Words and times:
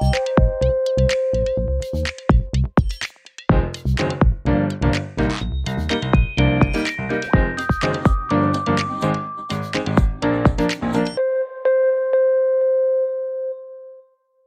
Thank 0.00 0.16
you. 0.16 0.33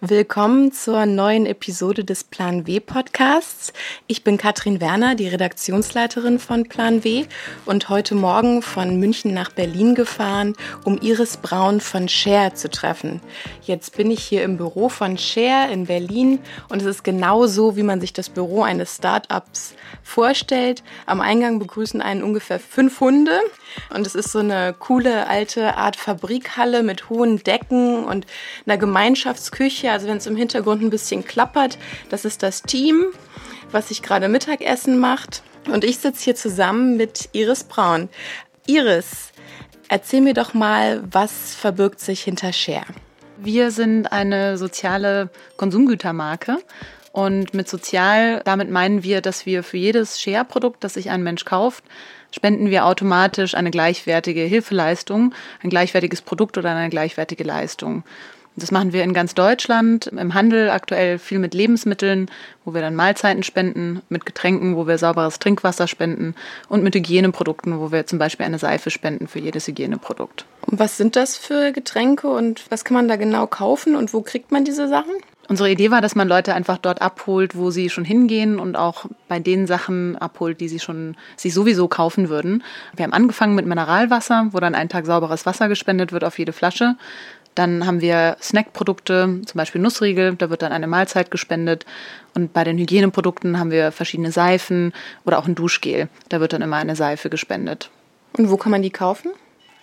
Willkommen 0.10 0.71
zur 0.71 1.05
neuen 1.05 1.46
Episode 1.46 2.05
des 2.05 2.24
Plan 2.24 2.66
W 2.66 2.80
Podcasts. 2.80 3.74
Ich 4.07 4.24
bin 4.24 4.38
Katrin 4.38 4.80
Werner, 4.80 5.16
die 5.16 5.28
Redaktionsleiterin 5.28 6.39
von 6.39 6.64
Plan 6.70 7.04
W 7.04 7.26
und 7.66 7.89
heute 7.89 8.16
Morgen 8.16 8.62
von 8.62 9.02
München 9.02 9.34
nach 9.34 9.52
Berlin 9.52 9.96
gefahren, 9.96 10.56
um 10.86 10.98
Iris 11.02 11.36
Braun 11.36 11.82
von 11.82 12.07
Share 12.07 12.54
zu 12.54 12.70
treffen. 12.70 13.20
Jetzt 13.64 13.98
bin 13.98 14.10
ich 14.10 14.24
hier 14.24 14.43
im 14.43 14.56
Büro 14.56 14.88
von 14.88 15.18
Share 15.18 15.70
in 15.74 15.88
Berlin 15.88 16.39
und 16.69 16.82
es 16.82 16.88
ist 16.88 17.04
genau 17.04 17.46
so, 17.46 17.75
wie 17.75 17.83
man 17.83 18.00
sich 18.00 18.14
das 18.14 18.30
Büro 18.30 18.64
eines 18.64 18.96
Startups 18.96 19.74
vorstellt. 20.04 20.83
Am 21.05 21.19
Eingang 21.19 21.60
begrüßen 21.60 22.02
einen 22.02 22.24
ungefähr 22.24 22.61
fünf 22.61 23.02
Hunde 23.02 23.42
und 23.94 24.08
es 24.08 24.16
ist 24.16 24.32
so 24.32 24.39
eine 24.39 24.74
coole 24.78 25.28
alte 25.28 25.75
Art 25.75 25.97
Fabrikhalle 25.97 26.82
mit 26.82 27.10
hohen 27.10 27.44
Decken 27.44 28.05
und 28.05 28.25
einer 28.66 28.78
Gemeinschaftsküche 28.78 29.96
also 29.97 30.07
wenn 30.10 30.18
es 30.18 30.28
im 30.28 30.36
Hintergrund 30.36 30.83
ein 30.83 30.92
bisschen 30.92 31.25
klappert, 31.25 31.79
das 32.09 32.23
ist 32.23 32.44
das 32.44 32.61
Team, 32.61 33.05
was 33.72 33.88
sich 33.88 34.03
gerade 34.03 34.28
Mittagessen 34.28 35.00
macht. 35.00 35.42
Und 35.73 35.83
ich 35.83 35.97
sitze 35.97 36.23
hier 36.23 36.36
zusammen 36.36 36.97
mit 36.97 37.30
Iris 37.31 37.64
Braun. 37.64 38.08
Iris, 38.67 39.31
erzähl 39.88 40.22
mir 40.22 40.36
doch 40.36 40.53
mal, 40.53 41.02
was 41.09 41.55
verbirgt 41.55 42.00
sich 42.00 42.22
hinter 42.22 42.53
Share? 42.53 42.86
Wir 43.39 43.72
sind 43.72 44.11
eine 44.11 44.59
soziale 44.59 45.31
Konsumgütermarke. 45.58 46.58
Und 47.11 47.55
mit 47.55 47.67
sozial, 47.67 48.44
damit 48.45 48.69
meinen 48.69 49.02
wir, 49.02 49.22
dass 49.22 49.47
wir 49.47 49.63
für 49.63 49.77
jedes 49.77 50.22
Share-Produkt, 50.22 50.83
das 50.83 50.94
sich 50.94 51.09
ein 51.09 51.23
Mensch 51.23 51.44
kauft, 51.44 51.83
spenden 52.29 52.69
wir 52.69 52.85
automatisch 52.85 53.55
eine 53.55 53.72
gleichwertige 53.72 54.41
Hilfeleistung, 54.41 55.33
ein 55.63 55.72
gleichwertiges 55.72 56.22
Produkt 56.22 56.59
oder 56.59 56.75
eine 56.75 56.91
gleichwertige 56.91 57.44
Leistung. 57.44 58.03
Das 58.59 58.72
machen 58.72 58.91
wir 58.91 59.03
in 59.03 59.13
ganz 59.13 59.36
Deutschland, 59.36 60.08
im 60.08 60.33
Handel 60.33 60.72
aktuell 60.72 61.19
viel 61.19 61.38
mit 61.38 61.53
Lebensmitteln, 61.53 62.31
wo 62.66 62.73
wir 62.73 62.81
dann 62.81 62.95
Mahlzeiten 62.95 63.44
spenden, 63.44 64.02
mit 64.09 64.25
Getränken, 64.25 64.75
wo 64.75 64.88
wir 64.88 64.97
sauberes 64.97 65.38
Trinkwasser 65.38 65.88
spenden 65.88 66.33
und 66.67 66.83
mit 66.83 66.95
Hygieneprodukten, 66.95 67.80
wo 67.80 67.91
wir 67.91 68.08
zum 68.08 68.17
Beispiel 68.17 68.47
eine 68.47 68.58
Seife 68.58 68.89
spenden 68.89 69.28
für 69.28 69.38
jedes 69.38 69.67
Hygieneprodukt. 69.67 70.45
Und 70.66 70.80
was 70.80 70.97
sind 70.97 71.16
das 71.16 71.38
für 71.38 71.72
Getränke 71.72 72.30
und 72.30 72.66
was 72.69 72.83
kann 72.83 72.95
man 72.95 73.08
da 73.08 73.16
genau 73.16 73.45
kaufen 73.45 73.95
und 73.95 74.11
wo 74.11 74.22
kriegt 74.22 74.52
man 74.52 74.66
diese 74.66 74.88
Sachen? 74.88 75.13
Unsere 75.50 75.72
Idee 75.72 75.91
war, 75.91 76.02
dass 76.02 76.16
man 76.16 76.28
Leute 76.28 76.53
einfach 76.53 76.78
dort 76.78 77.02
abholt, 77.02 77.55
wo 77.55 77.72
sie 77.72 77.89
schon 77.89 78.03
hingehen 78.03 78.59
und 78.59 78.75
auch 78.75 79.05
bei 79.30 79.39
den 79.39 79.66
Sachen 79.66 80.17
abholt, 80.17 80.59
die 80.59 80.67
sie 80.67 80.80
schon 80.80 81.16
sich 81.38 81.53
sowieso 81.53 81.88
kaufen 81.88 82.28
würden. 82.28 82.63
Wir 82.95 83.03
haben 83.03 83.13
angefangen 83.13 83.55
mit 83.55 83.66
Mineralwasser, 83.66 84.47
wo 84.52 84.59
dann 84.59 84.75
einen 84.75 84.89
Tag 84.89 85.05
sauberes 85.05 85.45
Wasser 85.45 85.69
gespendet 85.69 86.11
wird 86.11 86.25
auf 86.25 86.38
jede 86.38 86.52
Flasche. 86.52 86.97
Dann 87.58 87.88
haben 87.88 88.02
wir 88.02 88.38
Snackprodukte, 88.39 89.41
zum 89.44 89.58
Beispiel 89.58 89.81
Nussriegel, 89.81 90.36
da 90.36 90.52
wird 90.52 90.61
dann 90.61 90.72
eine 90.72 90.86
Mahlzeit 90.86 91.31
gespendet. 91.31 91.88
Und 92.36 92.53
bei 92.53 92.63
den 92.63 92.77
Hygieneprodukten 92.77 93.58
haben 93.58 93.72
wir 93.72 93.91
verschiedene 93.91 94.31
Seifen 94.31 94.94
oder 95.25 95.39
auch 95.39 95.47
ein 95.47 95.55
Duschgel, 95.55 96.08
da 96.30 96.39
wird 96.39 96.53
dann 96.53 96.61
immer 96.61 96.75
eine 96.75 96.95
Seife 96.95 97.31
gespendet. 97.31 97.89
Und 98.38 98.52
wo 98.52 98.58
kann 98.58 98.72
man 98.72 98.83
die 98.83 98.91
kaufen? 98.91 99.31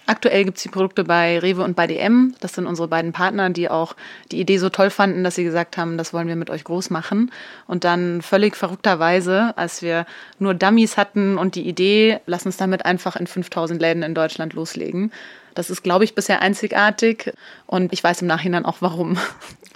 Aktuell 0.06 0.44
gibt 0.44 0.58
es 0.58 0.62
die 0.62 0.68
Produkte 0.68 1.02
bei 1.02 1.38
Rewe 1.38 1.64
und 1.64 1.74
bei 1.74 1.86
DM. 1.86 2.34
Das 2.40 2.52
sind 2.52 2.66
unsere 2.66 2.86
beiden 2.86 3.12
Partner, 3.12 3.50
die 3.50 3.70
auch 3.70 3.96
die 4.30 4.38
Idee 4.38 4.58
so 4.58 4.68
toll 4.68 4.90
fanden, 4.90 5.24
dass 5.24 5.34
sie 5.34 5.44
gesagt 5.44 5.78
haben, 5.78 5.96
das 5.96 6.12
wollen 6.12 6.28
wir 6.28 6.36
mit 6.36 6.50
euch 6.50 6.62
groß 6.62 6.90
machen. 6.90 7.32
Und 7.66 7.84
dann 7.84 8.20
völlig 8.20 8.54
verrückterweise, 8.54 9.56
als 9.56 9.80
wir 9.80 10.04
nur 10.38 10.54
Dummies 10.54 10.98
hatten 10.98 11.38
und 11.38 11.54
die 11.54 11.66
Idee, 11.66 12.20
lass 12.26 12.44
uns 12.44 12.58
damit 12.58 12.84
einfach 12.84 13.16
in 13.16 13.26
5000 13.26 13.80
Läden 13.80 14.02
in 14.02 14.14
Deutschland 14.14 14.52
loslegen, 14.52 15.10
das 15.54 15.70
ist, 15.70 15.82
glaube 15.82 16.04
ich, 16.04 16.14
bisher 16.14 16.42
einzigartig 16.42 17.32
und 17.66 17.92
ich 17.92 18.02
weiß 18.02 18.22
im 18.22 18.28
Nachhinein 18.28 18.64
auch 18.64 18.78
warum. 18.80 19.18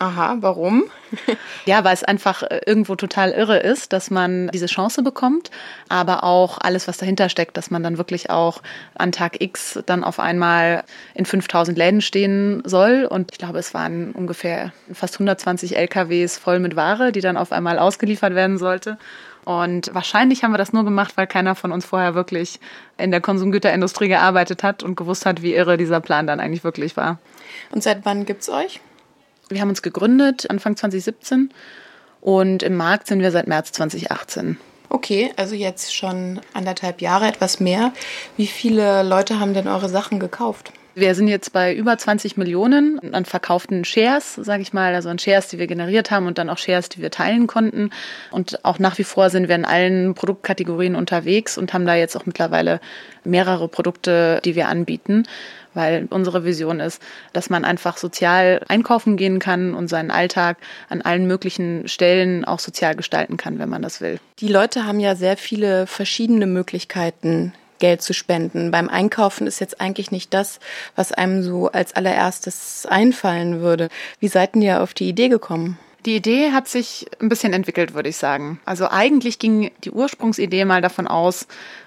Aha, 0.00 0.36
warum? 0.40 0.84
ja, 1.66 1.82
weil 1.82 1.92
es 1.92 2.04
einfach 2.04 2.44
äh, 2.44 2.60
irgendwo 2.66 2.94
total 2.94 3.32
irre 3.32 3.58
ist, 3.58 3.92
dass 3.92 4.12
man 4.12 4.48
diese 4.54 4.66
Chance 4.66 5.02
bekommt, 5.02 5.50
aber 5.88 6.22
auch 6.22 6.58
alles, 6.60 6.86
was 6.86 6.98
dahinter 6.98 7.28
steckt, 7.28 7.56
dass 7.56 7.72
man 7.72 7.82
dann 7.82 7.98
wirklich 7.98 8.30
auch 8.30 8.62
an 8.94 9.10
Tag 9.10 9.40
X 9.40 9.80
dann 9.86 10.04
auf 10.04 10.20
einmal 10.20 10.84
in 11.14 11.26
5000 11.26 11.76
Läden 11.76 12.00
stehen 12.00 12.62
soll. 12.64 13.08
Und 13.10 13.32
ich 13.32 13.38
glaube, 13.38 13.58
es 13.58 13.74
waren 13.74 14.12
ungefähr 14.12 14.72
fast 14.92 15.14
120 15.16 15.76
LKWs 15.76 16.38
voll 16.38 16.60
mit 16.60 16.76
Ware, 16.76 17.10
die 17.10 17.20
dann 17.20 17.36
auf 17.36 17.50
einmal 17.50 17.80
ausgeliefert 17.80 18.36
werden 18.36 18.58
sollte. 18.58 18.98
Und 19.48 19.94
wahrscheinlich 19.94 20.44
haben 20.44 20.50
wir 20.50 20.58
das 20.58 20.74
nur 20.74 20.84
gemacht, 20.84 21.16
weil 21.16 21.26
keiner 21.26 21.54
von 21.54 21.72
uns 21.72 21.86
vorher 21.86 22.14
wirklich 22.14 22.60
in 22.98 23.10
der 23.10 23.22
Konsumgüterindustrie 23.22 24.08
gearbeitet 24.08 24.62
hat 24.62 24.82
und 24.82 24.94
gewusst 24.94 25.24
hat, 25.24 25.40
wie 25.40 25.54
irre 25.54 25.78
dieser 25.78 26.00
Plan 26.00 26.26
dann 26.26 26.38
eigentlich 26.38 26.64
wirklich 26.64 26.98
war. 26.98 27.18
Und 27.70 27.82
seit 27.82 28.04
wann 28.04 28.26
gibt 28.26 28.42
es 28.42 28.50
euch? 28.50 28.78
Wir 29.48 29.62
haben 29.62 29.70
uns 29.70 29.80
gegründet 29.80 30.50
Anfang 30.50 30.76
2017 30.76 31.48
und 32.20 32.62
im 32.62 32.76
Markt 32.76 33.06
sind 33.06 33.20
wir 33.20 33.30
seit 33.30 33.46
März 33.46 33.72
2018. 33.72 34.58
Okay, 34.90 35.32
also 35.36 35.54
jetzt 35.54 35.96
schon 35.96 36.42
anderthalb 36.52 37.00
Jahre, 37.00 37.26
etwas 37.26 37.58
mehr. 37.58 37.94
Wie 38.36 38.48
viele 38.48 39.02
Leute 39.02 39.40
haben 39.40 39.54
denn 39.54 39.66
eure 39.66 39.88
Sachen 39.88 40.20
gekauft? 40.20 40.72
Wir 40.98 41.14
sind 41.14 41.28
jetzt 41.28 41.52
bei 41.52 41.72
über 41.72 41.96
20 41.96 42.36
Millionen 42.36 43.14
an 43.14 43.24
verkauften 43.24 43.84
Shares, 43.84 44.34
sage 44.34 44.62
ich 44.62 44.72
mal, 44.72 44.96
also 44.96 45.08
an 45.08 45.20
Shares, 45.20 45.46
die 45.46 45.60
wir 45.60 45.68
generiert 45.68 46.10
haben 46.10 46.26
und 46.26 46.38
dann 46.38 46.50
auch 46.50 46.58
Shares, 46.58 46.88
die 46.88 47.00
wir 47.00 47.12
teilen 47.12 47.46
konnten. 47.46 47.90
Und 48.32 48.64
auch 48.64 48.80
nach 48.80 48.98
wie 48.98 49.04
vor 49.04 49.30
sind 49.30 49.46
wir 49.48 49.54
in 49.54 49.64
allen 49.64 50.14
Produktkategorien 50.14 50.96
unterwegs 50.96 51.56
und 51.56 51.72
haben 51.72 51.86
da 51.86 51.94
jetzt 51.94 52.16
auch 52.16 52.26
mittlerweile 52.26 52.80
mehrere 53.22 53.68
Produkte, 53.68 54.40
die 54.44 54.56
wir 54.56 54.66
anbieten 54.66 55.24
weil 55.74 56.08
unsere 56.10 56.44
Vision 56.44 56.80
ist, 56.80 57.00
dass 57.32 57.50
man 57.50 57.64
einfach 57.64 57.98
sozial 57.98 58.62
einkaufen 58.66 59.16
gehen 59.16 59.38
kann 59.38 59.74
und 59.74 59.86
seinen 59.86 60.10
Alltag 60.10 60.56
an 60.88 61.02
allen 61.02 61.28
möglichen 61.28 61.86
Stellen 61.86 62.44
auch 62.44 62.58
sozial 62.58 62.96
gestalten 62.96 63.36
kann, 63.36 63.60
wenn 63.60 63.68
man 63.68 63.82
das 63.82 64.00
will. 64.00 64.18
Die 64.40 64.48
Leute 64.48 64.86
haben 64.86 64.98
ja 64.98 65.14
sehr 65.14 65.36
viele 65.36 65.86
verschiedene 65.86 66.46
Möglichkeiten, 66.46 67.52
Geld 67.78 68.02
zu 68.02 68.12
spenden. 68.14 68.70
Beim 68.70 68.88
Einkaufen 68.88 69.46
ist 69.46 69.60
jetzt 69.60 69.80
eigentlich 69.80 70.10
nicht 70.10 70.34
das, 70.34 70.60
was 70.96 71.12
einem 71.12 71.42
so 71.42 71.70
als 71.70 71.94
allererstes 71.94 72.86
einfallen 72.86 73.60
würde. 73.60 73.88
Wie 74.20 74.28
seid 74.28 74.56
ihr 74.56 74.82
auf 74.82 74.94
die 74.94 75.08
Idee 75.08 75.28
gekommen? 75.28 75.78
Die 76.06 76.16
Idee 76.16 76.52
hat 76.52 76.68
sich 76.68 77.06
ein 77.20 77.28
bisschen 77.28 77.52
entwickelt, 77.52 77.92
würde 77.92 78.08
ich 78.08 78.16
sagen. 78.16 78.60
Also 78.64 78.88
eigentlich 78.88 79.38
ging 79.38 79.70
die 79.84 79.90
Ursprungsidee 79.90 80.64
mal 80.64 80.80
davon 80.80 81.08
aus, 81.08 81.46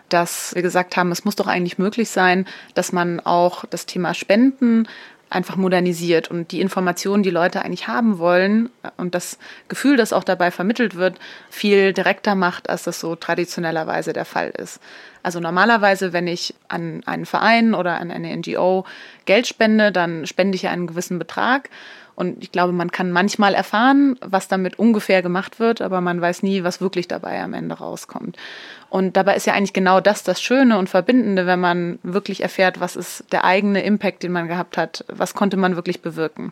dass 0.09 0.53
wir 0.53 0.61
gesagt 0.61 0.97
haben, 0.97 1.11
es 1.11 1.23
muss 1.23 1.37
doch 1.37 1.47
eigentlich 1.47 1.77
möglich 1.77 2.09
sein, 2.09 2.45
dass 2.73 2.91
man 2.91 3.19
auch 3.21 3.65
das 3.65 3.85
Thema 3.85 4.13
Spenden 4.13 4.87
einfach 5.31 5.55
modernisiert 5.55 6.29
und 6.29 6.51
die 6.51 6.59
Informationen, 6.59 7.23
die 7.23 7.29
Leute 7.29 7.63
eigentlich 7.63 7.87
haben 7.87 8.19
wollen 8.19 8.69
und 8.97 9.15
das 9.15 9.39
Gefühl, 9.69 9.95
das 9.95 10.11
auch 10.11 10.25
dabei 10.25 10.51
vermittelt 10.51 10.95
wird, 10.95 11.17
viel 11.49 11.93
direkter 11.93 12.35
macht, 12.35 12.69
als 12.69 12.83
das 12.83 12.99
so 12.99 13.15
traditionellerweise 13.15 14.11
der 14.11 14.25
Fall 14.25 14.49
ist. 14.49 14.81
Also 15.23 15.39
normalerweise, 15.39 16.11
wenn 16.11 16.27
ich 16.27 16.53
an 16.67 17.01
einen 17.05 17.25
Verein 17.25 17.73
oder 17.73 17.99
an 17.99 18.11
eine 18.11 18.35
NGO 18.35 18.85
Geld 19.25 19.47
spende, 19.47 19.93
dann 19.93 20.27
spende 20.27 20.55
ich 20.55 20.67
einen 20.67 20.87
gewissen 20.87 21.17
Betrag. 21.17 21.69
Und 22.15 22.43
ich 22.43 22.51
glaube, 22.51 22.73
man 22.73 22.91
kann 22.91 23.11
manchmal 23.11 23.53
erfahren, 23.53 24.17
was 24.21 24.49
damit 24.49 24.77
ungefähr 24.77 25.21
gemacht 25.21 25.59
wird, 25.59 25.81
aber 25.81 26.01
man 26.01 26.19
weiß 26.19 26.43
nie, 26.43 26.63
was 26.63 26.81
wirklich 26.81 27.07
dabei 27.07 27.41
am 27.41 27.53
Ende 27.53 27.75
rauskommt. 27.75 28.37
Und 28.91 29.15
dabei 29.15 29.37
ist 29.37 29.47
ja 29.47 29.53
eigentlich 29.53 29.71
genau 29.71 30.01
das 30.01 30.21
das 30.21 30.41
Schöne 30.41 30.77
und 30.77 30.89
Verbindende, 30.89 31.45
wenn 31.45 31.61
man 31.61 31.97
wirklich 32.03 32.43
erfährt, 32.43 32.81
was 32.81 32.97
ist 32.97 33.23
der 33.31 33.45
eigene 33.45 33.81
Impact, 33.83 34.21
den 34.21 34.33
man 34.33 34.49
gehabt 34.49 34.75
hat, 34.75 35.05
was 35.07 35.33
konnte 35.33 35.55
man 35.55 35.77
wirklich 35.77 36.01
bewirken. 36.01 36.51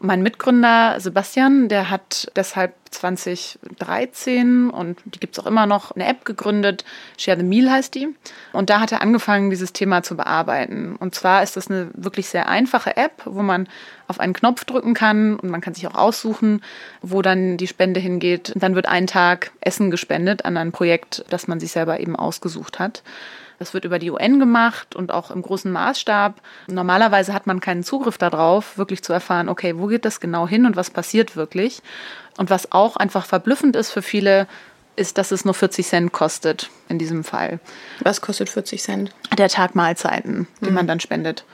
Mein 0.00 0.22
Mitgründer 0.22 1.00
Sebastian, 1.00 1.68
der 1.68 1.90
hat 1.90 2.30
deshalb 2.36 2.74
2013 2.90 4.70
und 4.70 4.98
die 5.04 5.18
gibt 5.18 5.36
es 5.36 5.42
auch 5.42 5.46
immer 5.46 5.66
noch, 5.66 5.90
eine 5.90 6.06
App 6.06 6.24
gegründet, 6.24 6.84
Share 7.16 7.36
the 7.36 7.42
Meal 7.42 7.68
heißt 7.68 7.96
die. 7.96 8.08
Und 8.52 8.70
da 8.70 8.78
hat 8.78 8.92
er 8.92 9.02
angefangen, 9.02 9.50
dieses 9.50 9.72
Thema 9.72 10.04
zu 10.04 10.16
bearbeiten. 10.16 10.94
Und 10.94 11.16
zwar 11.16 11.42
ist 11.42 11.56
das 11.56 11.68
eine 11.68 11.90
wirklich 11.94 12.28
sehr 12.28 12.48
einfache 12.48 12.96
App, 12.96 13.22
wo 13.24 13.42
man 13.42 13.68
auf 14.06 14.20
einen 14.20 14.34
Knopf 14.34 14.64
drücken 14.64 14.94
kann 14.94 15.34
und 15.34 15.50
man 15.50 15.60
kann 15.60 15.74
sich 15.74 15.86
auch 15.88 15.96
aussuchen, 15.96 16.62
wo 17.02 17.20
dann 17.20 17.56
die 17.56 17.66
Spende 17.66 17.98
hingeht. 17.98 18.50
Und 18.54 18.62
dann 18.62 18.76
wird 18.76 18.86
ein 18.86 19.08
Tag 19.08 19.50
Essen 19.60 19.90
gespendet 19.90 20.44
an 20.44 20.56
ein 20.56 20.70
Projekt, 20.70 21.24
das 21.28 21.48
man 21.48 21.58
sich 21.58 21.72
selber 21.72 21.98
eben 21.98 22.14
ausgesucht 22.14 22.78
hat. 22.78 23.02
Das 23.58 23.74
wird 23.74 23.84
über 23.84 23.98
die 23.98 24.10
UN 24.10 24.38
gemacht 24.38 24.94
und 24.94 25.10
auch 25.10 25.30
im 25.30 25.42
großen 25.42 25.70
Maßstab. 25.70 26.40
Normalerweise 26.68 27.34
hat 27.34 27.46
man 27.46 27.60
keinen 27.60 27.82
Zugriff 27.82 28.16
darauf, 28.16 28.78
wirklich 28.78 29.02
zu 29.02 29.12
erfahren, 29.12 29.48
okay, 29.48 29.78
wo 29.78 29.86
geht 29.86 30.04
das 30.04 30.20
genau 30.20 30.46
hin 30.46 30.64
und 30.64 30.76
was 30.76 30.90
passiert 30.90 31.34
wirklich. 31.34 31.82
Und 32.36 32.50
was 32.50 32.70
auch 32.70 32.96
einfach 32.96 33.26
verblüffend 33.26 33.74
ist 33.74 33.90
für 33.90 34.02
viele, 34.02 34.46
ist, 34.94 35.18
dass 35.18 35.32
es 35.32 35.44
nur 35.44 35.54
40 35.54 35.86
Cent 35.86 36.12
kostet 36.12 36.70
in 36.88 36.98
diesem 36.98 37.24
Fall. 37.24 37.60
Was 38.00 38.20
kostet 38.20 38.48
40 38.48 38.82
Cent? 38.82 39.14
Der 39.36 39.48
Tag 39.48 39.74
Mahlzeiten, 39.74 40.46
die 40.60 40.68
mhm. 40.68 40.74
man 40.74 40.86
dann 40.86 41.00
spendet. 41.00 41.44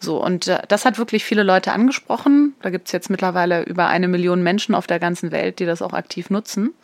So, 0.00 0.22
und 0.22 0.48
äh, 0.48 0.62
das 0.68 0.84
hat 0.84 0.98
wirklich 0.98 1.24
viele 1.24 1.42
Leute 1.42 1.72
angesprochen. 1.72 2.54
Da 2.62 2.70
gibt 2.70 2.86
es 2.86 2.92
jetzt 2.92 3.10
mittlerweile 3.10 3.62
über 3.62 3.88
eine 3.88 4.08
Million 4.08 4.42
Menschen 4.42 4.74
auf 4.74 4.86
der 4.86 4.98
ganzen 4.98 5.32
Welt, 5.32 5.58
die 5.58 5.66
das 5.66 5.82
auch 5.82 5.92
aktiv 5.92 6.30
nutzen. 6.30 6.74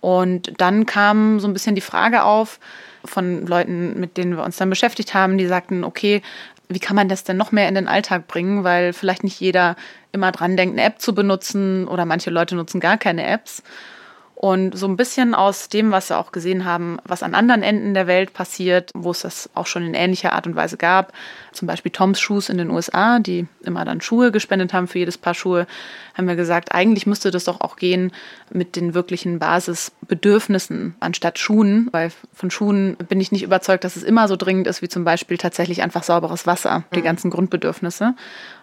Und 0.00 0.60
dann 0.60 0.86
kam 0.86 1.40
so 1.40 1.48
ein 1.48 1.52
bisschen 1.52 1.74
die 1.74 1.80
Frage 1.80 2.22
auf 2.22 2.58
von 3.04 3.46
Leuten, 3.46 3.98
mit 3.98 4.16
denen 4.16 4.36
wir 4.36 4.44
uns 4.44 4.56
dann 4.56 4.70
beschäftigt 4.70 5.14
haben, 5.14 5.38
die 5.38 5.46
sagten, 5.46 5.84
okay, 5.84 6.22
wie 6.68 6.78
kann 6.78 6.96
man 6.96 7.08
das 7.08 7.24
denn 7.24 7.36
noch 7.36 7.52
mehr 7.52 7.68
in 7.68 7.74
den 7.74 7.88
Alltag 7.88 8.28
bringen, 8.28 8.62
weil 8.64 8.92
vielleicht 8.92 9.24
nicht 9.24 9.40
jeder 9.40 9.76
immer 10.12 10.32
dran 10.32 10.56
denkt, 10.56 10.78
eine 10.78 10.86
App 10.86 11.00
zu 11.00 11.14
benutzen 11.14 11.88
oder 11.88 12.04
manche 12.04 12.30
Leute 12.30 12.54
nutzen 12.54 12.80
gar 12.80 12.96
keine 12.96 13.26
Apps. 13.26 13.62
Und 14.42 14.74
so 14.74 14.88
ein 14.88 14.96
bisschen 14.96 15.34
aus 15.34 15.68
dem, 15.68 15.90
was 15.90 16.08
wir 16.08 16.18
auch 16.18 16.32
gesehen 16.32 16.64
haben, 16.64 16.96
was 17.04 17.22
an 17.22 17.34
anderen 17.34 17.62
Enden 17.62 17.92
der 17.92 18.06
Welt 18.06 18.32
passiert, 18.32 18.90
wo 18.94 19.10
es 19.10 19.20
das 19.20 19.50
auch 19.52 19.66
schon 19.66 19.84
in 19.84 19.92
ähnlicher 19.92 20.32
Art 20.32 20.46
und 20.46 20.56
Weise 20.56 20.78
gab, 20.78 21.12
zum 21.52 21.68
Beispiel 21.68 21.92
Toms 21.92 22.18
Shoes 22.18 22.48
in 22.48 22.56
den 22.56 22.70
USA, 22.70 23.18
die 23.18 23.46
immer 23.64 23.84
dann 23.84 24.00
Schuhe 24.00 24.32
gespendet 24.32 24.72
haben 24.72 24.88
für 24.88 24.98
jedes 24.98 25.18
Paar 25.18 25.34
Schuhe, 25.34 25.66
haben 26.14 26.26
wir 26.26 26.36
gesagt, 26.36 26.72
eigentlich 26.72 27.06
müsste 27.06 27.30
das 27.30 27.44
doch 27.44 27.60
auch 27.60 27.76
gehen 27.76 28.12
mit 28.50 28.76
den 28.76 28.94
wirklichen 28.94 29.38
Basisbedürfnissen 29.38 30.94
anstatt 31.00 31.38
Schuhen, 31.38 31.88
weil 31.92 32.10
von 32.32 32.50
Schuhen 32.50 32.96
bin 32.96 33.20
ich 33.20 33.32
nicht 33.32 33.42
überzeugt, 33.42 33.84
dass 33.84 33.96
es 33.96 34.02
immer 34.02 34.26
so 34.26 34.36
dringend 34.36 34.66
ist 34.66 34.80
wie 34.80 34.88
zum 34.88 35.04
Beispiel 35.04 35.36
tatsächlich 35.36 35.82
einfach 35.82 36.02
sauberes 36.02 36.46
Wasser, 36.46 36.84
die 36.94 37.00
mhm. 37.00 37.04
ganzen 37.04 37.30
Grundbedürfnisse. 37.30 38.14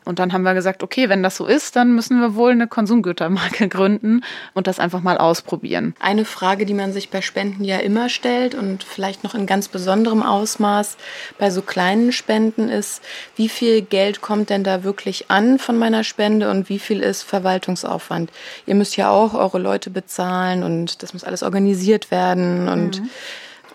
Und 0.06 0.20
dann 0.20 0.32
haben 0.34 0.44
wir 0.44 0.54
gesagt, 0.54 0.84
okay, 0.84 1.10
wenn 1.10 1.22
das 1.22 1.36
so 1.36 1.46
ist, 1.46 1.76
dann 1.76 1.94
müssen 1.94 2.20
wir 2.22 2.34
wohl 2.36 2.52
eine 2.52 2.68
Konsumgütermarke 2.68 3.68
gründen 3.70 4.22
und 4.54 4.66
das 4.66 4.80
einfach 4.80 5.02
mal 5.02 5.18
ausprobieren. 5.18 5.67
Eine 6.00 6.26
Frage, 6.26 6.66
die 6.66 6.74
man 6.74 6.94
sich 6.94 7.10
bei 7.10 7.22
Spenden 7.22 7.64
ja 7.64 7.78
immer 7.78 8.10
stellt 8.10 8.56
und 8.56 8.84
vielleicht 8.84 9.24
noch 9.24 9.36
in 9.36 9.46
ganz 9.46 9.68
besonderem 9.68 10.24
Ausmaß 10.24 10.98
bei 11.38 11.52
so 11.52 11.62
kleinen 11.62 12.12
Spenden 12.12 12.70
ist, 12.70 13.02
wie 13.36 13.50
viel 13.50 13.82
Geld 13.82 14.22
kommt 14.22 14.50
denn 14.50 14.64
da 14.64 14.84
wirklich 14.84 15.30
an 15.30 15.60
von 15.60 15.78
meiner 15.78 16.04
Spende 16.04 16.50
und 16.50 16.70
wie 16.70 16.80
viel 16.80 17.02
ist 17.02 17.24
Verwaltungsaufwand? 17.24 18.32
Ihr 18.66 18.76
müsst 18.76 18.98
ja 18.98 19.10
auch 19.10 19.34
eure 19.34 19.60
Leute 19.60 19.90
bezahlen 19.90 20.64
und 20.64 21.04
das 21.04 21.14
muss 21.14 21.24
alles 21.24 21.44
organisiert 21.44 22.12
werden 22.12 22.68
und 22.68 23.02
mhm. 23.02 23.10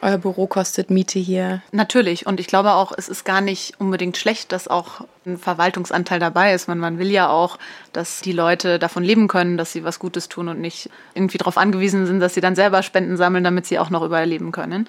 Euer 0.05 0.19
Büro 0.19 0.49
kostet 0.49 0.91
Miete 0.91 1.21
hier. 1.21 1.63
Natürlich. 1.71 2.27
Und 2.27 2.41
ich 2.41 2.49
glaube 2.49 2.73
auch, 2.73 2.91
es 2.97 3.09
ist 3.09 3.25
gar 3.25 3.41
nicht 3.41 3.75
unbedingt 3.79 4.17
schlecht, 4.17 4.51
dass 4.51 4.67
auch 4.67 5.03
ein 5.25 5.39
Verwaltungsanteil 5.39 6.19
dabei 6.19 6.55
ist. 6.55 6.67
Man, 6.67 6.81
man 6.81 6.99
will 6.99 7.09
ja 7.09 7.29
auch, 7.29 7.57
dass 7.93 8.21
die 8.21 8.33
Leute 8.33 8.81
davon 8.81 9.05
leben 9.05 9.29
können, 9.29 9.57
dass 9.57 9.71
sie 9.71 9.85
was 9.85 10.01
Gutes 10.01 10.29
tun 10.29 10.49
und 10.49 10.61
nicht 10.61 10.91
irgendwie 11.15 11.39
darauf 11.39 11.57
angewiesen 11.57 12.07
sind, 12.07 12.19
dass 12.19 12.35
sie 12.35 12.41
dann 12.41 12.57
selber 12.57 12.83
Spenden 12.83 13.17
sammeln, 13.17 13.45
damit 13.45 13.67
sie 13.67 13.79
auch 13.79 13.91
noch 13.91 14.03
überleben 14.03 14.51
können. 14.51 14.89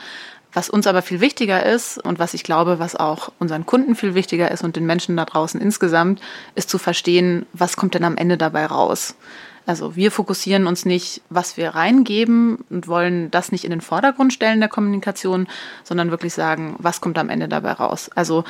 Was 0.52 0.68
uns 0.72 0.88
aber 0.88 1.04
viel 1.04 1.22
wichtiger 1.22 1.64
ist 1.64 2.00
und 2.00 2.18
was 2.18 2.34
ich 2.34 2.44
glaube, 2.44 2.80
was 2.80 2.96
auch 2.96 3.32
unseren 3.38 3.68
Kunden 3.68 3.96
viel 3.96 4.16
wichtiger 4.16 4.50
ist 4.50 4.64
und 4.64 4.76
den 4.76 4.88
Menschen 4.88 5.16
da 5.16 5.26
draußen 5.26 5.62
insgesamt, 5.62 6.22
ist 6.56 6.72
zu 6.72 6.80
verstehen, 6.80 7.46
was 7.54 7.78
kommt 7.78 7.94
denn 7.94 8.04
am 8.04 8.18
Ende 8.18 8.38
dabei 8.38 8.66
raus. 8.66 9.16
Also 9.66 9.96
wir 9.96 10.12
fokussieren 10.12 10.68
uns 10.68 10.86
nicht, 10.86 11.22
was 11.30 11.58
wir 11.58 11.70
reingeben 11.70 12.66
und 12.70 12.88
wollen 12.88 13.32
das 13.32 13.52
nicht 13.52 13.64
in 13.64 13.72
den 13.72 13.82
Vordergrund 13.82 14.34
stellen 14.34 14.60
der 14.60 14.70
Kommunikation, 14.70 15.48
sondern 15.84 16.12
wirklich 16.12 16.34
sagen, 16.34 16.76
was 16.80 17.00
kommt 17.02 17.18
am 17.18 17.30
Ende 17.30 17.48
dabei 17.48 17.72
raus. 17.74 18.10
Also 18.14 18.44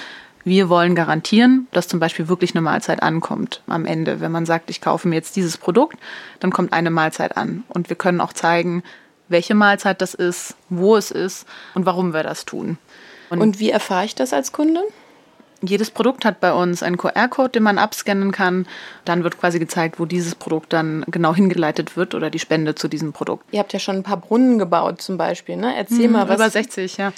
wir 0.43 0.69
wollen 0.69 0.95
garantieren, 0.95 1.67
dass 1.71 1.87
zum 1.87 1.99
Beispiel 1.99 2.27
wirklich 2.27 2.53
eine 2.53 2.61
Mahlzeit 2.61 3.01
ankommt 3.01 3.61
am 3.67 3.85
Ende. 3.85 4.19
Wenn 4.19 4.31
man 4.31 4.45
sagt, 4.45 4.69
ich 4.69 4.81
kaufe 4.81 5.07
mir 5.07 5.15
jetzt 5.15 5.35
dieses 5.35 5.57
Produkt, 5.57 5.97
dann 6.39 6.51
kommt 6.51 6.73
eine 6.73 6.89
Mahlzeit 6.89 7.37
an. 7.37 7.63
Und 7.69 7.89
wir 7.89 7.95
können 7.95 8.19
auch 8.19 8.33
zeigen, 8.33 8.83
welche 9.29 9.55
Mahlzeit 9.55 10.01
das 10.01 10.13
ist, 10.13 10.55
wo 10.69 10.97
es 10.97 11.11
ist 11.11 11.45
und 11.75 11.85
warum 11.85 12.13
wir 12.13 12.23
das 12.23 12.45
tun. 12.45 12.77
Und, 13.29 13.41
und 13.41 13.59
wie 13.59 13.69
erfahre 13.69 14.05
ich 14.05 14.15
das 14.15 14.33
als 14.33 14.51
Kunde? 14.51 14.81
Jedes 15.65 15.91
Produkt 15.91 16.25
hat 16.25 16.39
bei 16.39 16.51
uns 16.51 16.83
einen 16.83 16.97
QR-Code, 16.97 17.51
den 17.51 17.63
man 17.63 17.77
abscannen 17.77 18.31
kann. 18.31 18.67
Dann 19.05 19.23
wird 19.23 19.39
quasi 19.39 19.59
gezeigt, 19.59 19.99
wo 19.99 20.05
dieses 20.05 20.35
Produkt 20.35 20.73
dann 20.73 21.05
genau 21.07 21.33
hingeleitet 21.33 21.95
wird 21.95 22.15
oder 22.15 22.29
die 22.29 22.39
Spende 22.39 22.75
zu 22.75 22.87
diesem 22.87 23.13
Produkt. 23.13 23.45
Ihr 23.51 23.59
habt 23.59 23.71
ja 23.71 23.79
schon 23.79 23.95
ein 23.95 24.03
paar 24.03 24.17
Brunnen 24.17 24.59
gebaut 24.59 25.01
zum 25.01 25.17
Beispiel, 25.17 25.55
ne? 25.55 25.73
Erzähl 25.75 26.05
hm, 26.05 26.11
mal 26.11 26.27
was. 26.27 26.35
Über 26.35 26.49
60, 26.49 26.97
ja. 26.97 27.13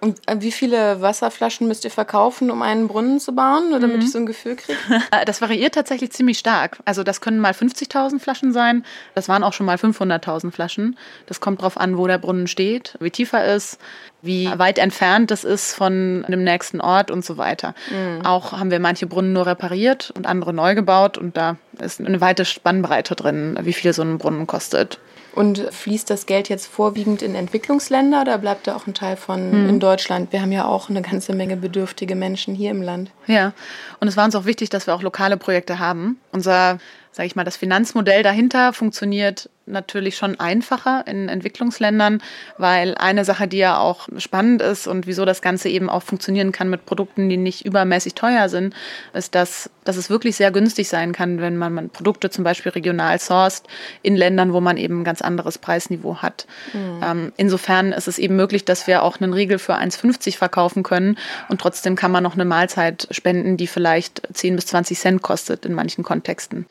Und 0.00 0.20
äh, 0.26 0.36
wie 0.40 0.52
viele 0.52 1.00
Wasserflaschen 1.00 1.66
müsst 1.66 1.84
ihr 1.84 1.90
verkaufen, 1.90 2.50
um 2.50 2.62
einen 2.62 2.86
Brunnen 2.86 3.18
zu 3.18 3.34
bauen, 3.34 3.68
oder 3.70 3.80
damit 3.80 3.96
mhm. 3.96 4.02
ich 4.02 4.12
so 4.12 4.18
ein 4.18 4.26
Gefühl 4.26 4.56
kriege? 4.56 4.78
Das 5.26 5.42
variiert 5.42 5.74
tatsächlich 5.74 6.12
ziemlich 6.12 6.38
stark. 6.38 6.78
Also 6.84 7.02
das 7.02 7.20
können 7.20 7.40
mal 7.40 7.52
50.000 7.52 8.20
Flaschen 8.20 8.52
sein. 8.52 8.84
Das 9.14 9.28
waren 9.28 9.42
auch 9.42 9.52
schon 9.52 9.66
mal 9.66 9.76
500.000 9.76 10.52
Flaschen. 10.52 10.96
Das 11.26 11.40
kommt 11.40 11.60
darauf 11.60 11.76
an, 11.78 11.98
wo 11.98 12.06
der 12.06 12.18
Brunnen 12.18 12.46
steht, 12.46 12.96
wie 13.00 13.10
tief 13.10 13.32
er 13.32 13.54
ist, 13.54 13.78
wie 14.22 14.50
weit 14.56 14.78
entfernt 14.78 15.30
das 15.30 15.44
ist 15.44 15.74
von 15.74 16.24
dem 16.28 16.44
nächsten 16.44 16.80
Ort 16.80 17.10
und 17.10 17.24
so 17.24 17.36
weiter. 17.36 17.74
Mhm. 17.90 18.24
Auch 18.24 18.52
haben 18.52 18.70
wir 18.70 18.80
manche 18.80 19.06
Brunnen 19.06 19.32
nur 19.32 19.46
repariert 19.46 20.12
und 20.16 20.26
andere 20.26 20.52
neu 20.52 20.74
gebaut 20.74 21.18
und 21.18 21.36
da 21.36 21.56
ist 21.80 22.00
eine 22.00 22.20
weite 22.20 22.44
Spannbreite 22.44 23.14
drin, 23.14 23.58
wie 23.62 23.72
viel 23.72 23.92
so 23.92 24.02
ein 24.02 24.18
Brunnen 24.18 24.46
kostet. 24.46 24.98
Und 25.38 25.60
fließt 25.70 26.10
das 26.10 26.26
Geld 26.26 26.48
jetzt 26.48 26.66
vorwiegend 26.66 27.22
in 27.22 27.36
Entwicklungsländer 27.36 28.22
oder 28.22 28.38
bleibt 28.38 28.66
da 28.66 28.74
auch 28.74 28.88
ein 28.88 28.94
Teil 28.94 29.16
von 29.16 29.52
hm. 29.52 29.68
in 29.68 29.78
Deutschland? 29.78 30.32
Wir 30.32 30.42
haben 30.42 30.50
ja 30.50 30.64
auch 30.64 30.90
eine 30.90 31.00
ganze 31.00 31.32
Menge 31.32 31.56
bedürftige 31.56 32.16
Menschen 32.16 32.56
hier 32.56 32.72
im 32.72 32.82
Land. 32.82 33.12
Ja, 33.28 33.52
und 34.00 34.08
es 34.08 34.16
war 34.16 34.24
uns 34.24 34.34
auch 34.34 34.46
wichtig, 34.46 34.68
dass 34.68 34.88
wir 34.88 34.96
auch 34.96 35.02
lokale 35.02 35.36
Projekte 35.36 35.78
haben. 35.78 36.18
Unser 36.32 36.80
sage 37.12 37.28
ich 37.28 37.36
mal, 37.36 37.44
das 37.44 37.56
Finanzmodell 37.56 38.22
dahinter 38.22 38.72
funktioniert 38.72 39.48
natürlich 39.70 40.16
schon 40.16 40.38
einfacher 40.40 41.04
in 41.06 41.28
Entwicklungsländern, 41.28 42.22
weil 42.56 42.94
eine 42.96 43.24
Sache, 43.24 43.48
die 43.48 43.58
ja 43.58 43.78
auch 43.78 44.08
spannend 44.18 44.62
ist 44.62 44.86
und 44.86 45.06
wieso 45.06 45.24
das 45.24 45.42
Ganze 45.42 45.68
eben 45.68 45.88
auch 45.90 46.02
funktionieren 46.02 46.52
kann 46.52 46.70
mit 46.70 46.86
Produkten, 46.86 47.28
die 47.28 47.36
nicht 47.36 47.64
übermäßig 47.64 48.14
teuer 48.14 48.48
sind, 48.48 48.74
ist, 49.12 49.34
dass, 49.34 49.70
dass 49.84 49.96
es 49.96 50.10
wirklich 50.10 50.36
sehr 50.36 50.50
günstig 50.50 50.88
sein 50.88 51.12
kann, 51.12 51.40
wenn 51.40 51.56
man, 51.56 51.90
Produkte 51.90 52.30
zum 52.30 52.44
Beispiel 52.44 52.72
regional 52.72 53.18
sourced 53.18 53.64
in 54.02 54.16
Ländern, 54.16 54.52
wo 54.52 54.60
man 54.60 54.76
eben 54.76 55.00
ein 55.00 55.04
ganz 55.04 55.22
anderes 55.22 55.58
Preisniveau 55.58 56.16
hat. 56.16 56.46
Mhm. 56.72 57.00
Ähm, 57.02 57.32
insofern 57.36 57.92
ist 57.92 58.08
es 58.08 58.18
eben 58.18 58.36
möglich, 58.36 58.64
dass 58.64 58.86
wir 58.86 59.02
auch 59.02 59.20
einen 59.20 59.32
Riegel 59.32 59.58
für 59.58 59.74
1,50 59.74 60.36
verkaufen 60.36 60.82
können 60.82 61.16
und 61.48 61.60
trotzdem 61.60 61.96
kann 61.96 62.10
man 62.10 62.22
noch 62.22 62.34
eine 62.34 62.44
Mahlzeit 62.44 63.08
spenden, 63.10 63.56
die 63.56 63.66
vielleicht 63.66 64.22
10 64.32 64.56
bis 64.56 64.66
20 64.66 64.98
Cent 64.98 65.22
kostet 65.22 65.64
in 65.64 65.74
manchen 65.74 66.04
Kontexten. 66.04 66.66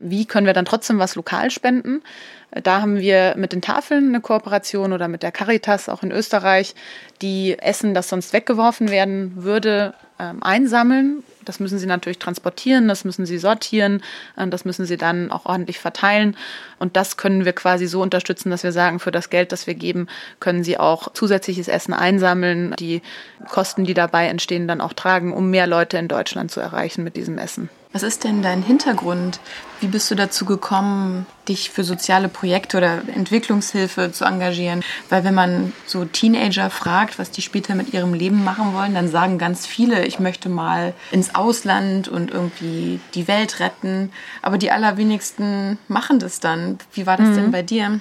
Wie 0.00 0.26
können 0.26 0.46
wir 0.46 0.54
dann 0.54 0.64
trotzdem 0.64 0.98
was 0.98 1.14
lokal 1.14 1.50
spenden? 1.50 2.02
Da 2.50 2.80
haben 2.80 2.98
wir 2.98 3.34
mit 3.36 3.52
den 3.52 3.60
Tafeln 3.60 4.08
eine 4.08 4.20
Kooperation 4.20 4.92
oder 4.92 5.06
mit 5.06 5.22
der 5.22 5.32
Caritas 5.32 5.88
auch 5.88 6.02
in 6.02 6.10
Österreich, 6.10 6.74
die 7.20 7.58
Essen, 7.58 7.92
das 7.92 8.08
sonst 8.08 8.32
weggeworfen 8.32 8.90
werden 8.90 9.32
würde, 9.36 9.92
ähm, 10.18 10.42
einsammeln. 10.42 11.22
Das 11.44 11.60
müssen 11.60 11.78
sie 11.78 11.86
natürlich 11.86 12.18
transportieren, 12.18 12.88
das 12.88 13.04
müssen 13.04 13.26
sie 13.26 13.38
sortieren, 13.38 14.02
äh, 14.36 14.46
das 14.48 14.64
müssen 14.64 14.86
sie 14.86 14.96
dann 14.96 15.30
auch 15.30 15.44
ordentlich 15.44 15.78
verteilen. 15.78 16.36
Und 16.78 16.96
das 16.96 17.18
können 17.18 17.44
wir 17.44 17.52
quasi 17.52 17.86
so 17.86 18.00
unterstützen, 18.00 18.50
dass 18.50 18.62
wir 18.62 18.72
sagen, 18.72 19.00
für 19.00 19.10
das 19.10 19.28
Geld, 19.28 19.52
das 19.52 19.66
wir 19.66 19.74
geben, 19.74 20.08
können 20.40 20.64
sie 20.64 20.78
auch 20.78 21.12
zusätzliches 21.12 21.68
Essen 21.68 21.92
einsammeln, 21.92 22.74
die 22.78 23.02
Kosten, 23.48 23.84
die 23.84 23.94
dabei 23.94 24.26
entstehen, 24.26 24.68
dann 24.68 24.80
auch 24.80 24.94
tragen, 24.94 25.34
um 25.34 25.50
mehr 25.50 25.66
Leute 25.66 25.98
in 25.98 26.08
Deutschland 26.08 26.50
zu 26.50 26.60
erreichen 26.60 27.04
mit 27.04 27.16
diesem 27.16 27.36
Essen. 27.36 27.68
Was 27.92 28.02
ist 28.02 28.24
denn 28.24 28.42
dein 28.42 28.62
Hintergrund? 28.62 29.40
Wie 29.80 29.86
bist 29.86 30.10
du 30.10 30.14
dazu 30.14 30.44
gekommen, 30.44 31.26
dich 31.48 31.70
für 31.70 31.84
soziale 31.84 32.28
Projekte 32.28 32.76
oder 32.76 33.02
Entwicklungshilfe 33.14 34.12
zu 34.12 34.26
engagieren? 34.26 34.84
Weil 35.08 35.24
wenn 35.24 35.34
man 35.34 35.72
so 35.86 36.04
Teenager 36.04 36.68
fragt, 36.68 37.18
was 37.18 37.30
die 37.30 37.40
später 37.40 37.74
mit 37.74 37.94
ihrem 37.94 38.12
Leben 38.12 38.44
machen 38.44 38.74
wollen, 38.74 38.94
dann 38.94 39.08
sagen 39.08 39.38
ganz 39.38 39.66
viele, 39.66 40.04
ich 40.04 40.18
möchte 40.18 40.50
mal 40.50 40.92
ins 41.12 41.34
Ausland 41.34 42.08
und 42.08 42.30
irgendwie 42.30 43.00
die 43.14 43.26
Welt 43.26 43.58
retten. 43.58 44.12
Aber 44.42 44.58
die 44.58 44.70
allerwenigsten 44.70 45.78
machen 45.88 46.18
das 46.18 46.40
dann. 46.40 46.78
Wie 46.92 47.06
war 47.06 47.16
das 47.16 47.28
mhm. 47.28 47.34
denn 47.36 47.50
bei 47.52 47.62
dir? 47.62 48.00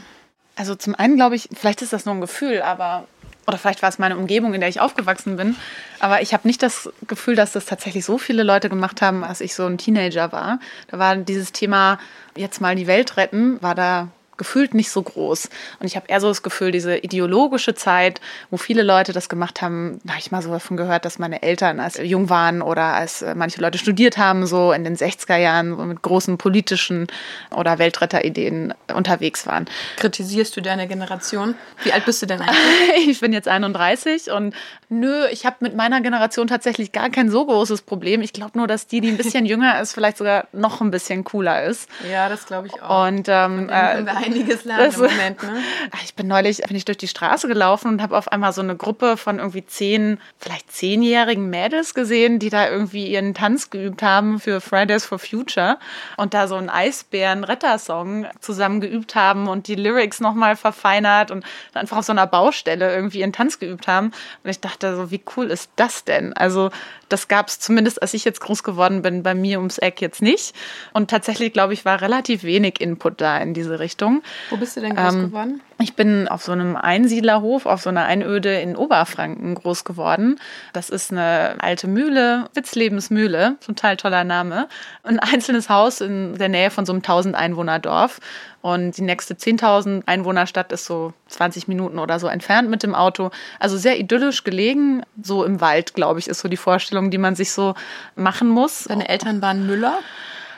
Also 0.58 0.76
zum 0.76 0.96
einen 0.96 1.16
glaube 1.16 1.36
ich, 1.36 1.48
vielleicht 1.54 1.82
ist 1.82 1.94
das 1.94 2.06
nur 2.06 2.16
ein 2.16 2.22
Gefühl, 2.22 2.62
aber 2.62 3.08
oder 3.48 3.58
vielleicht 3.58 3.82
war 3.82 3.90
es 3.90 3.98
meine 3.98 4.18
Umgebung, 4.18 4.54
in 4.54 4.60
der 4.60 4.70
ich 4.70 4.82
aufgewachsen 4.82 5.38
bin, 5.38 5.56
aber 6.00 6.22
ich 6.22 6.34
habe 6.34 6.48
nicht 6.48 6.62
das 6.62 6.90
Gefühl, 7.08 7.36
dass 7.36 7.54
das 7.54 7.66
tatsächlich 7.66 8.06
so 8.06 8.18
viele 8.18 8.44
Leute 8.44 8.70
gemacht 8.70 9.02
haben, 9.02 9.24
als 9.24 9.42
ich 9.42 9.56
so 9.56 9.66
ein 9.66 9.78
Teenager 9.78 10.32
war. 10.32 10.60
Da 10.90 11.00
war 11.00 11.16
dieses 11.16 11.54
Thema, 11.54 11.98
jetzt 12.36 12.60
mal 12.60 12.76
die 12.76 12.88
Welt 12.88 13.18
retten, 13.18 13.62
war 13.62 13.74
da 13.74 14.10
gefühlt 14.38 14.74
nicht 14.74 14.92
so 14.92 15.02
groß. 15.02 15.50
Und 15.80 15.86
ich 15.88 15.96
habe 15.96 16.08
eher 16.08 16.22
so 16.22 16.28
das 16.28 16.44
Gefühl, 16.44 16.72
diese 16.72 16.98
ideologische 16.98 17.76
Zeit, 17.76 18.22
wo 18.52 18.58
viele 18.58 18.84
Leute 18.84 19.14
das 19.14 19.30
gemacht 19.30 19.62
haben, 19.62 20.00
da 20.04 20.14
habe 20.14 20.22
ich 20.22 20.32
mal 20.32 20.42
so 20.42 20.52
davon 20.52 20.78
gehört, 20.78 21.06
dass 21.06 21.20
meine 21.20 21.42
Eltern 21.42 21.80
als 21.80 21.98
jung 22.02 22.30
waren 22.30 22.62
oder 22.62 22.84
als 22.94 23.22
äh, 23.22 23.36
manche 23.36 23.62
Leute 23.62 23.78
studiert 23.78 24.18
haben, 24.18 24.46
so 24.46 24.72
in 24.72 24.84
den 24.84 24.96
60er 24.96 25.38
Jahren 25.38 25.76
so 25.76 25.84
mit 25.84 26.02
großen 26.02 26.38
politischen 26.38 27.08
oder 27.56 27.80
Weltretterideen 27.80 28.74
unterwegs 28.94 29.48
waren. 29.48 29.66
Kritisierst 29.98 30.56
du 30.56 30.62
deine 30.62 30.88
Generation? 30.88 31.56
Wie 31.84 31.92
alt 31.92 32.06
bist 32.06 32.22
du 32.22 32.26
denn 32.26 32.42
eigentlich? 32.42 33.08
ich 33.08 33.20
bin 33.20 33.34
jetzt 33.34 33.48
31 33.48 34.32
und 34.32 34.56
nö, 34.90 35.26
ich 35.32 35.46
habe 35.46 35.58
mit 35.60 35.76
meiner 35.76 36.02
Generation 36.02 36.48
tatsächlich 36.48 36.92
gar 36.92 37.10
kein 37.10 37.30
so 37.30 37.46
großes 37.46 37.82
Problem. 37.82 38.22
Ich 38.22 38.34
glaube 38.34 38.58
nur, 38.58 38.68
dass 38.68 38.88
die, 38.88 39.02
die 39.02 39.10
ein 39.10 39.18
bisschen 39.18 39.46
jünger 39.48 39.80
ist, 39.82 39.94
vielleicht 39.94 40.18
sogar 40.18 40.48
noch 40.54 40.82
ein 40.82 40.92
bisschen 40.92 41.24
cooler 41.24 41.64
ist. 41.64 41.90
Ja, 42.10 42.30
das 42.30 42.46
glaube 42.46 42.68
ich 42.68 42.82
auch. 42.82 43.08
Und 43.08 43.28
ähm, 43.30 43.70
äh, 43.70 44.04
einiges 44.28 44.66
lernen 44.66 44.94
im 44.94 45.00
Moment, 45.02 45.44
ne? 45.44 45.62
Ich 46.04 46.14
bin 46.16 46.28
neulich 46.28 46.58
bin 46.58 46.76
ich 46.76 46.86
durch 46.86 46.98
die 46.98 47.08
Straße 47.08 47.48
gelaufen 47.48 47.90
und 47.90 48.02
habe 48.02 48.18
auf 48.18 48.32
einmal 48.32 48.54
so 48.54 48.62
eine 48.62 48.76
Gruppe 48.76 49.18
von 49.18 49.40
irgendwie 49.40 49.66
zehn, 49.66 50.20
vielleicht 50.38 50.72
zehnjährigen 50.72 51.50
Mädels 51.50 51.94
gesehen, 51.94 52.40
die 52.40 52.50
da 52.50 52.70
irgendwie 52.70 53.08
ihren 53.08 53.34
Tanz 53.34 53.70
geübt 53.70 54.02
haben 54.04 54.40
für 54.40 54.62
Fridays 54.62 55.06
for 55.06 55.20
Future 55.20 55.78
und 56.18 56.34
da 56.34 56.48
so 56.48 56.56
einen 56.56 56.70
Eisbären-Retter-Song 56.70 58.28
zusammen 58.40 58.82
geübt 58.82 59.16
haben 59.16 59.48
und 59.48 59.68
die 59.68 59.76
Lyrics 59.76 60.20
nochmal 60.20 60.56
verfeinert 60.56 61.32
und 61.32 61.46
einfach 61.74 61.98
auf 61.98 62.06
so 62.06 62.12
einer 62.12 62.28
Baustelle 62.28 62.94
irgendwie 62.94 63.20
ihren 63.20 63.34
Tanz 63.34 63.60
geübt 63.60 63.88
haben. 63.88 64.12
Und 64.44 64.50
ich 64.50 64.60
dachte 64.60 64.96
so, 64.96 65.12
wie 65.12 65.22
cool 65.36 65.50
ist 65.52 65.70
das 65.76 66.04
denn? 66.04 66.34
Also 66.34 66.70
das 67.10 67.28
gab 67.28 67.48
es 67.48 67.60
zumindest, 67.60 68.02
als 68.02 68.14
ich 68.14 68.26
jetzt 68.26 68.42
groß 68.42 68.64
geworden 68.64 69.02
bin, 69.02 69.24
bei 69.24 69.34
mir 69.34 69.60
ums 69.60 69.78
Eck 69.78 70.02
jetzt 70.02 70.22
nicht. 70.22 70.54
Und 70.94 71.10
tatsächlich, 71.10 71.54
glaube 71.54 71.74
ich, 71.74 71.86
war 71.86 72.02
relativ 72.02 72.44
wenig 72.44 72.82
Input 72.82 73.22
da 73.22 73.38
in 73.38 73.54
diese 73.54 73.80
Richtung. 73.80 74.17
Wo 74.50 74.58
bist 74.58 74.76
du 74.78 74.82
denn 74.82 74.96
groß 74.96 75.14
ähm, 75.14 75.22
geworden? 75.28 75.62
Ich 75.80 75.96
bin 75.96 76.28
auf 76.28 76.44
so 76.44 76.52
einem 76.52 76.76
Einsiedlerhof, 76.76 77.66
auf 77.66 77.82
so 77.82 77.90
einer 77.90 78.06
Einöde 78.06 78.60
in 78.60 78.76
Oberfranken 78.76 79.56
groß 79.56 79.84
geworden. 79.84 80.40
Das 80.74 80.90
ist 80.90 81.12
eine 81.12 81.56
alte 81.60 81.88
Mühle, 81.88 82.50
Witzlebensmühle, 82.54 83.58
total 83.66 83.98
toller 83.98 84.24
Name. 84.24 84.68
Ein 85.04 85.20
einzelnes 85.20 85.70
Haus 85.70 86.02
in 86.02 86.36
der 86.38 86.50
Nähe 86.50 86.72
von 86.72 86.86
so 86.86 86.94
einem 86.94 87.00
1000 87.00 87.36
Einwohner 87.36 87.80
Dorf. 87.80 88.20
Und 88.62 88.98
die 88.98 89.04
nächste 89.04 89.36
10.000 89.36 90.04
Einwohnerstadt 90.08 90.72
ist 90.72 90.86
so 90.86 91.14
20 91.28 91.68
Minuten 91.68 92.00
oder 92.00 92.20
so 92.20 92.28
entfernt 92.28 92.70
mit 92.70 92.84
dem 92.84 92.96
Auto. 92.96 93.30
Also 93.60 93.78
sehr 93.78 94.00
idyllisch 94.00 94.44
gelegen, 94.44 95.04
so 95.22 95.44
im 95.44 95.62
Wald, 95.62 95.94
glaube 95.94 96.20
ich, 96.20 96.28
ist 96.28 96.40
so 96.40 96.50
die 96.50 96.58
Vorstellung, 96.58 97.12
die 97.12 97.18
man 97.18 97.36
sich 97.36 97.52
so 97.52 97.76
machen 98.16 98.50
muss. 98.50 98.86
Deine 98.86 99.08
Eltern 99.08 99.42
waren 99.42 99.68
Müller? 99.68 100.00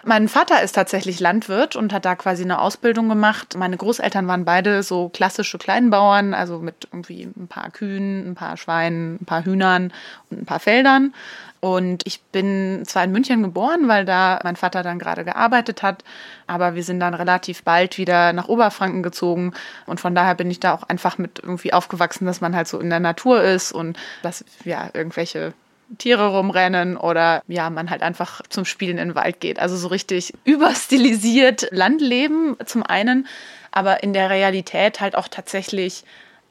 Mein 0.05 0.27
Vater 0.27 0.61
ist 0.63 0.73
tatsächlich 0.73 1.19
Landwirt 1.19 1.75
und 1.75 1.91
hat 1.91 2.05
da 2.05 2.15
quasi 2.15 2.43
eine 2.43 2.59
Ausbildung 2.59 3.09
gemacht. 3.09 3.55
Meine 3.57 3.77
Großeltern 3.77 4.27
waren 4.27 4.45
beide 4.45 4.81
so 4.83 5.09
klassische 5.09 5.57
Kleinbauern, 5.57 6.33
also 6.33 6.59
mit 6.59 6.87
irgendwie 6.91 7.23
ein 7.23 7.47
paar 7.47 7.69
Kühen, 7.69 8.31
ein 8.31 8.35
paar 8.35 8.55
Schweinen, 8.57 9.17
ein 9.21 9.25
paar 9.25 9.43
Hühnern 9.43 9.91
und 10.29 10.41
ein 10.41 10.45
paar 10.45 10.59
Feldern. 10.59 11.13
Und 11.61 12.07
ich 12.07 12.21
bin 12.21 12.83
zwar 12.85 13.03
in 13.03 13.11
München 13.11 13.43
geboren, 13.43 13.89
weil 13.89 14.05
da 14.05 14.39
mein 14.43 14.55
Vater 14.55 14.81
dann 14.81 14.97
gerade 14.97 15.25
gearbeitet 15.25 15.83
hat, 15.83 16.05
aber 16.47 16.75
wir 16.75 16.83
sind 16.83 17.01
dann 17.01 17.13
relativ 17.13 17.63
bald 17.63 17.97
wieder 17.97 18.31
nach 18.31 18.47
Oberfranken 18.47 19.03
gezogen. 19.03 19.53
Und 19.85 19.99
von 19.99 20.15
daher 20.15 20.35
bin 20.35 20.49
ich 20.49 20.61
da 20.61 20.73
auch 20.73 20.83
einfach 20.83 21.17
mit 21.17 21.39
irgendwie 21.39 21.73
aufgewachsen, 21.73 22.25
dass 22.25 22.39
man 22.39 22.55
halt 22.55 22.69
so 22.69 22.79
in 22.79 22.89
der 22.89 23.01
Natur 23.01 23.43
ist 23.43 23.73
und 23.73 23.97
dass 24.21 24.45
ja 24.63 24.89
irgendwelche 24.93 25.53
Tiere 25.97 26.27
rumrennen 26.27 26.97
oder 26.97 27.41
ja, 27.47 27.69
man 27.69 27.89
halt 27.89 28.01
einfach 28.01 28.41
zum 28.49 28.65
Spielen 28.65 28.97
in 28.97 29.09
den 29.09 29.15
Wald 29.15 29.39
geht. 29.39 29.59
Also 29.59 29.75
so 29.75 29.87
richtig 29.87 30.33
überstilisiert 30.45 31.67
Landleben 31.71 32.55
zum 32.65 32.83
einen, 32.83 33.27
aber 33.71 34.03
in 34.03 34.13
der 34.13 34.29
Realität 34.29 35.01
halt 35.01 35.15
auch 35.15 35.27
tatsächlich, 35.27 36.03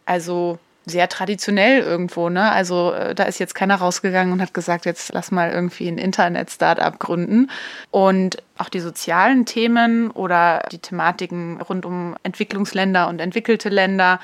also 0.04 0.58
sehr 0.88 1.08
traditionell 1.08 1.80
irgendwo, 1.80 2.28
ne? 2.28 2.50
Also 2.50 2.92
äh, 2.92 3.14
da 3.14 3.24
ist 3.24 3.38
jetzt 3.38 3.54
keiner 3.54 3.76
rausgegangen 3.76 4.32
und 4.32 4.40
hat 4.40 4.54
gesagt, 4.54 4.86
jetzt 4.86 5.12
lass 5.12 5.30
mal 5.30 5.50
irgendwie 5.50 5.88
ein 5.88 5.98
Internet-Startup 5.98 6.98
gründen. 6.98 7.50
Und 7.90 8.42
auch 8.56 8.68
die 8.68 8.80
sozialen 8.80 9.44
Themen 9.44 10.10
oder 10.10 10.66
die 10.72 10.78
Thematiken 10.78 11.60
rund 11.60 11.84
um 11.84 12.16
Entwicklungsländer 12.22 13.08
und 13.08 13.20
entwickelte 13.20 13.68
Länder, 13.68 14.20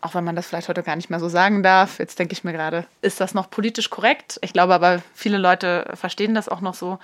auch 0.00 0.14
wenn 0.14 0.24
man 0.24 0.36
das 0.36 0.46
vielleicht 0.46 0.68
heute 0.68 0.82
gar 0.82 0.96
nicht 0.96 1.10
mehr 1.10 1.20
so 1.20 1.28
sagen 1.28 1.62
darf, 1.62 1.98
jetzt 1.98 2.18
denke 2.18 2.32
ich 2.32 2.44
mir 2.44 2.52
gerade, 2.52 2.86
ist 3.02 3.20
das 3.20 3.34
noch 3.34 3.50
politisch 3.50 3.90
korrekt? 3.90 4.38
Ich 4.42 4.52
glaube 4.52 4.74
aber, 4.74 5.02
viele 5.14 5.38
Leute 5.38 5.90
verstehen 5.94 6.34
das 6.34 6.48
auch 6.48 6.60
noch 6.60 6.74
so. 6.74 6.98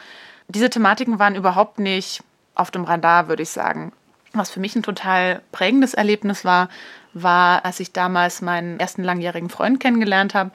Diese 0.48 0.70
Thematiken 0.70 1.18
waren 1.18 1.34
überhaupt 1.34 1.78
nicht 1.78 2.22
auf 2.54 2.70
dem 2.70 2.84
Radar, 2.84 3.28
würde 3.28 3.42
ich 3.42 3.50
sagen. 3.50 3.92
Was 4.32 4.50
für 4.50 4.60
mich 4.60 4.74
ein 4.76 4.82
total 4.82 5.42
prägendes 5.52 5.94
Erlebnis 5.94 6.44
war, 6.44 6.68
war, 7.12 7.64
als 7.64 7.80
ich 7.80 7.92
damals 7.92 8.42
meinen 8.42 8.80
ersten 8.80 9.04
langjährigen 9.04 9.48
Freund 9.48 9.80
kennengelernt 9.80 10.34
habe. 10.34 10.50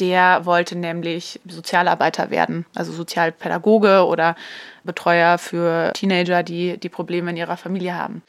Der 0.00 0.46
wollte 0.46 0.76
nämlich 0.76 1.40
Sozialarbeiter 1.46 2.30
werden, 2.30 2.66
also 2.74 2.92
Sozialpädagoge 2.92 4.06
oder 4.06 4.34
Betreuer 4.82 5.38
für 5.38 5.92
Teenager, 5.92 6.42
die 6.42 6.78
die 6.78 6.88
Probleme 6.88 7.30
in 7.30 7.36
ihrer 7.36 7.56
Familie 7.56 7.94
haben. 7.94 8.22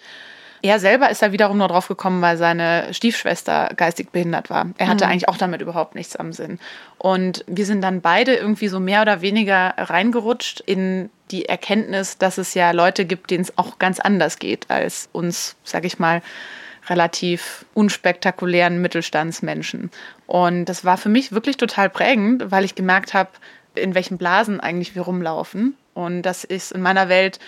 Er 0.63 0.79
selber 0.79 1.09
ist 1.09 1.21
da 1.21 1.31
wiederum 1.31 1.57
nur 1.57 1.67
drauf 1.67 1.87
gekommen, 1.87 2.21
weil 2.21 2.37
seine 2.37 2.93
Stiefschwester 2.93 3.71
geistig 3.75 4.11
behindert 4.11 4.49
war. 4.49 4.67
Er 4.77 4.87
hatte 4.87 5.05
mhm. 5.05 5.11
eigentlich 5.11 5.27
auch 5.27 5.37
damit 5.37 5.61
überhaupt 5.61 5.95
nichts 5.95 6.15
am 6.15 6.33
Sinn. 6.33 6.59
Und 6.99 7.43
wir 7.47 7.65
sind 7.65 7.81
dann 7.81 8.01
beide 8.01 8.35
irgendwie 8.35 8.67
so 8.67 8.79
mehr 8.79 9.01
oder 9.01 9.21
weniger 9.21 9.73
reingerutscht 9.77 10.59
in 10.59 11.09
die 11.31 11.45
Erkenntnis, 11.45 12.17
dass 12.17 12.37
es 12.37 12.53
ja 12.53 12.71
Leute 12.71 13.05
gibt, 13.05 13.31
denen 13.31 13.43
es 13.43 13.57
auch 13.57 13.79
ganz 13.79 13.99
anders 13.99 14.37
geht 14.37 14.69
als 14.69 15.09
uns, 15.13 15.55
sag 15.63 15.85
ich 15.85 15.97
mal, 15.97 16.21
relativ 16.89 17.65
unspektakulären 17.73 18.81
Mittelstandsmenschen. 18.81 19.91
Und 20.27 20.65
das 20.65 20.85
war 20.85 20.97
für 20.97 21.09
mich 21.09 21.31
wirklich 21.31 21.57
total 21.57 21.89
prägend, 21.89 22.51
weil 22.51 22.65
ich 22.65 22.75
gemerkt 22.75 23.13
habe, 23.13 23.29
in 23.75 23.95
welchen 23.95 24.17
Blasen 24.17 24.59
eigentlich 24.59 24.95
wir 24.95 25.03
rumlaufen. 25.03 25.75
Und 25.93 26.21
dass 26.23 26.43
es 26.43 26.71
in 26.71 26.81
meiner 26.81 27.09
Welt 27.09 27.39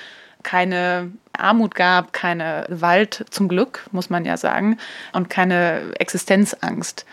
keine 0.44 1.12
Armut 1.38 1.76
gab, 1.76 2.14
keine 2.14 2.66
Gewalt 2.70 3.26
zum 3.30 3.48
Glück, 3.48 3.86
muss 3.92 4.10
man 4.10 4.26
ja 4.26 4.38
sagen, 4.38 4.78
und 5.14 5.30
keine 5.30 5.82
Existenzangst 6.00 7.06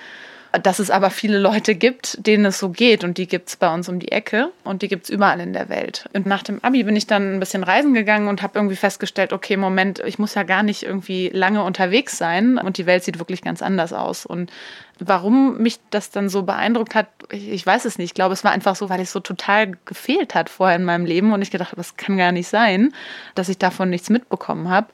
dass 0.63 0.79
es 0.79 0.91
aber 0.91 1.11
viele 1.11 1.39
Leute 1.39 1.75
gibt, 1.75 2.27
denen 2.27 2.45
es 2.47 2.59
so 2.59 2.71
geht 2.71 3.05
und 3.05 3.19
die 3.19 3.29
gibt 3.29 3.49
es 3.49 3.57
bei 3.57 3.73
uns 3.73 3.89
um 3.89 4.01
die 4.01 4.11
Ecke 4.11 4.51
und 4.65 4.83
die 4.83 4.89
gibt 4.89 5.05
es 5.05 5.11
überall 5.11 5.41
in 5.41 5.53
der 5.53 5.69
Welt. 5.69 6.09
Und 6.13 6.27
nach 6.27 6.43
dem 6.43 6.63
Abi 6.65 6.83
bin 6.83 6.97
ich 6.97 7.07
dann 7.07 7.35
ein 7.35 7.41
bisschen 7.41 7.63
reisen 7.63 7.95
gegangen 7.95 8.29
und 8.29 8.43
habe 8.43 8.59
irgendwie 8.59 8.77
festgestellt, 8.77 9.33
okay, 9.33 9.57
Moment, 9.57 10.03
ich 10.05 10.19
muss 10.19 10.35
ja 10.35 10.43
gar 10.43 10.63
nicht 10.63 10.83
irgendwie 10.83 11.31
lange 11.33 11.63
unterwegs 11.63 12.19
sein 12.19 12.59
und 12.59 12.79
die 12.79 12.87
Welt 12.87 13.05
sieht 13.05 13.19
wirklich 13.19 13.43
ganz 13.43 13.63
anders 13.63 13.93
aus. 13.93 14.27
Und 14.27 14.51
Warum 15.01 15.59
mich 15.59 15.81
das 15.89 16.11
dann 16.11 16.29
so 16.29 16.43
beeindruckt 16.43 16.95
hat, 16.95 17.09
ich 17.31 17.65
weiß 17.65 17.87
es 17.87 17.97
nicht. 17.97 18.11
Ich 18.11 18.15
glaube, 18.15 18.35
es 18.35 18.45
war 18.45 18.53
einfach 18.53 18.77
so, 18.77 18.91
weil 18.91 19.01
es 19.01 19.13
so 19.13 19.21
total 19.21 19.73
gefehlt 19.87 20.35
hat 20.35 20.51
vorher 20.51 20.77
in 20.77 20.85
meinem 20.85 21.07
Leben 21.07 21.33
und 21.33 21.41
ich 21.41 21.51
gedacht 21.51 21.71
habe, 21.73 21.81
das 21.81 21.97
kann 21.97 22.19
gar 22.19 22.33
nicht 22.33 22.49
sein, 22.49 22.93
dass 23.35 23.49
ich 23.49 23.57
davon 23.57 23.89
nichts 23.89 24.11
mitbekommen 24.11 24.69
habe. 24.69 24.89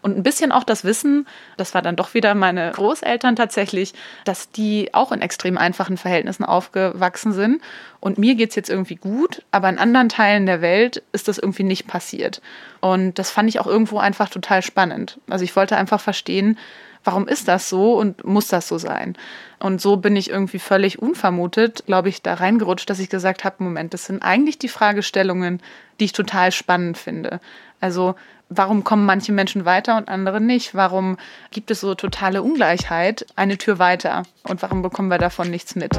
Und 0.00 0.16
ein 0.16 0.24
bisschen 0.24 0.50
auch 0.50 0.64
das 0.64 0.82
Wissen, 0.82 1.28
das 1.56 1.74
war 1.74 1.82
dann 1.82 1.94
doch 1.94 2.12
wieder 2.12 2.34
meine 2.34 2.72
Großeltern 2.72 3.36
tatsächlich, 3.36 3.94
dass 4.24 4.50
die 4.50 4.92
auch 4.94 5.12
in 5.12 5.22
extrem 5.22 5.56
einfachen 5.56 5.96
Verhältnissen 5.96 6.44
aufgewachsen 6.44 7.32
sind. 7.32 7.62
Und 8.00 8.18
mir 8.18 8.34
geht 8.34 8.50
es 8.50 8.56
jetzt 8.56 8.70
irgendwie 8.70 8.96
gut, 8.96 9.44
aber 9.52 9.68
in 9.68 9.78
anderen 9.78 10.08
Teilen 10.08 10.46
der 10.46 10.60
Welt 10.60 11.04
ist 11.12 11.28
das 11.28 11.38
irgendwie 11.38 11.62
nicht 11.62 11.86
passiert. 11.86 12.42
Und 12.80 13.18
das 13.18 13.30
fand 13.30 13.48
ich 13.48 13.60
auch 13.60 13.68
irgendwo 13.68 13.98
einfach 13.98 14.28
total 14.28 14.62
spannend. 14.62 15.20
Also 15.30 15.44
ich 15.44 15.54
wollte 15.54 15.76
einfach 15.76 16.00
verstehen, 16.00 16.58
warum 17.04 17.28
ist 17.28 17.48
das 17.48 17.68
so 17.68 17.94
und 17.94 18.24
muss 18.24 18.48
das 18.48 18.68
so 18.68 18.78
sein? 18.78 19.16
Und 19.58 19.80
so 19.80 19.96
bin 19.96 20.16
ich 20.16 20.30
irgendwie 20.30 20.58
völlig 20.58 21.00
unvermutet, 21.00 21.84
glaube 21.86 22.08
ich, 22.08 22.22
da 22.22 22.34
reingerutscht, 22.34 22.88
dass 22.90 22.98
ich 22.98 23.08
gesagt 23.08 23.44
habe, 23.44 23.62
Moment, 23.62 23.94
das 23.94 24.06
sind 24.06 24.22
eigentlich 24.22 24.58
die 24.58 24.68
Fragestellungen, 24.68 25.60
die 26.00 26.06
ich 26.06 26.12
total 26.12 26.52
spannend 26.52 26.98
finde. 26.98 27.40
Also 27.80 28.14
warum 28.48 28.84
kommen 28.84 29.06
manche 29.06 29.32
Menschen 29.32 29.64
weiter 29.64 29.96
und 29.96 30.08
andere 30.08 30.40
nicht? 30.40 30.74
Warum 30.74 31.16
gibt 31.50 31.70
es 31.70 31.80
so 31.80 31.94
totale 31.94 32.42
Ungleichheit 32.42 33.26
eine 33.36 33.58
Tür 33.58 33.78
weiter? 33.78 34.24
Und 34.44 34.62
warum 34.62 34.82
bekommen 34.82 35.08
wir 35.08 35.18
davon 35.18 35.50
nichts 35.50 35.74
mit? 35.74 35.98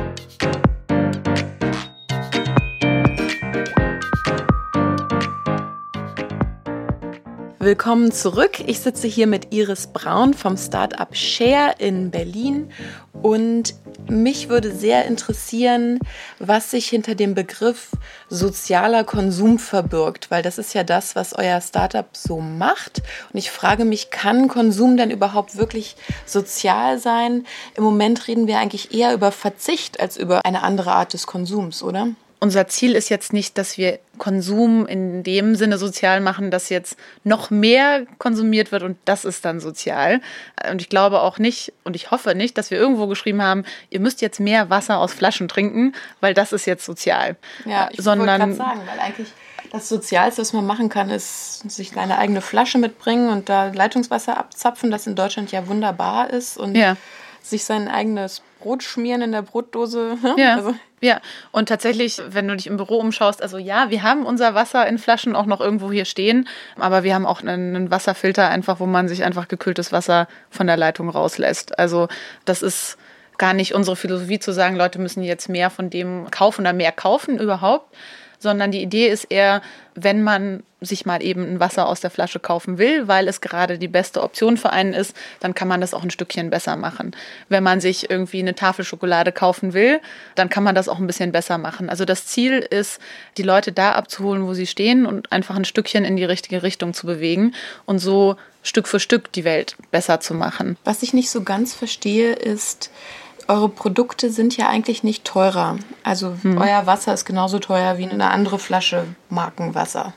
Willkommen 7.64 8.12
zurück. 8.12 8.60
Ich 8.68 8.82
sitze 8.82 9.08
hier 9.08 9.26
mit 9.26 9.54
Iris 9.54 9.88
Braun 9.88 10.34
vom 10.34 10.58
Startup 10.58 11.16
Share 11.16 11.76
in 11.78 12.12
Berlin 12.12 12.70
und 13.22 13.76
mich 14.10 14.50
würde 14.50 14.76
sehr 14.76 15.06
interessieren, 15.06 16.00
was 16.40 16.72
sich 16.72 16.90
hinter 16.90 17.16
dem 17.16 17.36
Begriff 17.36 17.92
sozialer 18.28 19.06
Konsum 19.06 19.60
verbirgt, 19.60 20.30
weil 20.30 20.44
das 20.44 20.58
ist 20.58 20.74
ja 20.74 20.84
das, 20.84 21.16
was 21.16 21.32
euer 21.32 21.62
Startup 21.62 22.08
so 22.12 22.42
macht. 22.42 23.02
Und 23.32 23.40
ich 23.40 23.50
frage 23.50 23.86
mich, 23.86 24.10
kann 24.10 24.50
Konsum 24.50 24.98
denn 24.98 25.10
überhaupt 25.10 25.56
wirklich 25.56 25.96
sozial 26.26 27.00
sein? 27.00 27.46
Im 27.76 27.86
Moment 27.86 28.28
reden 28.28 28.46
wir 28.46 28.60
eigentlich 28.60 28.94
eher 28.94 29.14
über 29.14 29.32
Verzicht 29.32 30.02
als 30.02 30.18
über 30.18 30.46
eine 30.46 30.64
andere 30.64 30.92
Art 30.92 31.14
des 31.14 31.28
Konsums, 31.28 31.82
oder? 31.82 32.10
Unser 32.44 32.68
Ziel 32.68 32.94
ist 32.94 33.08
jetzt 33.08 33.32
nicht, 33.32 33.58
dass 33.58 33.78
wir 33.78 34.00
Konsum 34.18 34.86
in 34.86 35.24
dem 35.24 35.56
Sinne 35.56 35.78
sozial 35.78 36.20
machen, 36.20 36.52
dass 36.52 36.68
jetzt 36.68 36.98
noch 37.24 37.52
mehr 37.52 38.06
konsumiert 38.18 38.74
wird 38.74 38.84
und 38.84 38.98
das 39.06 39.24
ist 39.24 39.46
dann 39.46 39.62
sozial. 39.62 40.20
Und 40.70 40.82
ich 40.82 40.90
glaube 40.90 41.22
auch 41.22 41.40
nicht 41.40 41.72
und 41.86 41.96
ich 41.96 42.12
hoffe 42.12 42.36
nicht, 42.36 42.58
dass 42.58 42.70
wir 42.70 42.78
irgendwo 42.78 43.08
geschrieben 43.08 43.42
haben, 43.42 43.64
ihr 43.90 44.02
müsst 44.02 44.22
jetzt 44.22 44.42
mehr 44.42 44.70
Wasser 44.70 44.98
aus 44.98 45.14
Flaschen 45.14 45.48
trinken, 45.48 45.94
weil 46.20 46.34
das 46.34 46.52
ist 46.52 46.66
jetzt 46.66 46.84
sozial. 46.84 47.38
Ja, 47.64 47.88
ich 47.94 48.02
Sondern, 48.02 48.42
wollte 48.42 48.56
sagen, 48.56 48.82
weil 48.88 49.00
eigentlich 49.00 49.30
das 49.72 49.88
Sozialste, 49.88 50.42
was 50.42 50.52
man 50.52 50.66
machen 50.66 50.90
kann, 50.90 51.10
ist 51.10 51.72
sich 51.72 51.96
eine 51.96 52.18
eigene 52.18 52.42
Flasche 52.42 52.78
mitbringen 52.78 53.30
und 53.30 53.48
da 53.48 53.68
Leitungswasser 53.68 54.38
abzapfen, 54.38 54.92
das 54.92 55.08
in 55.08 55.16
Deutschland 55.16 55.54
ja 55.54 55.66
wunderbar 55.70 56.30
ist 56.30 56.58
und 56.58 56.76
ja 56.76 56.98
sich 57.44 57.66
sein 57.66 57.88
eigenes 57.88 58.42
Brot 58.60 58.82
schmieren 58.82 59.22
in 59.22 59.32
der 59.32 59.44
Brotdose. 59.44 60.18
Ja. 60.38 60.56
Also. 60.56 60.74
Ja, 61.02 61.20
und 61.52 61.68
tatsächlich, 61.68 62.22
wenn 62.30 62.48
du 62.48 62.56
dich 62.56 62.68
im 62.68 62.78
Büro 62.78 62.98
umschaust, 62.98 63.44
also 63.44 63.58
ja, 63.58 63.90
wir 63.90 64.04
haben 64.04 64.26
unser 64.26 64.56
Wasser 64.56 64.88
in 64.88 64.98
Flaschen 64.98 65.36
auch 65.36 65.46
noch 65.46 65.60
irgendwo 65.60 65.92
hier 65.92 66.06
stehen, 66.06 66.48
aber 66.80 67.04
wir 67.04 67.14
haben 67.14 67.26
auch 67.26 67.42
einen 67.42 67.92
Wasserfilter 67.92 68.48
einfach, 68.48 68.80
wo 68.80 68.86
man 68.86 69.10
sich 69.10 69.26
einfach 69.26 69.50
gekühltes 69.50 69.92
Wasser 69.92 70.30
von 70.50 70.66
der 70.66 70.78
Leitung 70.78 71.10
rauslässt. 71.10 71.78
Also 71.78 72.08
das 72.46 72.62
ist 72.62 72.98
gar 73.38 73.54
nicht 73.54 73.74
unsere 73.74 73.98
Philosophie 73.98 74.40
zu 74.40 74.54
sagen, 74.54 74.78
Leute 74.78 74.98
müssen 75.00 75.24
jetzt 75.24 75.50
mehr 75.50 75.70
von 75.70 75.90
dem 75.90 76.32
kaufen 76.32 76.62
oder 76.62 76.72
mehr 76.72 76.94
kaufen 76.94 77.38
überhaupt, 77.38 77.94
sondern 78.44 78.72
die 78.72 78.84
Idee 78.84 79.08
ist 79.08 79.26
eher, 79.32 79.62
wenn 79.96 80.22
man 80.22 80.62
sich 80.82 81.06
mal 81.06 81.24
eben 81.24 81.44
ein 81.44 81.60
Wasser 81.60 81.88
aus 81.88 82.02
der 82.02 82.12
Flasche 82.12 82.40
kaufen 82.40 82.78
will, 82.78 83.08
weil 83.08 83.28
es 83.28 83.42
gerade 83.42 83.80
die 83.80 83.88
beste 83.88 84.22
Option 84.22 84.58
für 84.58 84.72
einen 84.72 84.94
ist, 84.94 85.16
dann 85.40 85.56
kann 85.56 85.68
man 85.68 85.82
das 85.82 85.94
auch 85.94 86.04
ein 86.04 86.12
Stückchen 86.12 86.50
besser 86.50 86.76
machen. 86.76 87.16
Wenn 87.50 87.64
man 87.64 87.80
sich 87.80 88.10
irgendwie 88.10 88.40
eine 88.40 88.54
Tafel 88.54 88.86
Schokolade 88.86 89.32
kaufen 89.32 89.74
will, 89.74 90.02
dann 90.36 90.50
kann 90.50 90.64
man 90.64 90.76
das 90.76 90.90
auch 90.90 91.00
ein 91.00 91.08
bisschen 91.08 91.32
besser 91.32 91.58
machen. 91.58 91.90
Also 91.90 92.06
das 92.06 92.28
Ziel 92.28 92.60
ist, 92.60 93.00
die 93.38 93.44
Leute 93.44 93.72
da 93.72 93.94
abzuholen, 93.94 94.46
wo 94.46 94.54
sie 94.54 94.68
stehen 94.68 95.06
und 95.06 95.32
einfach 95.32 95.56
ein 95.56 95.66
Stückchen 95.66 96.06
in 96.06 96.18
die 96.18 96.26
richtige 96.26 96.64
Richtung 96.64 96.94
zu 96.94 97.08
bewegen 97.08 97.54
und 97.86 98.00
so 98.00 98.36
Stück 98.62 98.88
für 98.88 99.00
Stück 99.00 99.32
die 99.32 99.44
Welt 99.44 99.76
besser 99.92 100.20
zu 100.20 100.34
machen. 100.34 100.78
Was 100.84 101.04
ich 101.04 101.14
nicht 101.14 101.30
so 101.30 101.44
ganz 101.44 101.74
verstehe, 101.74 102.34
ist, 102.34 102.92
eure 103.48 103.70
Produkte 103.70 104.30
sind 104.30 104.56
ja 104.58 104.68
eigentlich 104.70 105.04
nicht 105.04 105.26
teurer. 105.26 105.78
Also 106.04 106.36
hm. 106.42 106.58
euer 106.58 106.86
Wasser 106.86 107.14
ist 107.14 107.26
genauso 107.26 107.60
teuer 107.60 107.98
wie 107.98 108.10
eine 108.10 108.32
andere 108.32 108.60
Flasche 108.60 109.06
Markenwasser. 109.30 110.14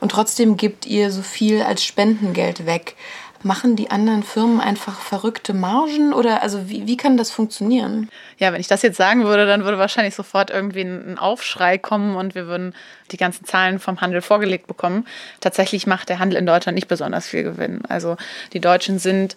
Und 0.00 0.12
trotzdem 0.12 0.56
gebt 0.56 0.86
ihr 0.86 1.10
so 1.10 1.22
viel 1.22 1.62
als 1.62 1.84
Spendengeld 1.84 2.66
weg. 2.66 2.96
Machen 3.44 3.74
die 3.74 3.90
anderen 3.90 4.22
Firmen 4.22 4.60
einfach 4.60 5.00
verrückte 5.00 5.52
Margen 5.52 6.12
oder 6.12 6.42
also 6.42 6.68
wie, 6.68 6.86
wie 6.86 6.96
kann 6.96 7.16
das 7.16 7.32
funktionieren? 7.32 8.08
Ja, 8.38 8.52
wenn 8.52 8.60
ich 8.60 8.68
das 8.68 8.82
jetzt 8.82 8.96
sagen 8.96 9.24
würde, 9.24 9.46
dann 9.46 9.64
würde 9.64 9.78
wahrscheinlich 9.78 10.14
sofort 10.14 10.50
irgendwie 10.50 10.82
ein 10.82 11.18
Aufschrei 11.18 11.76
kommen 11.76 12.14
und 12.14 12.36
wir 12.36 12.46
würden 12.46 12.72
die 13.10 13.16
ganzen 13.16 13.44
Zahlen 13.44 13.80
vom 13.80 14.00
Handel 14.00 14.22
vorgelegt 14.22 14.68
bekommen. 14.68 15.06
Tatsächlich 15.40 15.88
macht 15.88 16.08
der 16.08 16.20
Handel 16.20 16.38
in 16.38 16.46
Deutschland 16.46 16.76
nicht 16.76 16.86
besonders 16.86 17.26
viel 17.26 17.42
Gewinn. 17.42 17.82
Also 17.88 18.16
die 18.52 18.60
Deutschen 18.60 19.00
sind 19.00 19.34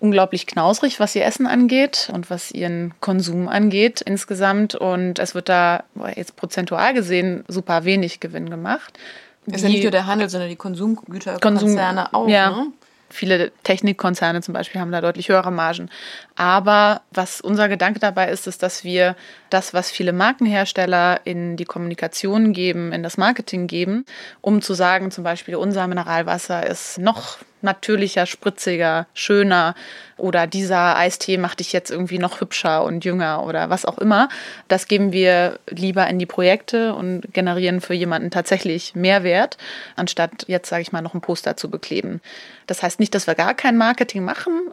unglaublich 0.00 0.46
knausrig, 0.46 1.00
was 1.00 1.14
ihr 1.14 1.24
Essen 1.24 1.46
angeht 1.46 2.10
und 2.12 2.30
was 2.30 2.50
ihren 2.50 2.94
Konsum 3.00 3.48
angeht 3.48 4.00
insgesamt. 4.00 4.74
Und 4.74 5.18
es 5.18 5.34
wird 5.34 5.48
da 5.48 5.84
jetzt 6.14 6.36
prozentual 6.36 6.94
gesehen 6.94 7.44
super 7.48 7.84
wenig 7.84 8.20
Gewinn 8.20 8.50
gemacht. 8.50 8.98
Es 9.46 9.56
ist 9.56 9.62
ja 9.62 9.68
nicht 9.68 9.82
nur 9.82 9.90
der 9.90 10.06
Handel, 10.06 10.28
sondern 10.28 10.48
die 10.48 10.56
Konsumgüterkonzerne 10.56 12.08
Konsum, 12.10 12.14
auch. 12.14 12.28
Ja. 12.28 12.50
Ne? 12.50 12.66
Viele 13.10 13.52
Technikkonzerne 13.62 14.42
zum 14.42 14.54
Beispiel 14.54 14.80
haben 14.80 14.90
da 14.90 15.00
deutlich 15.00 15.28
höhere 15.28 15.52
Margen. 15.52 15.88
Aber 16.36 17.02
was 17.12 17.40
unser 17.40 17.68
Gedanke 17.68 18.00
dabei 18.00 18.28
ist, 18.30 18.48
ist, 18.48 18.62
dass 18.64 18.82
wir 18.82 19.14
das, 19.50 19.72
was 19.72 19.90
viele 19.90 20.12
Markenhersteller 20.12 21.20
in 21.24 21.56
die 21.56 21.64
Kommunikation 21.64 22.52
geben, 22.52 22.92
in 22.92 23.04
das 23.04 23.16
Marketing 23.16 23.68
geben, 23.68 24.04
um 24.40 24.60
zu 24.60 24.74
sagen, 24.74 25.12
zum 25.12 25.22
Beispiel 25.22 25.54
unser 25.54 25.86
Mineralwasser 25.86 26.66
ist 26.66 26.98
noch 26.98 27.38
natürlicher, 27.62 28.26
spritziger, 28.26 29.06
schöner 29.14 29.74
oder 30.16 30.46
dieser 30.46 30.96
Eistee 30.96 31.38
macht 31.38 31.60
dich 31.60 31.72
jetzt 31.72 31.90
irgendwie 31.90 32.18
noch 32.18 32.40
hübscher 32.40 32.84
und 32.84 33.04
jünger 33.04 33.44
oder 33.44 33.70
was 33.70 33.84
auch 33.84 33.98
immer. 33.98 34.28
Das 34.68 34.86
geben 34.86 35.12
wir 35.12 35.58
lieber 35.68 36.06
in 36.08 36.18
die 36.18 36.26
Projekte 36.26 36.94
und 36.94 37.32
generieren 37.32 37.80
für 37.80 37.94
jemanden 37.94 38.30
tatsächlich 38.30 38.94
Mehrwert, 38.94 39.56
anstatt 39.96 40.44
jetzt, 40.46 40.68
sage 40.68 40.82
ich 40.82 40.92
mal, 40.92 41.00
noch 41.00 41.14
ein 41.14 41.20
Poster 41.20 41.56
zu 41.56 41.70
bekleben. 41.70 42.20
Das 42.66 42.82
heißt 42.82 43.00
nicht, 43.00 43.14
dass 43.14 43.26
wir 43.26 43.34
gar 43.34 43.54
kein 43.54 43.76
Marketing 43.76 44.24
machen. 44.24 44.70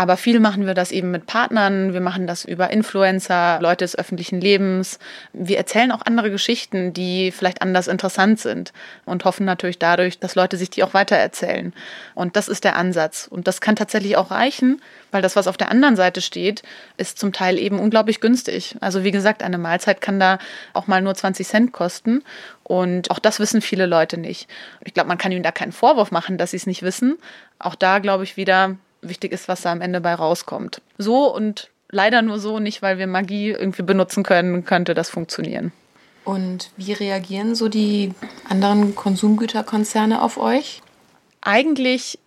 Aber 0.00 0.16
viel 0.16 0.40
machen 0.40 0.64
wir 0.64 0.72
das 0.72 0.92
eben 0.92 1.10
mit 1.10 1.26
Partnern, 1.26 1.92
wir 1.92 2.00
machen 2.00 2.26
das 2.26 2.46
über 2.46 2.70
Influencer, 2.70 3.58
Leute 3.60 3.84
des 3.84 3.98
öffentlichen 3.98 4.40
Lebens. 4.40 4.98
Wir 5.34 5.58
erzählen 5.58 5.92
auch 5.92 6.00
andere 6.06 6.30
Geschichten, 6.30 6.94
die 6.94 7.30
vielleicht 7.30 7.60
anders 7.60 7.86
interessant 7.86 8.40
sind 8.40 8.72
und 9.04 9.26
hoffen 9.26 9.44
natürlich 9.44 9.78
dadurch, 9.78 10.18
dass 10.18 10.36
Leute 10.36 10.56
sich 10.56 10.70
die 10.70 10.84
auch 10.84 10.94
weitererzählen. 10.94 11.74
Und 12.14 12.36
das 12.36 12.48
ist 12.48 12.64
der 12.64 12.76
Ansatz. 12.76 13.28
Und 13.30 13.46
das 13.46 13.60
kann 13.60 13.76
tatsächlich 13.76 14.16
auch 14.16 14.30
reichen, 14.30 14.80
weil 15.10 15.20
das, 15.20 15.36
was 15.36 15.46
auf 15.46 15.58
der 15.58 15.70
anderen 15.70 15.96
Seite 15.96 16.22
steht, 16.22 16.62
ist 16.96 17.18
zum 17.18 17.34
Teil 17.34 17.58
eben 17.58 17.78
unglaublich 17.78 18.22
günstig. 18.22 18.76
Also 18.80 19.04
wie 19.04 19.10
gesagt, 19.10 19.42
eine 19.42 19.58
Mahlzeit 19.58 20.00
kann 20.00 20.18
da 20.18 20.38
auch 20.72 20.86
mal 20.86 21.02
nur 21.02 21.14
20 21.14 21.46
Cent 21.46 21.72
kosten. 21.72 22.22
Und 22.62 23.10
auch 23.10 23.18
das 23.18 23.38
wissen 23.38 23.60
viele 23.60 23.84
Leute 23.84 24.16
nicht. 24.16 24.48
Ich 24.82 24.94
glaube, 24.94 25.08
man 25.08 25.18
kann 25.18 25.30
ihnen 25.30 25.42
da 25.42 25.52
keinen 25.52 25.72
Vorwurf 25.72 26.10
machen, 26.10 26.38
dass 26.38 26.52
sie 26.52 26.56
es 26.56 26.66
nicht 26.66 26.80
wissen. 26.80 27.18
Auch 27.58 27.74
da 27.74 27.98
glaube 27.98 28.24
ich 28.24 28.38
wieder, 28.38 28.76
wichtig 29.02 29.32
ist, 29.32 29.48
was 29.48 29.62
da 29.62 29.72
am 29.72 29.80
Ende 29.80 30.00
bei 30.00 30.14
rauskommt. 30.14 30.80
So 30.98 31.34
und 31.34 31.70
leider 31.90 32.22
nur 32.22 32.38
so, 32.38 32.58
nicht 32.58 32.82
weil 32.82 32.98
wir 32.98 33.06
Magie 33.06 33.50
irgendwie 33.50 33.82
benutzen 33.82 34.22
können, 34.22 34.64
könnte 34.64 34.94
das 34.94 35.10
funktionieren. 35.10 35.72
Und 36.24 36.70
wie 36.76 36.92
reagieren 36.92 37.54
so 37.54 37.68
die 37.68 38.12
anderen 38.48 38.94
Konsumgüterkonzerne 38.94 40.22
auf 40.22 40.36
euch? 40.38 40.82
Eigentlich, 41.40 42.18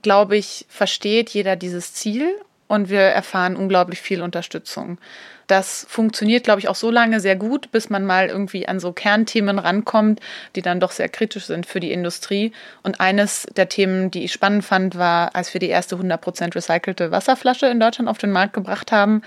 glaube 0.00 0.36
ich, 0.36 0.66
versteht 0.68 1.30
jeder 1.30 1.56
dieses 1.56 1.92
Ziel 1.92 2.34
und 2.66 2.88
wir 2.88 3.00
erfahren 3.00 3.54
unglaublich 3.54 4.00
viel 4.00 4.22
Unterstützung. 4.22 4.98
Das 5.46 5.86
funktioniert, 5.88 6.44
glaube 6.44 6.60
ich, 6.60 6.68
auch 6.68 6.74
so 6.74 6.90
lange 6.90 7.20
sehr 7.20 7.36
gut, 7.36 7.70
bis 7.72 7.90
man 7.90 8.04
mal 8.04 8.28
irgendwie 8.28 8.68
an 8.68 8.80
so 8.80 8.92
Kernthemen 8.92 9.58
rankommt, 9.58 10.20
die 10.56 10.62
dann 10.62 10.80
doch 10.80 10.92
sehr 10.92 11.08
kritisch 11.08 11.46
sind 11.46 11.66
für 11.66 11.80
die 11.80 11.92
Industrie. 11.92 12.52
Und 12.82 13.00
eines 13.00 13.46
der 13.56 13.68
Themen, 13.68 14.10
die 14.10 14.24
ich 14.24 14.32
spannend 14.32 14.64
fand, 14.64 14.96
war, 14.96 15.34
als 15.34 15.52
wir 15.54 15.60
die 15.60 15.68
erste 15.68 15.96
100% 15.96 16.54
recycelte 16.54 17.10
Wasserflasche 17.10 17.66
in 17.66 17.80
Deutschland 17.80 18.08
auf 18.08 18.18
den 18.18 18.30
Markt 18.30 18.54
gebracht 18.54 18.92
haben. 18.92 19.22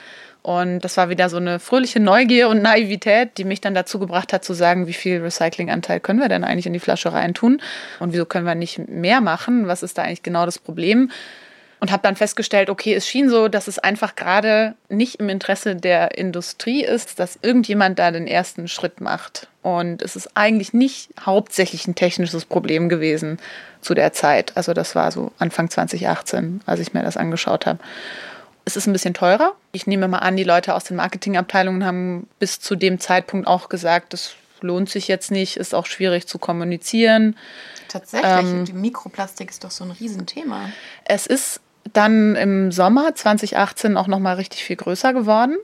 Und 0.46 0.82
das 0.82 0.96
war 0.96 1.10
wieder 1.10 1.28
so 1.28 1.38
eine 1.38 1.60
fröhliche 1.60 2.00
Neugier 2.00 2.50
und 2.50 2.62
Naivität, 2.62 3.40
die 3.40 3.46
mich 3.46 3.62
dann 3.62 3.74
dazu 3.74 3.98
gebracht 3.98 4.32
hat 4.32 4.46
zu 4.46 4.54
sagen, 4.54 4.86
wie 4.86 4.94
viel 4.94 5.20
Recyclinganteil 5.22 6.00
können 6.00 6.20
wir 6.20 6.30
denn 6.30 6.44
eigentlich 6.44 6.68
in 6.68 6.74
die 6.74 6.80
Flasche 6.80 7.12
reintun 7.12 7.60
und 8.00 8.14
wieso 8.14 8.26
können 8.26 8.46
wir 8.46 8.54
nicht 8.54 8.88
mehr 8.88 9.22
machen? 9.22 9.68
Was 9.68 9.82
ist 9.82 9.98
da 9.98 10.04
eigentlich 10.04 10.22
genau 10.22 10.46
das 10.46 10.60
Problem? 10.60 11.10
Und 11.80 11.92
habe 11.92 12.04
dann 12.04 12.16
festgestellt, 12.16 12.70
okay, 12.70 12.94
es 12.94 13.08
schien 13.08 13.30
so, 13.30 13.48
dass 13.48 13.68
es 13.68 13.80
einfach 13.80 14.16
gerade 14.16 14.76
nicht 14.90 15.16
im 15.16 15.30
Interesse 15.30 15.76
der 15.76 16.18
Industrie 16.18 16.84
ist, 16.84 17.20
dass 17.20 17.38
irgendjemand 17.42 18.00
da 18.00 18.12
den 18.12 18.28
ersten 18.28 18.68
Schritt 18.68 19.02
macht. 19.02 19.48
Und 19.62 20.02
es 20.02 20.16
ist 20.16 20.30
eigentlich 20.36 20.74
nicht 20.74 21.10
hauptsächlich 21.26 21.88
ein 21.88 21.96
technisches 21.96 22.46
Problem 22.46 22.88
gewesen 22.88 23.40
zu 23.82 23.94
der 23.94 24.14
Zeit. 24.14 24.56
Also 24.56 24.74
das 24.74 24.96
war 24.96 25.12
so 25.12 25.32
Anfang 25.38 25.70
2018, 25.70 26.62
als 26.66 26.80
ich 26.80 26.94
mir 26.94 27.04
das 27.04 27.18
angeschaut 27.18 27.66
habe. 27.66 27.80
Es 28.64 28.76
ist 28.78 28.88
ein 28.88 28.94
bisschen 28.94 29.14
teurer. 29.14 29.54
Ich 29.72 29.86
nehme 29.86 30.08
mal 30.08 30.20
an, 30.20 30.38
die 30.38 30.44
Leute 30.44 30.74
aus 30.74 30.86
den 30.86 30.98
Marketingabteilungen 30.98 31.86
haben 31.86 32.28
bis 32.40 32.60
zu 32.60 32.76
dem 32.76 33.00
Zeitpunkt 33.00 33.48
auch 33.48 33.70
gesagt, 33.70 34.14
das 34.14 34.36
lohnt 34.62 34.90
sich 34.90 35.08
jetzt 35.08 35.32
nicht, 35.32 35.58
ist 35.58 35.76
auch 35.76 35.86
schwierig 35.86 36.28
zu 36.28 36.40
kommunizieren. 36.40 37.38
Tatsächlich, 37.88 38.32
ähm, 38.32 38.66
die 38.66 38.74
Mikroplastik 38.74 39.50
ist 39.50 39.64
doch 39.64 39.72
so 39.72 39.84
ein 39.84 39.92
Riesenthema. 39.92 40.70
Es 41.06 41.28
ist 41.28 41.62
dann 41.94 42.36
im 42.36 42.72
Sommer 42.72 43.16
2018 43.16 43.98
auch 43.98 44.08
noch 44.08 44.20
mal 44.20 44.36
richtig 44.36 44.64
viel 44.64 44.76
größer 44.76 45.14
geworden. 45.14 45.58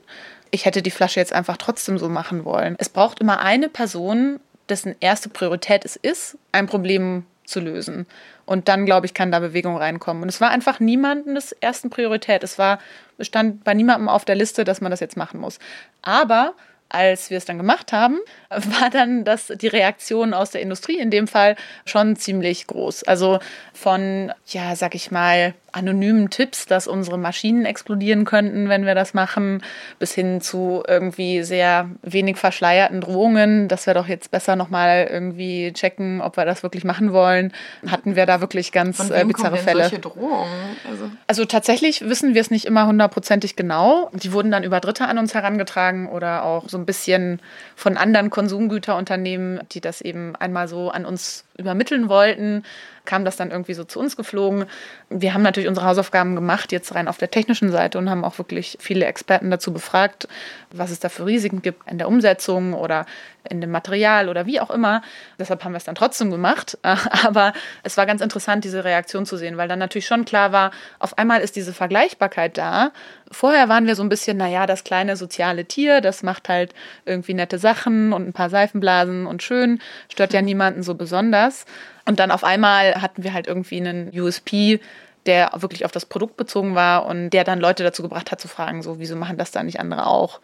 Ich 0.50 0.64
hätte 0.66 0.82
die 0.82 0.90
Flasche 0.90 1.20
jetzt 1.20 1.32
einfach 1.32 1.56
trotzdem 1.56 1.98
so 1.98 2.08
machen 2.08 2.44
wollen. 2.44 2.76
Es 2.78 2.88
braucht 2.88 3.20
immer 3.20 3.40
eine 3.40 3.68
Person, 3.68 4.38
dessen 4.68 4.94
erste 5.00 5.28
Priorität 5.28 5.84
es 5.84 5.96
ist, 5.96 6.38
ein 6.52 6.66
Problem 6.66 7.24
zu 7.44 7.60
lösen. 7.60 8.06
Und 8.44 8.68
dann, 8.68 8.86
glaube 8.86 9.06
ich, 9.06 9.14
kann 9.14 9.30
da 9.30 9.40
Bewegung 9.40 9.76
reinkommen. 9.76 10.22
Und 10.22 10.28
es 10.28 10.40
war 10.40 10.50
einfach 10.50 10.80
niemandes 10.80 11.52
ersten 11.52 11.90
Priorität. 11.90 12.42
Es 12.42 12.58
war, 12.58 12.78
stand 13.20 13.64
bei 13.64 13.74
niemandem 13.74 14.08
auf 14.08 14.24
der 14.24 14.34
Liste, 14.34 14.64
dass 14.64 14.80
man 14.80 14.90
das 14.90 15.00
jetzt 15.00 15.16
machen 15.16 15.40
muss. 15.40 15.58
Aber 16.02 16.54
als 16.88 17.30
wir 17.30 17.38
es 17.38 17.44
dann 17.44 17.56
gemacht 17.56 17.92
haben, 17.92 18.18
war 18.50 18.90
dann 18.90 19.24
das, 19.24 19.46
die 19.46 19.68
Reaktion 19.68 20.34
aus 20.34 20.50
der 20.50 20.60
Industrie 20.60 20.98
in 20.98 21.10
dem 21.10 21.26
Fall 21.26 21.56
schon 21.86 22.16
ziemlich 22.16 22.66
groß. 22.66 23.04
Also 23.04 23.38
von, 23.72 24.32
ja, 24.46 24.76
sag 24.76 24.94
ich 24.94 25.10
mal, 25.10 25.54
anonymen 25.72 26.30
Tipps, 26.30 26.66
dass 26.66 26.86
unsere 26.86 27.18
Maschinen 27.18 27.64
explodieren 27.64 28.24
könnten, 28.24 28.68
wenn 28.68 28.84
wir 28.84 28.94
das 28.94 29.14
machen, 29.14 29.62
bis 29.98 30.12
hin 30.12 30.40
zu 30.40 30.82
irgendwie 30.86 31.42
sehr 31.42 31.88
wenig 32.02 32.36
verschleierten 32.36 33.00
Drohungen, 33.00 33.68
dass 33.68 33.86
wir 33.86 33.94
doch 33.94 34.06
jetzt 34.06 34.30
besser 34.30 34.54
nochmal 34.54 35.08
irgendwie 35.10 35.72
checken, 35.72 36.20
ob 36.20 36.36
wir 36.36 36.44
das 36.44 36.62
wirklich 36.62 36.84
machen 36.84 37.12
wollen. 37.12 37.52
Hatten 37.86 38.16
wir 38.16 38.26
da 38.26 38.40
wirklich 38.40 38.72
ganz 38.72 38.98
Von 38.98 39.10
wem 39.10 39.30
äh, 39.30 39.32
bizarre 39.32 39.50
kommen 39.52 39.62
Fälle. 39.62 39.82
Solche 39.82 39.98
Drohungen? 39.98 40.76
Also. 40.90 41.10
also 41.26 41.44
tatsächlich 41.46 42.02
wissen 42.02 42.34
wir 42.34 42.40
es 42.40 42.50
nicht 42.50 42.66
immer 42.66 42.86
hundertprozentig 42.86 43.56
genau. 43.56 44.10
Die 44.12 44.32
wurden 44.32 44.50
dann 44.50 44.64
über 44.64 44.80
Dritte 44.80 45.06
an 45.06 45.18
uns 45.18 45.34
herangetragen 45.34 46.08
oder 46.08 46.44
auch 46.44 46.68
so 46.68 46.76
ein 46.76 46.86
bisschen 46.86 47.40
von 47.76 47.96
anderen 47.96 48.30
Konsumgüterunternehmen, 48.30 49.60
die 49.72 49.80
das 49.80 50.00
eben 50.00 50.36
einmal 50.36 50.68
so 50.68 50.90
an 50.90 51.04
uns 51.04 51.44
übermitteln 51.56 52.08
wollten 52.08 52.64
kam 53.04 53.24
das 53.24 53.36
dann 53.36 53.50
irgendwie 53.50 53.74
so 53.74 53.84
zu 53.84 53.98
uns 53.98 54.16
geflogen. 54.16 54.66
Wir 55.10 55.34
haben 55.34 55.42
natürlich 55.42 55.68
unsere 55.68 55.86
Hausaufgaben 55.86 56.34
gemacht, 56.34 56.72
jetzt 56.72 56.94
rein 56.94 57.08
auf 57.08 57.18
der 57.18 57.30
technischen 57.30 57.70
Seite 57.70 57.98
und 57.98 58.08
haben 58.08 58.24
auch 58.24 58.38
wirklich 58.38 58.78
viele 58.80 59.06
Experten 59.06 59.50
dazu 59.50 59.72
befragt, 59.72 60.28
was 60.70 60.90
es 60.90 61.00
da 61.00 61.08
für 61.08 61.26
Risiken 61.26 61.62
gibt 61.62 61.90
in 61.90 61.98
der 61.98 62.08
Umsetzung 62.08 62.74
oder 62.74 63.06
in 63.48 63.60
dem 63.60 63.70
Material 63.70 64.28
oder 64.28 64.46
wie 64.46 64.60
auch 64.60 64.70
immer. 64.70 65.02
Deshalb 65.38 65.64
haben 65.64 65.72
wir 65.72 65.78
es 65.78 65.84
dann 65.84 65.94
trotzdem 65.94 66.30
gemacht. 66.30 66.78
Aber 66.82 67.52
es 67.82 67.96
war 67.96 68.06
ganz 68.06 68.20
interessant, 68.20 68.64
diese 68.64 68.84
Reaktion 68.84 69.26
zu 69.26 69.36
sehen, 69.36 69.56
weil 69.56 69.68
dann 69.68 69.78
natürlich 69.78 70.06
schon 70.06 70.24
klar 70.24 70.52
war, 70.52 70.70
auf 70.98 71.18
einmal 71.18 71.40
ist 71.40 71.56
diese 71.56 71.72
Vergleichbarkeit 71.72 72.56
da 72.58 72.92
Vorher 73.32 73.70
waren 73.70 73.86
wir 73.86 73.96
so 73.96 74.02
ein 74.02 74.10
bisschen, 74.10 74.36
naja, 74.36 74.66
das 74.66 74.84
kleine 74.84 75.16
soziale 75.16 75.64
Tier, 75.64 76.02
das 76.02 76.22
macht 76.22 76.50
halt 76.50 76.74
irgendwie 77.06 77.32
nette 77.32 77.58
Sachen 77.58 78.12
und 78.12 78.28
ein 78.28 78.32
paar 78.34 78.50
Seifenblasen 78.50 79.26
und 79.26 79.42
schön, 79.42 79.80
stört 80.10 80.34
ja 80.34 80.42
niemanden 80.42 80.82
so 80.82 80.94
besonders. 80.94 81.64
Und 82.04 82.20
dann 82.20 82.30
auf 82.30 82.44
einmal 82.44 83.00
hatten 83.00 83.24
wir 83.24 83.32
halt 83.32 83.46
irgendwie 83.46 83.78
einen 83.78 84.10
USP, 84.12 84.80
der 85.26 85.52
wirklich 85.56 85.84
auf 85.84 85.92
das 85.92 86.06
Produkt 86.06 86.36
bezogen 86.36 86.74
war 86.74 87.06
und 87.06 87.30
der 87.30 87.44
dann 87.44 87.60
Leute 87.60 87.82
dazu 87.82 88.02
gebracht 88.02 88.30
hat 88.30 88.40
zu 88.40 88.48
fragen, 88.48 88.82
so, 88.82 88.98
wieso 88.98 89.16
machen 89.16 89.36
das 89.36 89.50
da 89.50 89.62
nicht 89.62 89.80
andere 89.80 90.06
auch? 90.06 90.40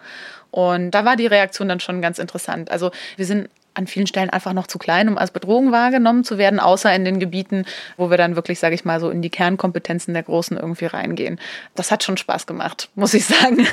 Und 0.50 0.92
da 0.92 1.04
war 1.04 1.16
die 1.16 1.26
Reaktion 1.26 1.68
dann 1.68 1.80
schon 1.80 2.00
ganz 2.00 2.18
interessant. 2.18 2.70
Also 2.70 2.90
wir 3.16 3.26
sind 3.26 3.48
an 3.78 3.86
vielen 3.86 4.08
Stellen 4.08 4.28
einfach 4.28 4.52
noch 4.52 4.66
zu 4.66 4.76
klein, 4.78 5.08
um 5.08 5.16
als 5.16 5.30
Bedrohung 5.30 5.70
wahrgenommen 5.70 6.24
zu 6.24 6.36
werden, 6.36 6.58
außer 6.58 6.92
in 6.92 7.04
den 7.04 7.20
Gebieten, 7.20 7.64
wo 7.96 8.10
wir 8.10 8.16
dann 8.16 8.34
wirklich, 8.34 8.58
sage 8.58 8.74
ich 8.74 8.84
mal, 8.84 8.98
so 8.98 9.08
in 9.08 9.22
die 9.22 9.30
Kernkompetenzen 9.30 10.14
der 10.14 10.24
Großen 10.24 10.56
irgendwie 10.56 10.86
reingehen. 10.86 11.38
Das 11.76 11.92
hat 11.92 12.02
schon 12.02 12.16
Spaß 12.16 12.46
gemacht, 12.46 12.90
muss 12.96 13.14
ich 13.14 13.24
sagen. 13.24 13.66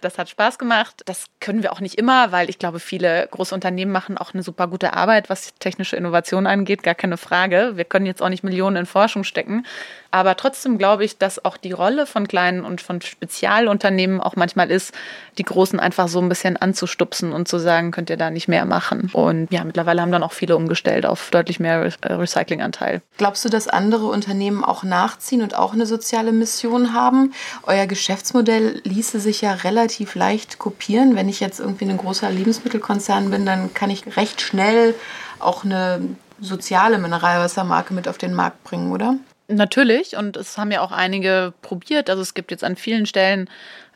Das 0.00 0.16
hat 0.16 0.30
Spaß 0.30 0.58
gemacht. 0.58 1.02
Das 1.04 1.26
können 1.40 1.62
wir 1.62 1.72
auch 1.72 1.80
nicht 1.80 1.96
immer, 1.96 2.32
weil 2.32 2.48
ich 2.48 2.58
glaube, 2.58 2.80
viele 2.80 3.28
große 3.30 3.54
Unternehmen 3.54 3.92
machen 3.92 4.16
auch 4.16 4.32
eine 4.32 4.42
super 4.42 4.66
gute 4.66 4.94
Arbeit, 4.94 5.28
was 5.28 5.54
technische 5.58 5.96
Innovation 5.96 6.46
angeht, 6.46 6.82
gar 6.82 6.94
keine 6.94 7.18
Frage. 7.18 7.72
Wir 7.74 7.84
können 7.84 8.06
jetzt 8.06 8.22
auch 8.22 8.30
nicht 8.30 8.44
Millionen 8.44 8.76
in 8.76 8.86
Forschung 8.86 9.24
stecken. 9.24 9.66
Aber 10.14 10.36
trotzdem 10.36 10.78
glaube 10.78 11.04
ich, 11.04 11.18
dass 11.18 11.44
auch 11.44 11.56
die 11.56 11.72
Rolle 11.72 12.06
von 12.06 12.28
kleinen 12.28 12.64
und 12.64 12.80
von 12.80 13.00
Spezialunternehmen 13.00 14.20
auch 14.20 14.36
manchmal 14.36 14.70
ist, 14.70 14.94
die 15.38 15.42
Großen 15.42 15.80
einfach 15.80 16.06
so 16.06 16.20
ein 16.20 16.28
bisschen 16.28 16.56
anzustupsen 16.56 17.32
und 17.32 17.48
zu 17.48 17.58
sagen, 17.58 17.90
könnt 17.90 18.10
ihr 18.10 18.16
da 18.16 18.30
nicht 18.30 18.46
mehr 18.46 18.64
machen. 18.64 19.10
Und 19.12 19.50
ja, 19.50 19.64
mittlerweile 19.64 20.00
haben 20.00 20.12
dann 20.12 20.22
auch 20.22 20.30
viele 20.30 20.56
umgestellt 20.56 21.04
auf 21.04 21.30
deutlich 21.30 21.58
mehr 21.58 21.90
äh, 22.02 22.12
Recyclinganteil. 22.12 23.02
Glaubst 23.18 23.44
du, 23.44 23.48
dass 23.48 23.66
andere 23.66 24.06
Unternehmen 24.06 24.62
auch 24.62 24.84
nachziehen 24.84 25.42
und 25.42 25.56
auch 25.56 25.72
eine 25.72 25.84
soziale 25.84 26.30
Mission 26.30 26.94
haben? 26.94 27.34
Euer 27.64 27.88
Geschäftsmodell 27.88 28.82
ließe 28.84 29.18
sich 29.18 29.40
ja 29.40 29.50
relativ 29.50 30.14
leicht 30.14 30.60
kopieren. 30.60 31.16
Wenn 31.16 31.28
ich 31.28 31.40
jetzt 31.40 31.58
irgendwie 31.58 31.86
ein 31.86 31.96
großer 31.96 32.30
Lebensmittelkonzern 32.30 33.32
bin, 33.32 33.46
dann 33.46 33.74
kann 33.74 33.90
ich 33.90 34.16
recht 34.16 34.40
schnell 34.40 34.94
auch 35.40 35.64
eine 35.64 36.00
soziale 36.40 36.98
Mineralwassermarke 36.98 37.92
mit 37.94 38.06
auf 38.06 38.16
den 38.16 38.32
Markt 38.32 38.62
bringen, 38.62 38.92
oder? 38.92 39.16
Natürlich, 39.48 40.16
und 40.16 40.36
es 40.36 40.56
haben 40.56 40.70
ja 40.70 40.80
auch 40.80 40.92
einige 40.92 41.52
probiert. 41.60 42.08
Also 42.08 42.22
es 42.22 42.34
gibt 42.34 42.50
jetzt 42.50 42.64
an 42.64 42.76
vielen 42.76 43.06
Stellen 43.06 43.50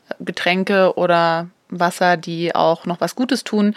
äh, 0.09 0.23
Getränke 0.23 0.93
oder 0.95 1.49
Wasser, 1.69 2.17
die 2.17 2.53
auch 2.53 2.85
noch 2.85 3.01
was 3.01 3.15
Gutes 3.15 3.43
tun. 3.43 3.75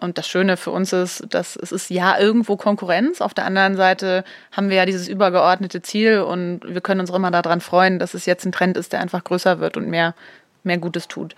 Und 0.00 0.16
das 0.16 0.26
Schöne 0.26 0.56
für 0.56 0.70
uns 0.70 0.94
ist, 0.94 1.26
dass 1.28 1.56
es 1.56 1.72
ist 1.72 1.90
ja 1.90 2.18
irgendwo 2.18 2.56
Konkurrenz. 2.56 3.20
Auf 3.20 3.34
der 3.34 3.44
anderen 3.44 3.76
Seite 3.76 4.24
haben 4.50 4.70
wir 4.70 4.76
ja 4.78 4.86
dieses 4.86 5.08
übergeordnete 5.08 5.82
Ziel 5.82 6.20
und 6.20 6.60
wir 6.64 6.80
können 6.80 7.00
uns 7.00 7.10
auch 7.10 7.16
immer 7.16 7.30
daran 7.30 7.60
freuen, 7.60 7.98
dass 7.98 8.14
es 8.14 8.24
jetzt 8.24 8.46
ein 8.46 8.52
Trend 8.52 8.78
ist, 8.78 8.94
der 8.94 9.00
einfach 9.00 9.22
größer 9.22 9.60
wird 9.60 9.76
und 9.76 9.88
mehr, 9.88 10.14
mehr 10.62 10.78
Gutes 10.78 11.08
tut. 11.08 11.34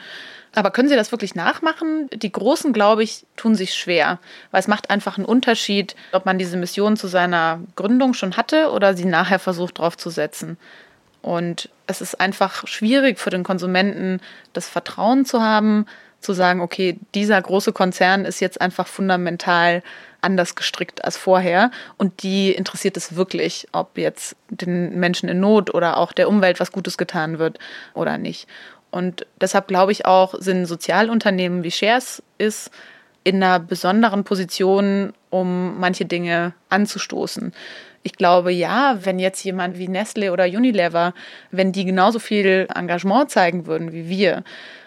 Aber 0.54 0.70
können 0.70 0.88
Sie 0.88 0.96
das 0.96 1.12
wirklich 1.12 1.34
nachmachen? 1.34 2.08
Die 2.12 2.30
Großen, 2.30 2.72
glaube 2.72 3.02
ich, 3.02 3.24
tun 3.36 3.54
sich 3.54 3.74
schwer, 3.74 4.18
weil 4.50 4.60
es 4.60 4.68
macht 4.68 4.90
einfach 4.90 5.16
einen 5.16 5.24
Unterschied, 5.24 5.96
ob 6.12 6.26
man 6.26 6.38
diese 6.38 6.56
Mission 6.56 6.96
zu 6.96 7.06
seiner 7.06 7.60
Gründung 7.74 8.12
schon 8.12 8.36
hatte 8.36 8.70
oder 8.70 8.94
sie 8.94 9.06
nachher 9.06 9.38
versucht 9.38 9.78
draufzusetzen. 9.78 10.58
Und 11.22 11.70
es 11.86 12.00
ist 12.00 12.20
einfach 12.20 12.66
schwierig 12.66 13.18
für 13.18 13.30
den 13.30 13.44
Konsumenten, 13.44 14.20
das 14.52 14.68
Vertrauen 14.68 15.24
zu 15.24 15.40
haben, 15.40 15.86
zu 16.20 16.32
sagen, 16.32 16.60
okay, 16.60 16.98
dieser 17.14 17.40
große 17.40 17.72
Konzern 17.72 18.24
ist 18.24 18.40
jetzt 18.40 18.60
einfach 18.60 18.86
fundamental 18.86 19.82
anders 20.20 20.54
gestrickt 20.54 21.04
als 21.04 21.16
vorher. 21.16 21.70
Und 21.98 22.22
die 22.22 22.52
interessiert 22.52 22.96
es 22.96 23.16
wirklich, 23.16 23.66
ob 23.72 23.98
jetzt 23.98 24.36
den 24.48 24.98
Menschen 24.98 25.28
in 25.28 25.40
Not 25.40 25.74
oder 25.74 25.96
auch 25.96 26.12
der 26.12 26.28
Umwelt 26.28 26.60
was 26.60 26.72
Gutes 26.72 26.96
getan 26.96 27.38
wird 27.38 27.58
oder 27.94 28.18
nicht. 28.18 28.48
Und 28.92 29.26
deshalb 29.40 29.66
glaube 29.66 29.90
ich 29.90 30.06
auch, 30.06 30.34
sind 30.38 30.66
Sozialunternehmen 30.66 31.64
wie 31.64 31.70
Shares 31.72 32.22
ist 32.38 32.70
in 33.24 33.42
einer 33.42 33.58
besonderen 33.58 34.22
Position, 34.22 35.12
um 35.30 35.80
manche 35.80 36.04
Dinge 36.04 36.52
anzustoßen. 36.68 37.52
Ich 38.02 38.14
glaube, 38.14 38.52
ja, 38.52 38.98
wenn 39.02 39.18
jetzt 39.18 39.42
jemand 39.44 39.78
wie 39.78 39.88
Nestle 39.88 40.32
oder 40.32 40.44
Unilever, 40.44 41.14
wenn 41.50 41.72
die 41.72 41.84
genauso 41.84 42.18
viel 42.18 42.66
Engagement 42.74 43.30
zeigen 43.30 43.66
würden 43.66 43.92
wie 43.92 44.08
wir, 44.08 44.44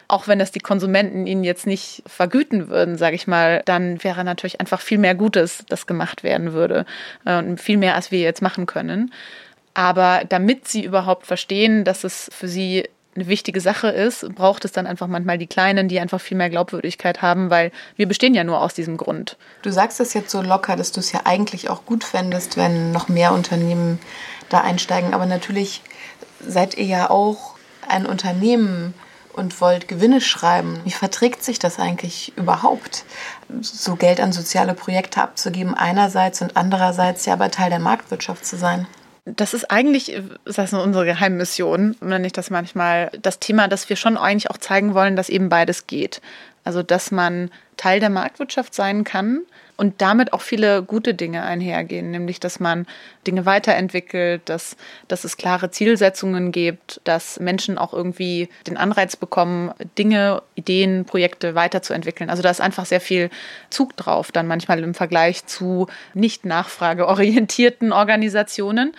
auch 0.08 0.28
wenn 0.28 0.38
das 0.38 0.52
die 0.52 0.60
Konsumenten 0.60 1.26
ihnen 1.26 1.44
jetzt 1.44 1.66
nicht 1.66 2.04
vergüten 2.06 2.68
würden, 2.68 2.98
sage 2.98 3.16
ich 3.16 3.26
mal, 3.26 3.64
dann 3.66 4.04
wäre 4.04 4.24
natürlich 4.24 4.60
einfach 4.60 4.82
viel 4.82 5.00
mehr 5.00 5.16
Gutes, 5.16 5.66
das 5.68 5.88
gemacht 5.88 6.24
werden 6.24 6.54
würde. 6.54 6.86
Äh, 7.26 7.40
und 7.40 7.60
viel 7.60 7.78
mehr, 7.78 7.96
als 7.96 8.12
wir 8.12 8.20
jetzt 8.20 8.42
machen 8.42 8.68
können. 8.68 9.12
Aber 9.74 10.22
damit 10.28 10.68
sie 10.68 10.84
überhaupt 10.84 11.26
verstehen, 11.26 11.84
dass 11.84 12.04
es 12.04 12.30
für 12.32 12.48
sie 12.48 12.86
eine 13.16 13.28
wichtige 13.28 13.62
Sache 13.62 13.88
ist, 13.88 14.28
braucht 14.36 14.66
es 14.66 14.72
dann 14.72 14.88
einfach 14.88 15.08
manchmal 15.08 15.38
die 15.38 15.48
Kleinen, 15.48 15.88
die 15.88 16.00
einfach 16.00 16.20
viel 16.20 16.38
mehr 16.38 16.50
Glaubwürdigkeit 16.50 17.22
haben, 17.22 17.50
weil 17.50 17.72
wir 17.96 18.08
bestehen 18.08 18.34
ja 18.34 18.44
nur 18.44 18.62
aus 18.62 18.74
diesem 18.74 18.98
Grund. 18.98 19.38
Du 19.62 19.72
sagst 19.72 20.00
das 20.00 20.14
jetzt 20.14 20.32
so 20.32 20.42
locker, 20.42 20.76
dass 20.76 20.92
du 20.92 21.00
es 21.00 21.12
ja 21.12 21.22
eigentlich 21.24 21.70
auch 21.70 21.86
gut 21.86 22.04
fändest, 22.04 22.58
wenn 22.58 22.92
noch 22.92 23.08
mehr 23.08 23.32
Unternehmen 23.32 24.00
da 24.50 24.62
einsteigen. 24.62 25.14
Aber 25.14 25.26
natürlich 25.26 25.82
seid 26.46 26.76
ihr 26.78 26.86
ja 26.86 27.10
auch 27.10 27.56
ein 27.88 28.06
Unternehmen 28.06 28.94
und 29.34 29.60
wollt 29.62 29.88
Gewinne 29.88 30.22
schreiben. 30.22 30.80
Wie 30.84 30.92
verträgt 30.92 31.44
sich 31.44 31.60
das 31.60 31.80
eigentlich 31.80 32.34
überhaupt, 32.38 33.06
so 33.62 33.96
Geld 33.96 34.20
an 34.20 34.32
soziale 34.32 34.74
Projekte 34.74 35.22
abzugeben 35.22 35.74
einerseits 35.74 36.42
und 36.42 36.56
andererseits 36.56 37.26
ja 37.26 37.34
aber 37.34 37.52
Teil 37.52 37.70
der 37.70 37.80
Marktwirtschaft 37.80 38.46
zu 38.46 38.58
sein? 38.58 38.88
Das 39.26 39.56
ist 39.56 39.72
eigentlich, 39.72 40.22
das 40.46 40.60
heißt 40.60 40.74
unsere 40.74 41.06
Geheimmission, 41.06 41.96
nenne 42.00 42.28
ich 42.28 42.34
das 42.34 42.52
manchmal, 42.52 43.12
das 43.22 43.40
Thema, 43.40 43.68
dass 43.68 43.90
wir 43.90 43.96
schon 43.96 44.18
eigentlich 44.18 44.52
auch 44.52 44.58
zeigen 44.58 44.94
wollen, 44.94 45.16
dass 45.16 45.30
eben 45.30 45.50
beides 45.50 45.88
geht. 45.88 46.22
Also, 46.64 46.84
dass 46.84 47.12
man 47.12 47.52
Teil 47.78 48.00
der 48.00 48.10
Marktwirtschaft 48.10 48.74
sein 48.74 49.04
kann 49.04 49.42
und 49.78 50.02
damit 50.02 50.34
auch 50.34 50.42
viele 50.42 50.84
gute 50.84 51.14
Dinge 51.14 51.44
einhergehen, 51.44 52.12
nämlich 52.12 52.40
dass 52.40 52.60
man 52.60 52.86
Dinge 53.28 53.46
weiterentwickelt, 53.46 54.42
dass, 54.46 54.78
dass 55.08 55.24
es 55.24 55.38
klare 55.38 55.72
Zielsetzungen 55.72 56.52
gibt, 56.52 57.02
dass 57.04 57.40
Menschen 57.40 57.78
auch 57.78 57.94
irgendwie 57.94 58.50
den 58.68 58.78
Anreiz 58.78 59.16
bekommen, 59.16 59.74
Dinge, 59.98 60.42
Ideen, 60.56 61.06
Projekte 61.06 61.56
weiterzuentwickeln. 61.56 62.30
Also 62.30 62.42
da 62.42 62.50
ist 62.50 62.62
einfach 62.62 62.86
sehr 62.86 63.02
viel 63.02 63.30
Zug 63.70 63.98
drauf, 63.98 64.32
dann 64.32 64.48
manchmal 64.48 64.80
im 64.84 64.94
Vergleich 64.94 65.46
zu 65.46 65.88
nicht 66.14 66.46
nachfrageorientierten 66.46 67.92
Organisationen. 67.94 68.94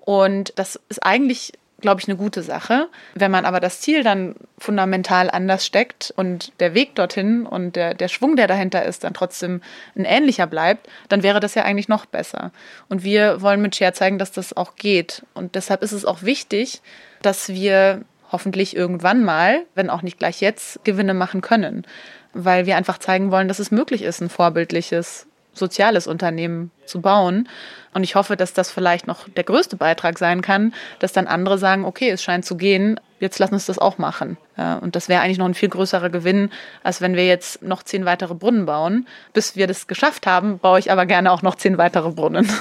Und 0.00 0.52
das 0.56 0.80
ist 0.88 1.02
eigentlich 1.04 1.52
glaube 1.80 2.00
ich, 2.00 2.08
eine 2.08 2.16
gute 2.16 2.42
Sache. 2.42 2.88
Wenn 3.14 3.30
man 3.30 3.44
aber 3.44 3.60
das 3.60 3.80
Ziel 3.80 4.02
dann 4.02 4.34
fundamental 4.58 5.30
anders 5.30 5.66
steckt 5.66 6.12
und 6.16 6.52
der 6.60 6.74
Weg 6.74 6.94
dorthin 6.94 7.46
und 7.46 7.76
der, 7.76 7.94
der 7.94 8.08
Schwung, 8.08 8.36
der 8.36 8.46
dahinter 8.46 8.84
ist, 8.84 9.04
dann 9.04 9.14
trotzdem 9.14 9.60
ein 9.94 10.04
ähnlicher 10.04 10.46
bleibt, 10.46 10.88
dann 11.08 11.22
wäre 11.22 11.40
das 11.40 11.54
ja 11.54 11.64
eigentlich 11.64 11.88
noch 11.88 12.06
besser. 12.06 12.50
Und 12.88 13.04
wir 13.04 13.42
wollen 13.42 13.60
mit 13.60 13.76
Share 13.76 13.92
zeigen, 13.92 14.18
dass 14.18 14.32
das 14.32 14.56
auch 14.56 14.76
geht. 14.76 15.22
Und 15.34 15.54
deshalb 15.54 15.82
ist 15.82 15.92
es 15.92 16.04
auch 16.04 16.22
wichtig, 16.22 16.80
dass 17.22 17.48
wir 17.48 18.02
hoffentlich 18.32 18.74
irgendwann 18.74 19.22
mal, 19.22 19.64
wenn 19.74 19.90
auch 19.90 20.02
nicht 20.02 20.18
gleich 20.18 20.40
jetzt, 20.40 20.84
Gewinne 20.84 21.14
machen 21.14 21.42
können. 21.42 21.86
Weil 22.32 22.66
wir 22.66 22.76
einfach 22.76 22.98
zeigen 22.98 23.30
wollen, 23.30 23.48
dass 23.48 23.58
es 23.58 23.70
möglich 23.70 24.02
ist, 24.02 24.20
ein 24.20 24.28
vorbildliches 24.28 25.26
soziales 25.52 26.06
Unternehmen 26.06 26.70
zu 26.86 27.00
bauen. 27.00 27.48
Und 27.92 28.04
ich 28.04 28.14
hoffe, 28.14 28.36
dass 28.36 28.52
das 28.52 28.70
vielleicht 28.70 29.06
noch 29.06 29.28
der 29.28 29.44
größte 29.44 29.76
Beitrag 29.76 30.18
sein 30.18 30.42
kann, 30.42 30.74
dass 30.98 31.12
dann 31.12 31.26
andere 31.26 31.58
sagen, 31.58 31.84
okay, 31.84 32.10
es 32.10 32.22
scheint 32.22 32.44
zu 32.44 32.56
gehen, 32.56 33.00
jetzt 33.20 33.38
lass 33.38 33.52
uns 33.52 33.66
das 33.66 33.78
auch 33.78 33.98
machen. 33.98 34.36
Ja, 34.56 34.76
und 34.76 34.96
das 34.96 35.08
wäre 35.08 35.22
eigentlich 35.22 35.38
noch 35.38 35.46
ein 35.46 35.54
viel 35.54 35.68
größerer 35.68 36.10
Gewinn, 36.10 36.50
als 36.82 37.00
wenn 37.00 37.14
wir 37.14 37.26
jetzt 37.26 37.62
noch 37.62 37.82
zehn 37.82 38.04
weitere 38.04 38.34
Brunnen 38.34 38.66
bauen. 38.66 39.06
Bis 39.32 39.56
wir 39.56 39.66
das 39.66 39.86
geschafft 39.86 40.26
haben, 40.26 40.58
baue 40.58 40.78
ich 40.78 40.92
aber 40.92 41.06
gerne 41.06 41.32
auch 41.32 41.42
noch 41.42 41.54
zehn 41.54 41.78
weitere 41.78 42.10
Brunnen. 42.10 42.50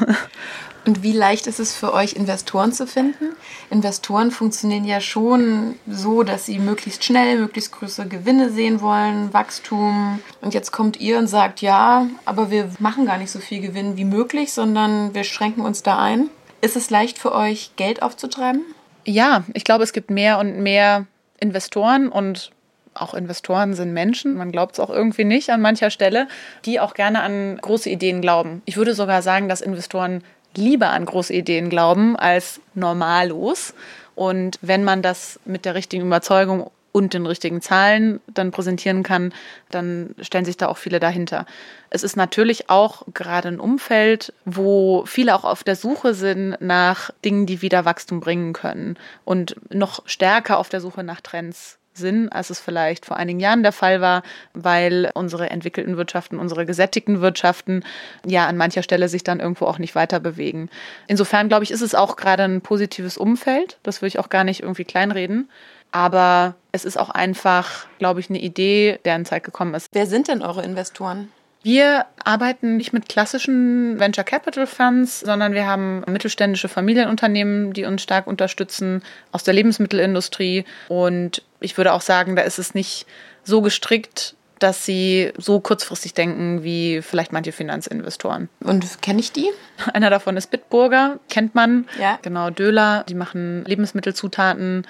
Und 0.85 1.01
wie 1.01 1.13
leicht 1.13 1.47
ist 1.47 1.59
es 1.59 1.75
für 1.75 1.93
euch, 1.93 2.13
Investoren 2.13 2.71
zu 2.71 2.85
finden? 2.85 3.35
Investoren 3.71 4.29
funktionieren 4.29 4.85
ja 4.85 5.01
schon 5.01 5.75
so, 5.87 6.21
dass 6.21 6.45
sie 6.45 6.59
möglichst 6.59 7.03
schnell, 7.03 7.39
möglichst 7.39 7.71
größere 7.71 8.07
Gewinne 8.07 8.51
sehen 8.51 8.81
wollen, 8.81 9.33
Wachstum. 9.33 10.19
Und 10.41 10.53
jetzt 10.53 10.71
kommt 10.71 10.99
ihr 10.99 11.17
und 11.17 11.25
sagt, 11.25 11.61
ja, 11.61 12.05
aber 12.25 12.51
wir 12.51 12.69
machen 12.77 13.07
gar 13.07 13.17
nicht 13.17 13.31
so 13.31 13.39
viel 13.39 13.61
Gewinn 13.61 13.97
wie 13.97 14.05
möglich, 14.05 14.14
sondern 14.53 15.13
wir 15.13 15.23
schränken 15.23 15.63
uns 15.63 15.83
da 15.83 15.99
ein. 15.99 16.29
Ist 16.61 16.75
es 16.75 16.89
leicht 16.89 17.17
für 17.17 17.33
euch, 17.33 17.71
Geld 17.75 18.01
aufzutreiben? 18.01 18.61
Ja, 19.05 19.43
ich 19.53 19.63
glaube, 19.63 19.83
es 19.83 19.93
gibt 19.93 20.09
mehr 20.09 20.39
und 20.39 20.59
mehr 20.59 21.05
Investoren 21.39 22.09
und 22.09 22.51
auch 22.95 23.13
Investoren 23.13 23.73
sind 23.73 23.93
Menschen, 23.93 24.35
man 24.37 24.51
glaubt 24.51 24.75
es 24.75 24.79
auch 24.79 24.89
irgendwie 24.89 25.25
nicht 25.25 25.49
an 25.49 25.61
mancher 25.61 25.89
Stelle, 25.89 26.27
die 26.63 26.79
auch 26.79 26.93
gerne 26.93 27.21
an 27.21 27.57
große 27.61 27.89
Ideen 27.89 28.21
glauben. 28.21 28.61
Ich 28.65 28.77
würde 28.77 28.93
sogar 28.93 29.21
sagen, 29.21 29.49
dass 29.49 29.61
Investoren 29.61 30.23
lieber 30.55 30.89
an 30.89 31.05
große 31.05 31.33
Ideen 31.33 31.69
glauben 31.69 32.15
als 32.15 32.61
normallos. 32.73 33.73
Und 34.15 34.57
wenn 34.61 34.85
man 34.85 35.01
das 35.01 35.39
mit 35.43 35.65
der 35.65 35.75
richtigen 35.75 36.05
Überzeugung 36.05 36.71
und 36.95 37.13
den 37.13 37.25
richtigen 37.25 37.61
Zahlen 37.61 38.21
dann 38.33 38.51
präsentieren 38.51 39.03
kann, 39.03 39.33
dann 39.69 40.15
stellen 40.21 40.45
sich 40.45 40.55
da 40.55 40.67
auch 40.67 40.77
viele 40.77 41.01
dahinter. 41.01 41.45
Es 41.89 42.03
ist 42.03 42.15
natürlich 42.15 42.69
auch 42.69 43.03
gerade 43.13 43.49
ein 43.49 43.59
Umfeld, 43.59 44.31
wo 44.45 45.03
viele 45.05 45.35
auch 45.35 45.43
auf 45.43 45.65
der 45.65 45.75
Suche 45.75 46.13
sind 46.13 46.55
nach 46.61 47.11
Dingen, 47.25 47.47
die 47.47 47.61
wieder 47.61 47.83
Wachstum 47.83 48.21
bringen 48.21 48.53
können 48.53 48.97
und 49.25 49.57
noch 49.73 50.03
stärker 50.05 50.57
auf 50.57 50.69
der 50.69 50.79
Suche 50.79 51.03
nach 51.03 51.19
Trends 51.19 51.79
Sinn, 51.97 52.29
als 52.29 52.49
es 52.49 52.61
vielleicht 52.61 53.05
vor 53.05 53.17
einigen 53.17 53.41
Jahren 53.41 53.63
der 53.63 53.71
Fall 53.73 53.99
war, 53.99 54.23
weil 54.53 55.11
unsere 55.15 55.49
entwickelten 55.49 55.97
Wirtschaften, 55.97 56.39
unsere 56.39 56.65
gesättigten 56.65 57.19
Wirtschaften 57.19 57.83
ja 58.25 58.47
an 58.47 58.55
mancher 58.55 58.83
Stelle 58.83 59.09
sich 59.09 59.23
dann 59.23 59.41
irgendwo 59.41 59.65
auch 59.65 59.79
nicht 59.79 59.95
weiter 59.95 60.21
bewegen. 60.21 60.69
Insofern 61.07 61.49
glaube 61.49 61.65
ich, 61.65 61.71
ist 61.71 61.81
es 61.81 61.95
auch 61.95 62.15
gerade 62.15 62.43
ein 62.43 62.61
positives 62.61 63.17
Umfeld. 63.17 63.79
Das 63.83 64.01
würde 64.01 64.09
ich 64.09 64.19
auch 64.19 64.29
gar 64.29 64.45
nicht 64.45 64.61
irgendwie 64.61 64.85
kleinreden. 64.85 65.49
Aber 65.95 66.55
es 66.73 66.83
ist 66.83 66.99
auch 66.99 67.09
einfach, 67.09 67.85
glaube 67.99 68.19
ich, 68.19 68.29
eine 68.29 68.41
Idee, 68.41 68.99
deren 69.05 69.23
Zeit 69.23 69.45
gekommen 69.45 69.73
ist. 69.75 69.87
Wer 69.93 70.07
sind 70.07 70.27
denn 70.27 70.41
eure 70.41 70.61
Investoren? 70.61 71.29
Wir 71.63 72.05
arbeiten 72.21 72.75
nicht 72.75 72.91
mit 72.91 73.07
klassischen 73.07 73.97
Venture 73.97 74.25
Capital 74.25 74.67
Funds, 74.67 75.21
sondern 75.21 75.53
wir 75.53 75.65
haben 75.65 76.03
mittelständische 76.05 76.67
Familienunternehmen, 76.67 77.71
die 77.71 77.85
uns 77.85 78.03
stark 78.03 78.27
unterstützen 78.27 79.03
aus 79.31 79.45
der 79.45 79.53
Lebensmittelindustrie. 79.53 80.65
Und 80.89 81.43
ich 81.61 81.77
würde 81.77 81.93
auch 81.93 82.01
sagen, 82.01 82.35
da 82.35 82.41
ist 82.41 82.59
es 82.59 82.73
nicht 82.73 83.05
so 83.45 83.61
gestrickt, 83.61 84.35
dass 84.59 84.85
sie 84.85 85.31
so 85.37 85.61
kurzfristig 85.61 86.13
denken 86.13 86.63
wie 86.63 87.01
vielleicht 87.01 87.31
manche 87.31 87.53
Finanzinvestoren. 87.53 88.49
Und 88.59 89.01
kenne 89.01 89.21
ich 89.21 89.31
die? 89.31 89.49
Einer 89.93 90.09
davon 90.09 90.35
ist 90.35 90.51
Bitburger, 90.51 91.19
kennt 91.29 91.55
man. 91.55 91.87
Ja. 91.99 92.19
Genau, 92.21 92.49
Döler, 92.49 93.05
die 93.07 93.15
machen 93.15 93.63
Lebensmittelzutaten, 93.65 94.85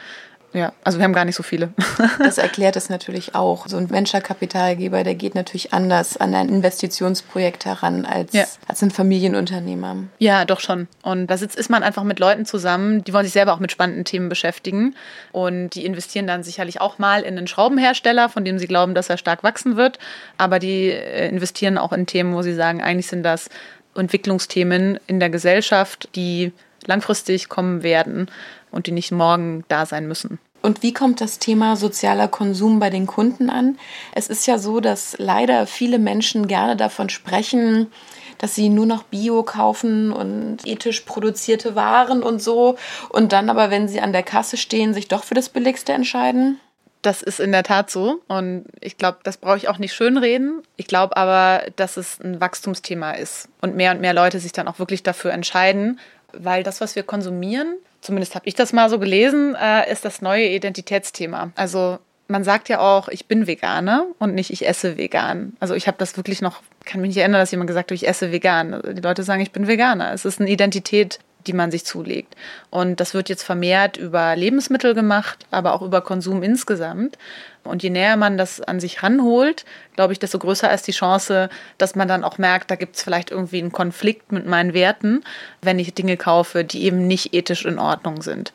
ja, 0.56 0.72
also 0.86 0.98
wir 0.98 1.04
haben 1.04 1.12
gar 1.12 1.26
nicht 1.26 1.36
so 1.36 1.44
viele. 1.44 1.74
das 2.20 2.38
erklärt 2.38 2.78
es 2.78 2.90
natürlich 2.90 3.36
auch. 3.36 3.68
So 3.68 3.76
ein 3.76 3.90
Venture-Kapitalgeber, 3.90 5.04
der 5.04 5.14
geht 5.14 5.36
natürlich 5.36 5.74
anders 5.74 6.16
an 6.16 6.34
ein 6.34 6.48
Investitionsprojekt 6.48 7.66
heran 7.66 8.06
als, 8.06 8.32
ja. 8.32 8.46
als 8.66 8.82
ein 8.82 8.90
Familienunternehmer. 8.90 9.98
Ja, 10.18 10.46
doch 10.46 10.62
schon. 10.62 10.88
Und 11.04 11.28
da 11.28 11.36
sitzt, 11.36 11.58
ist 11.58 11.70
man 11.70 11.84
einfach 11.84 12.04
mit 12.04 12.20
Leuten 12.20 12.46
zusammen, 12.46 13.04
die 13.04 13.12
wollen 13.12 13.26
sich 13.26 13.34
selber 13.34 13.54
auch 13.54 13.60
mit 13.60 13.74
spannenden 13.74 14.06
Themen 14.06 14.30
beschäftigen. 14.30 14.96
Und 15.34 15.72
die 15.72 15.84
investieren 15.84 16.26
dann 16.26 16.42
sicherlich 16.42 16.80
auch 16.80 17.00
mal 17.00 17.24
in 17.24 17.38
einen 17.38 17.48
Schraubenhersteller, 17.48 18.30
von 18.30 18.46
dem 18.46 18.58
sie 18.58 18.68
glauben, 18.68 18.96
dass 18.96 19.10
er 19.10 19.18
stark 19.18 19.44
wachsen 19.44 19.76
wird. 19.76 20.00
Aber 20.38 20.60
die 20.60 20.90
äh, 20.90 21.28
investieren 21.28 21.78
auch 21.78 21.92
in 21.92 22.06
Themen, 22.06 22.34
wo 22.34 22.42
sie 22.44 22.56
sagen, 22.56 22.82
eigentlich 22.82 23.08
sind 23.08 23.24
das 23.24 23.50
Entwicklungsthemen 23.94 25.02
in 25.08 25.20
der 25.20 25.30
Gesellschaft, 25.30 26.08
die 26.16 26.54
langfristig 26.86 27.50
kommen 27.50 27.84
werden 27.84 28.30
und 28.72 28.88
die 28.88 28.92
nicht 28.92 29.12
morgen 29.12 29.64
da 29.68 29.86
sein 29.86 30.08
müssen. 30.08 30.40
Und 30.66 30.82
wie 30.82 30.94
kommt 30.94 31.22
das 31.22 31.38
Thema 31.38 31.76
sozialer 31.76 32.28
Konsum 32.28 32.80
bei 32.80 32.90
den 32.90 33.06
Kunden 33.06 33.52
an? 33.52 33.78
Es 34.16 34.26
ist 34.26 34.48
ja 34.48 34.58
so, 34.58 34.80
dass 34.80 35.16
leider 35.20 35.68
viele 35.68 36.00
Menschen 36.00 36.48
gerne 36.48 36.76
davon 36.76 37.10
sprechen, 37.10 37.92
dass 38.40 38.56
sie 38.56 38.70
nur 38.70 38.88
noch 38.88 39.04
Bio 39.04 39.44
kaufen 39.44 40.12
und 40.12 40.66
ethisch 40.66 41.02
produzierte 41.02 41.76
Waren 41.76 42.24
und 42.24 42.42
so. 42.42 42.78
Und 43.10 43.32
dann 43.32 43.52
aber, 43.52 43.70
wenn 43.70 43.88
sie 43.88 44.02
an 44.02 44.12
der 44.12 44.24
Kasse 44.24 44.58
stehen, 44.58 44.96
sich 44.96 45.08
doch 45.08 45.24
für 45.24 45.36
das 45.36 45.50
Billigste 45.50 45.94
entscheiden. 45.94 46.60
Das 47.04 47.22
ist 47.22 47.40
in 47.40 47.52
der 47.52 47.62
Tat 47.62 47.92
so. 47.92 48.22
Und 48.28 48.66
ich 48.82 48.98
glaube, 48.98 49.20
das 49.22 49.38
brauche 49.38 49.58
ich 49.58 49.68
auch 49.68 49.78
nicht 49.78 49.94
schönreden. 49.94 50.64
Ich 50.78 50.88
glaube 50.88 51.16
aber, 51.16 51.62
dass 51.76 51.96
es 51.96 52.20
ein 52.22 52.42
Wachstumsthema 52.42 53.12
ist 53.12 53.50
und 53.62 53.76
mehr 53.76 53.92
und 53.92 54.02
mehr 54.02 54.16
Leute 54.16 54.40
sich 54.40 54.52
dann 54.52 54.68
auch 54.68 54.80
wirklich 54.80 55.04
dafür 55.04 55.32
entscheiden, 55.32 56.00
weil 56.34 56.64
das, 56.64 56.82
was 56.82 56.96
wir 56.96 57.04
konsumieren, 57.04 57.76
zumindest 58.06 58.36
habe 58.36 58.48
ich 58.48 58.54
das 58.54 58.74
mal 58.74 58.90
so 58.90 59.00
gelesen, 59.00 59.56
äh, 59.56 59.92
ist 59.92 60.06
das 60.06 60.22
neue 60.22 60.48
Identitätsthema. 60.48 61.52
Also 61.56 62.00
man 62.28 62.44
sagt 62.44 62.70
ja 62.70 62.80
auch, 62.80 63.08
ich 63.08 63.28
bin 63.28 63.48
Veganer 63.48 64.06
und 64.20 64.34
nicht 64.34 64.52
ich 64.52 64.68
esse 64.68 64.98
vegan. 64.98 65.54
Also 65.60 65.76
ich 65.76 65.88
habe 65.88 65.98
das 65.98 66.18
wirklich 66.18 66.42
noch, 66.42 66.62
kann 66.84 67.02
mich 67.02 67.10
nicht 67.10 67.18
erinnern, 67.18 67.42
dass 67.42 67.52
jemand 67.52 67.68
gesagt 67.68 67.92
hat, 67.92 67.96
ich 67.96 68.08
esse 68.08 68.32
vegan. 68.32 68.82
Die 68.94 69.02
Leute 69.02 69.24
sagen, 69.24 69.42
ich 69.42 69.52
bin 69.52 69.68
Veganer. 69.68 70.14
Es 70.14 70.26
ist 70.26 70.40
eine 70.40 70.50
Identität, 70.50 71.20
die 71.48 71.54
man 71.54 71.72
sich 71.72 71.86
zulegt. 71.86 72.36
Und 72.70 73.00
das 73.00 73.14
wird 73.14 73.30
jetzt 73.30 73.44
vermehrt 73.44 73.98
über 73.98 74.36
Lebensmittel 74.36 74.94
gemacht, 74.94 75.46
aber 75.52 75.74
auch 75.74 75.82
über 75.82 76.02
Konsum 76.02 76.44
insgesamt. 76.44 77.18
Und 77.64 77.82
je 77.82 77.90
näher 77.90 78.16
man 78.16 78.38
das 78.38 78.62
an 78.62 78.80
sich 78.80 79.02
ranholt, 79.02 79.66
glaube 79.96 80.14
ich, 80.14 80.20
desto 80.20 80.38
größer 80.38 80.72
ist 80.72 80.88
die 80.88 80.92
Chance, 80.92 81.50
dass 81.78 81.96
man 81.96 82.08
dann 82.08 82.24
auch 82.24 82.38
merkt, 82.38 82.70
da 82.70 82.76
gibt 82.76 82.96
es 82.96 83.04
vielleicht 83.04 83.32
irgendwie 83.32 83.60
einen 83.60 83.72
Konflikt 83.72 84.32
mit 84.32 84.46
meinen 84.46 84.74
Werten, 84.74 85.24
wenn 85.62 85.80
ich 85.80 85.94
Dinge 85.94 86.18
kaufe, 86.18 86.64
die 86.64 86.84
eben 86.84 87.08
nicht 87.08 87.34
ethisch 87.34 87.66
in 87.66 87.80
Ordnung 87.80 88.22
sind 88.22 88.54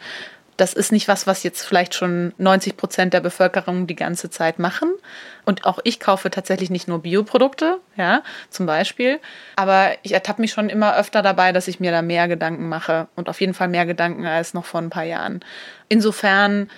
das 0.61 0.75
ist 0.75 0.93
nicht 0.93 1.09
was, 1.09 1.27
was 1.27 1.43
jetzt 1.43 1.63
vielleicht 1.63 1.95
schon 1.95 2.35
90 2.37 2.77
Prozent 2.77 3.15
der 3.15 3.21
Bevölkerung 3.21 3.87
die 3.87 3.97
ganze 3.97 4.29
Zeit 4.29 4.59
machen. 4.59 4.93
Und 5.47 5.65
auch 5.65 5.79
ich 5.85 6.01
kaufe 6.01 6.31
tatsächlich 6.31 6.69
nicht 6.69 6.87
nur 6.87 7.01
Bioprodukte, 7.01 7.79
ja, 7.97 8.23
zum 8.51 8.67
Beispiel. 8.67 9.21
Aber 9.57 9.93
ich 10.03 10.13
ertappe 10.13 10.43
mich 10.43 10.53
schon 10.53 10.69
immer 10.69 10.97
öfter 10.97 11.23
dabei, 11.23 11.53
dass 11.53 11.67
ich 11.67 11.81
mir 11.81 11.93
da 11.93 12.03
mehr 12.03 12.29
Gedanken 12.29 12.69
mache 12.69 13.09
und 13.17 13.31
auf 13.31 13.41
jeden 13.41 13.55
Fall 13.55 13.69
mehr 13.69 13.87
Gedanken 13.87 14.27
als 14.27 14.53
noch 14.53 14.67
vor 14.67 14.83
ein 14.83 14.91
paar 14.91 15.05
Jahren. 15.05 15.41
Insofern 15.89 16.69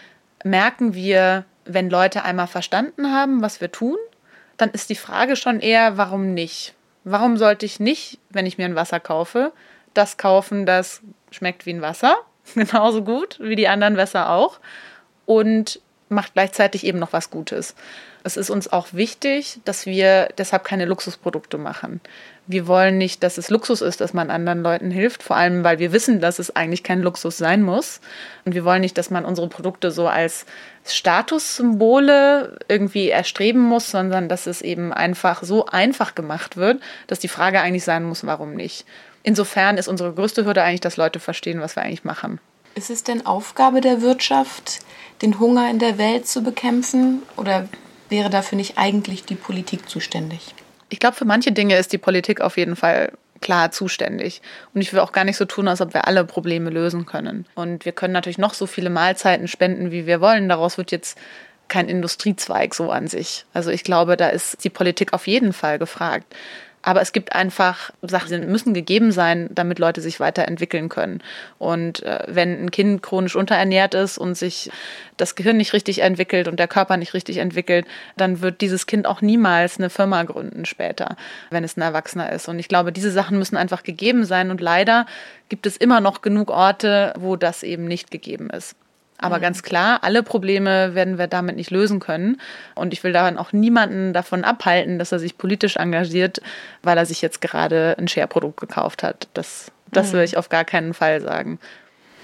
merken 0.45 0.95
wir, 0.95 1.45
wenn 1.65 1.91
Leute 1.91 2.23
einmal 2.23 2.47
verstanden 2.47 3.13
haben, 3.13 3.43
was 3.43 3.61
wir 3.61 3.73
tun, 3.73 3.97
dann 4.59 4.71
ist 4.71 4.91
die 4.91 4.95
Frage 4.95 5.35
schon 5.35 5.59
eher, 5.59 5.97
warum 5.97 6.35
nicht? 6.35 6.75
Warum 7.03 7.37
sollte 7.37 7.67
ich 7.67 7.81
nicht, 7.81 8.21
wenn 8.31 8.47
ich 8.47 8.59
mir 8.59 8.67
ein 8.67 8.77
Wasser 8.77 9.01
kaufe, 9.01 9.53
das 9.93 10.19
kaufen, 10.19 10.67
das 10.67 11.01
schmeckt 11.33 11.67
wie 11.67 11.73
ein 11.73 11.83
Wasser? 11.83 12.17
genauso 12.55 13.03
gut 13.03 13.39
wie 13.41 13.57
die 13.57 13.69
anderen 13.69 13.97
Wässer 13.97 14.31
auch 14.31 14.59
und 15.27 15.81
macht 16.13 16.35
gleichzeitig 16.35 16.85
eben 16.85 16.99
noch 16.99 17.13
was 17.13 17.31
Gutes. 17.31 17.75
Es 18.25 18.37
ist 18.37 18.51
uns 18.51 18.73
auch 18.73 18.89
wichtig, 18.93 19.61
dass 19.65 19.85
wir 19.87 20.29
deshalb 20.39 20.63
keine 20.63 20.85
Luxusprodukte 20.85 21.59
machen. 21.59 22.01
Wir 22.47 22.69
wollen 22.69 22.99
nicht, 22.99 23.23
dass 23.23 23.39
es 23.39 23.51
Luxus 23.51 23.81
ist, 23.81 24.01
dass 24.01 24.15
man 24.15 24.31
anderen 24.31 24.63
Leuten 24.63 24.91
hilft, 24.93 25.25
vor 25.25 25.37
allem 25.37 25.65
weil 25.65 25.81
wir 25.81 25.93
wissen, 25.93 26.21
dass 26.21 26.39
es 26.39 26.55
eigentlich 26.55 26.85
kein 26.85 27.03
Luxus 27.03 27.39
sein 27.39 27.63
muss. 27.63 28.01
Und 28.45 28.55
wir 28.55 28.65
wollen 28.65 28.81
nicht, 28.81 28.97
dass 28.97 29.11
man 29.11 29.25
unsere 29.25 29.49
Produkte 29.49 29.91
so 29.91 30.07
als 30.07 30.47
Statussymbole 30.85 32.59
irgendwie 32.69 33.09
erstreben 33.09 33.61
muss, 33.61 33.91
sondern 33.91 34.29
dass 34.29 34.47
es 34.47 34.63
eben 34.63 34.93
einfach 34.93 35.43
so 35.43 35.67
einfach 35.67 36.15
gemacht 36.15 36.57
wird, 36.57 36.81
dass 37.09 37.19
die 37.19 37.29
Frage 37.29 37.61
eigentlich 37.61 37.85
sein 37.85 38.05
muss, 38.05 38.25
warum 38.25 38.55
nicht. 38.55 38.85
Insofern 39.23 39.79
ist 39.79 39.89
unsere 39.89 40.13
größte 40.13 40.45
Hürde 40.45 40.63
eigentlich, 40.63 40.81
dass 40.81 40.97
Leute 40.97 41.21
verstehen, 41.21 41.61
was 41.61 41.77
wir 41.77 41.83
eigentlich 41.83 42.05
machen. 42.05 42.41
Ist 42.75 42.91
es 42.91 43.05
denn 43.05 43.27
Aufgabe 43.27 43.81
der 43.81 44.01
Wirtschaft, 44.01 44.81
den 45.21 45.39
Hunger 45.39 45.71
in 45.71 45.79
der 45.79 45.99
Welt 45.99 46.27
zu 46.27 46.43
bekämpfen? 46.43 47.23
Oder 47.37 47.69
wäre 48.09 48.31
dafür 48.31 48.57
nicht 48.57 48.79
eigentlich 48.79 49.25
die 49.25 49.35
Politik 49.35 49.89
zuständig? 49.89 50.55
Ich 50.89 50.99
glaube, 50.99 51.17
für 51.17 51.25
manche 51.25 51.53
Dinge 51.53 51.77
ist 51.77 51.93
die 51.93 51.99
Politik 51.99 52.41
auf 52.41 52.57
jeden 52.57 52.77
Fall 52.77 53.13
klar 53.41 53.71
zuständig. 53.73 54.41
Und 54.73 54.81
ich 54.81 54.93
will 54.93 55.01
auch 55.01 55.13
gar 55.13 55.25
nicht 55.25 55.37
so 55.37 55.45
tun, 55.45 55.69
als 55.69 55.81
ob 55.81 55.93
wir 55.95 56.07
alle 56.07 56.25
Probleme 56.25 56.71
lösen 56.71 57.05
können. 57.07 57.47
Und 57.55 57.85
wir 57.85 57.93
können 57.93 58.13
natürlich 58.13 58.39
noch 58.39 58.55
so 58.55 58.67
viele 58.67 58.89
Mahlzeiten 58.91 59.49
spenden, 59.49 59.91
wie 59.91 60.07
wir 60.07 60.21
wollen. 60.21 60.49
Daraus 60.49 60.79
wird 60.79 60.93
jetzt 60.93 61.19
kein 61.69 61.89
Industriezweig 61.89 62.75
so 62.75 62.91
an 62.91 63.09
sich. 63.09 63.45
Also 63.53 63.71
ich 63.71 63.85
glaube, 63.85 64.17
da 64.17 64.29
ist 64.29 64.65
die 64.65 64.71
Politik 64.71 65.13
auf 65.13 65.27
jeden 65.27 65.53
Fall 65.53 65.79
gefragt. 65.79 66.35
Aber 66.83 67.01
es 67.01 67.13
gibt 67.13 67.33
einfach 67.33 67.93
Sachen, 68.03 68.41
die 68.41 68.47
müssen 68.47 68.75
gegeben 68.75 69.13
sein, 69.13 69.49
damit 69.53 69.79
Leute 69.79 70.01
sich 70.01 70.19
weiterentwickeln 70.19 70.89
können. 70.89 71.23
Und 71.59 72.03
äh, 72.03 72.25
wenn 72.27 72.65
ein 72.65 72.71
Kind 72.73 73.03
chronisch 73.03 73.37
unterernährt 73.37 73.95
ist 73.95 74.19
und 74.19 74.37
sich 74.37 74.71
das 75.17 75.37
Gehirn 75.37 75.57
nicht 75.57 75.73
richtig 75.73 76.01
entwickelt 76.01 76.49
und 76.49 76.59
der 76.59 76.67
Körper 76.67 76.97
nicht 76.97 77.15
richtig 77.15 77.37
entwickelt, 77.39 77.87
dann 78.17 78.41
wird 78.41 78.61
dieses 78.61 78.87
Kind 78.87 79.07
auch 79.07 79.23
niemals 79.23 79.79
eine 79.79 79.91
Firma 79.91 80.25
gründen 80.25 80.65
später, 80.65 81.17
wenn 81.51 81.63
es 81.63 81.77
ein 81.77 81.83
Erwachsener 81.83 82.33
ist. 82.33 82.49
Und 82.49 82.59
ich 82.59 82.67
glaube, 82.69 82.91
diese 82.91 83.13
Sachen 83.13 83.39
müssen 83.39 83.57
einfach 83.57 83.85
gegeben 83.85 84.25
sein. 84.25 84.51
Und 84.51 84.61
leider 84.61 85.07
gibt 85.49 85.67
es 85.67 85.77
immer 85.77 86.01
noch 86.01 86.21
genug 86.21 86.51
Orte, 86.51 87.15
wo 87.17 87.37
das 87.37 87.63
eben 87.63 87.85
nicht 87.85 88.11
gegeben 88.11 88.51
ist. 88.51 88.75
Aber 89.23 89.39
mhm. 89.39 89.43
ganz 89.43 89.63
klar, 89.63 90.01
alle 90.03 90.23
Probleme 90.23 90.95
werden 90.95 91.19
wir 91.19 91.27
damit 91.27 91.57
nicht 91.57 91.71
lösen 91.71 92.01
können. 92.01 92.41
Und 92.75 92.93
ich 92.93 93.03
will 93.05 93.13
daran 93.13 93.39
auch 93.39 93.53
niemanden 93.53 94.13
davon 94.13 94.45
abhalten, 94.45 94.99
dass 94.99 95.13
er 95.13 95.19
sich 95.19 95.39
politisch 95.39 95.77
engagiert, 95.77 96.41
weil 96.83 96.99
er 96.99 97.07
sich 97.07 97.23
jetzt 97.23 97.41
gerade 97.41 97.97
ein 97.99 98.09
Share-Produkt 98.09 98.61
gekauft 98.61 99.03
hat. 99.03 99.29
Das, 99.35 99.71
das 99.91 100.09
mhm. 100.09 100.19
will 100.19 100.25
ich 100.25 100.37
auf 100.37 100.49
gar 100.49 100.65
keinen 100.65 100.93
Fall 100.95 101.21
sagen. 101.21 101.59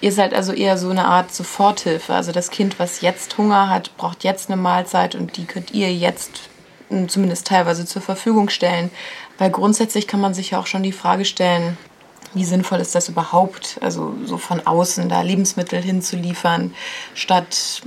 Ihr 0.00 0.12
seid 0.12 0.32
also 0.32 0.52
eher 0.52 0.78
so 0.78 0.90
eine 0.90 1.06
Art 1.06 1.32
Soforthilfe. 1.32 2.14
Also 2.14 2.32
das 2.32 2.50
Kind, 2.50 2.78
was 2.78 3.00
jetzt 3.00 3.36
Hunger 3.36 3.68
hat, 3.68 3.96
braucht 3.96 4.22
jetzt 4.22 4.50
eine 4.50 4.60
Mahlzeit 4.60 5.14
und 5.14 5.36
die 5.36 5.44
könnt 5.44 5.72
ihr 5.74 5.92
jetzt 5.92 6.48
hm, 6.88 7.08
zumindest 7.08 7.46
teilweise 7.46 7.84
zur 7.84 8.02
Verfügung 8.02 8.48
stellen. 8.48 8.90
Weil 9.38 9.50
grundsätzlich 9.50 10.06
kann 10.06 10.20
man 10.20 10.34
sich 10.34 10.50
ja 10.50 10.60
auch 10.60 10.66
schon 10.66 10.82
die 10.82 10.92
Frage 10.92 11.24
stellen, 11.24 11.76
wie 12.34 12.44
sinnvoll 12.44 12.80
ist 12.80 12.94
das 12.94 13.08
überhaupt, 13.08 13.78
also 13.80 14.14
so 14.24 14.38
von 14.38 14.66
außen 14.66 15.08
da 15.08 15.22
Lebensmittel 15.22 15.80
hinzuliefern, 15.80 16.74
statt 17.14 17.82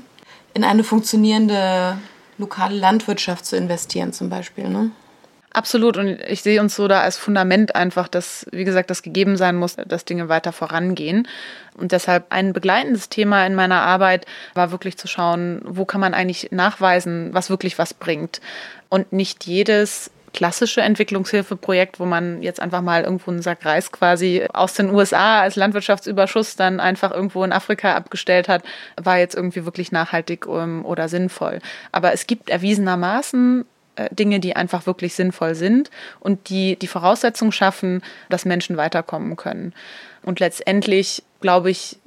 in 0.54 0.64
eine 0.64 0.84
funktionierende 0.84 1.98
lokale 2.38 2.76
Landwirtschaft 2.76 3.46
zu 3.46 3.56
investieren 3.56 4.14
zum 4.14 4.30
Beispiel. 4.30 4.68
Ne? 4.68 4.92
Absolut. 5.54 5.98
Und 5.98 6.08
ich 6.30 6.44
sehe 6.44 6.62
uns 6.62 6.76
so 6.76 6.88
da 6.88 7.02
als 7.02 7.18
Fundament 7.18 7.76
einfach, 7.76 8.08
dass, 8.08 8.46
wie 8.52 8.64
gesagt, 8.64 8.90
das 8.90 9.04
gegeben 9.04 9.36
sein 9.36 9.58
muss, 9.58 9.76
dass 9.76 10.06
Dinge 10.06 10.30
weiter 10.30 10.54
vorangehen. 10.54 11.28
Und 11.76 11.92
deshalb 11.92 12.26
ein 12.30 12.54
begleitendes 12.54 13.10
Thema 13.10 13.46
in 13.46 13.54
meiner 13.54 13.82
Arbeit 13.82 14.26
war 14.54 14.72
wirklich 14.72 14.98
zu 14.98 15.08
schauen, 15.08 15.62
wo 15.66 15.84
kann 15.84 16.00
man 16.00 16.14
eigentlich 16.14 16.50
nachweisen, 16.52 17.34
was 17.34 17.50
wirklich 17.50 17.78
was 17.78 17.94
bringt. 17.94 18.40
Und 18.88 19.12
nicht 19.12 19.46
jedes 19.46 20.10
klassische 20.34 20.82
Entwicklungshilfeprojekt, 20.82 22.00
wo 22.00 22.06
man 22.06 22.42
jetzt 22.42 22.60
einfach 22.60 22.82
mal 22.82 23.04
irgendwo 23.04 23.32
einen 23.32 23.42
Sack 23.42 23.66
Reis 23.66 23.92
quasi 23.92 24.46
aus 24.54 24.74
den 24.74 24.94
USA 24.94 25.42
als 25.42 25.56
Landwirtschaftsüberschuss 25.56 26.56
dann 26.56 26.80
einfach 26.80 27.12
irgendwo 27.12 27.44
in 27.44 27.52
Afrika 27.52 27.96
abgestellt 27.96 28.48
hat, 28.48 28.64
war 29.02 29.18
jetzt 29.18 29.36
irgendwie 29.36 29.66
wirklich 29.66 29.92
nachhaltig 29.92 30.48
um, 30.48 30.86
oder 30.86 31.10
sinnvoll. 31.10 31.60
Aber 31.92 32.14
es 32.14 32.28
gibt 32.28 32.50
erwiesenermaßen 32.50 33.66
äh, 33.96 34.14
Dinge, 34.14 34.40
die 34.40 34.56
einfach 34.56 34.86
wirklich 34.86 35.14
sinnvoll 35.14 35.56
sind 35.56 35.90
und 36.20 36.50
die 36.50 36.78
die 36.78 36.88
Voraussetzung 36.88 37.52
schaffen, 37.52 38.02
dass 38.30 38.46
Menschen 38.46 38.78
weiterkommen 38.78 39.36
können. 39.36 39.74
Und 40.24 40.40
letztendlich, 40.40 41.24
glaube 41.42 41.72
ich, 41.72 41.98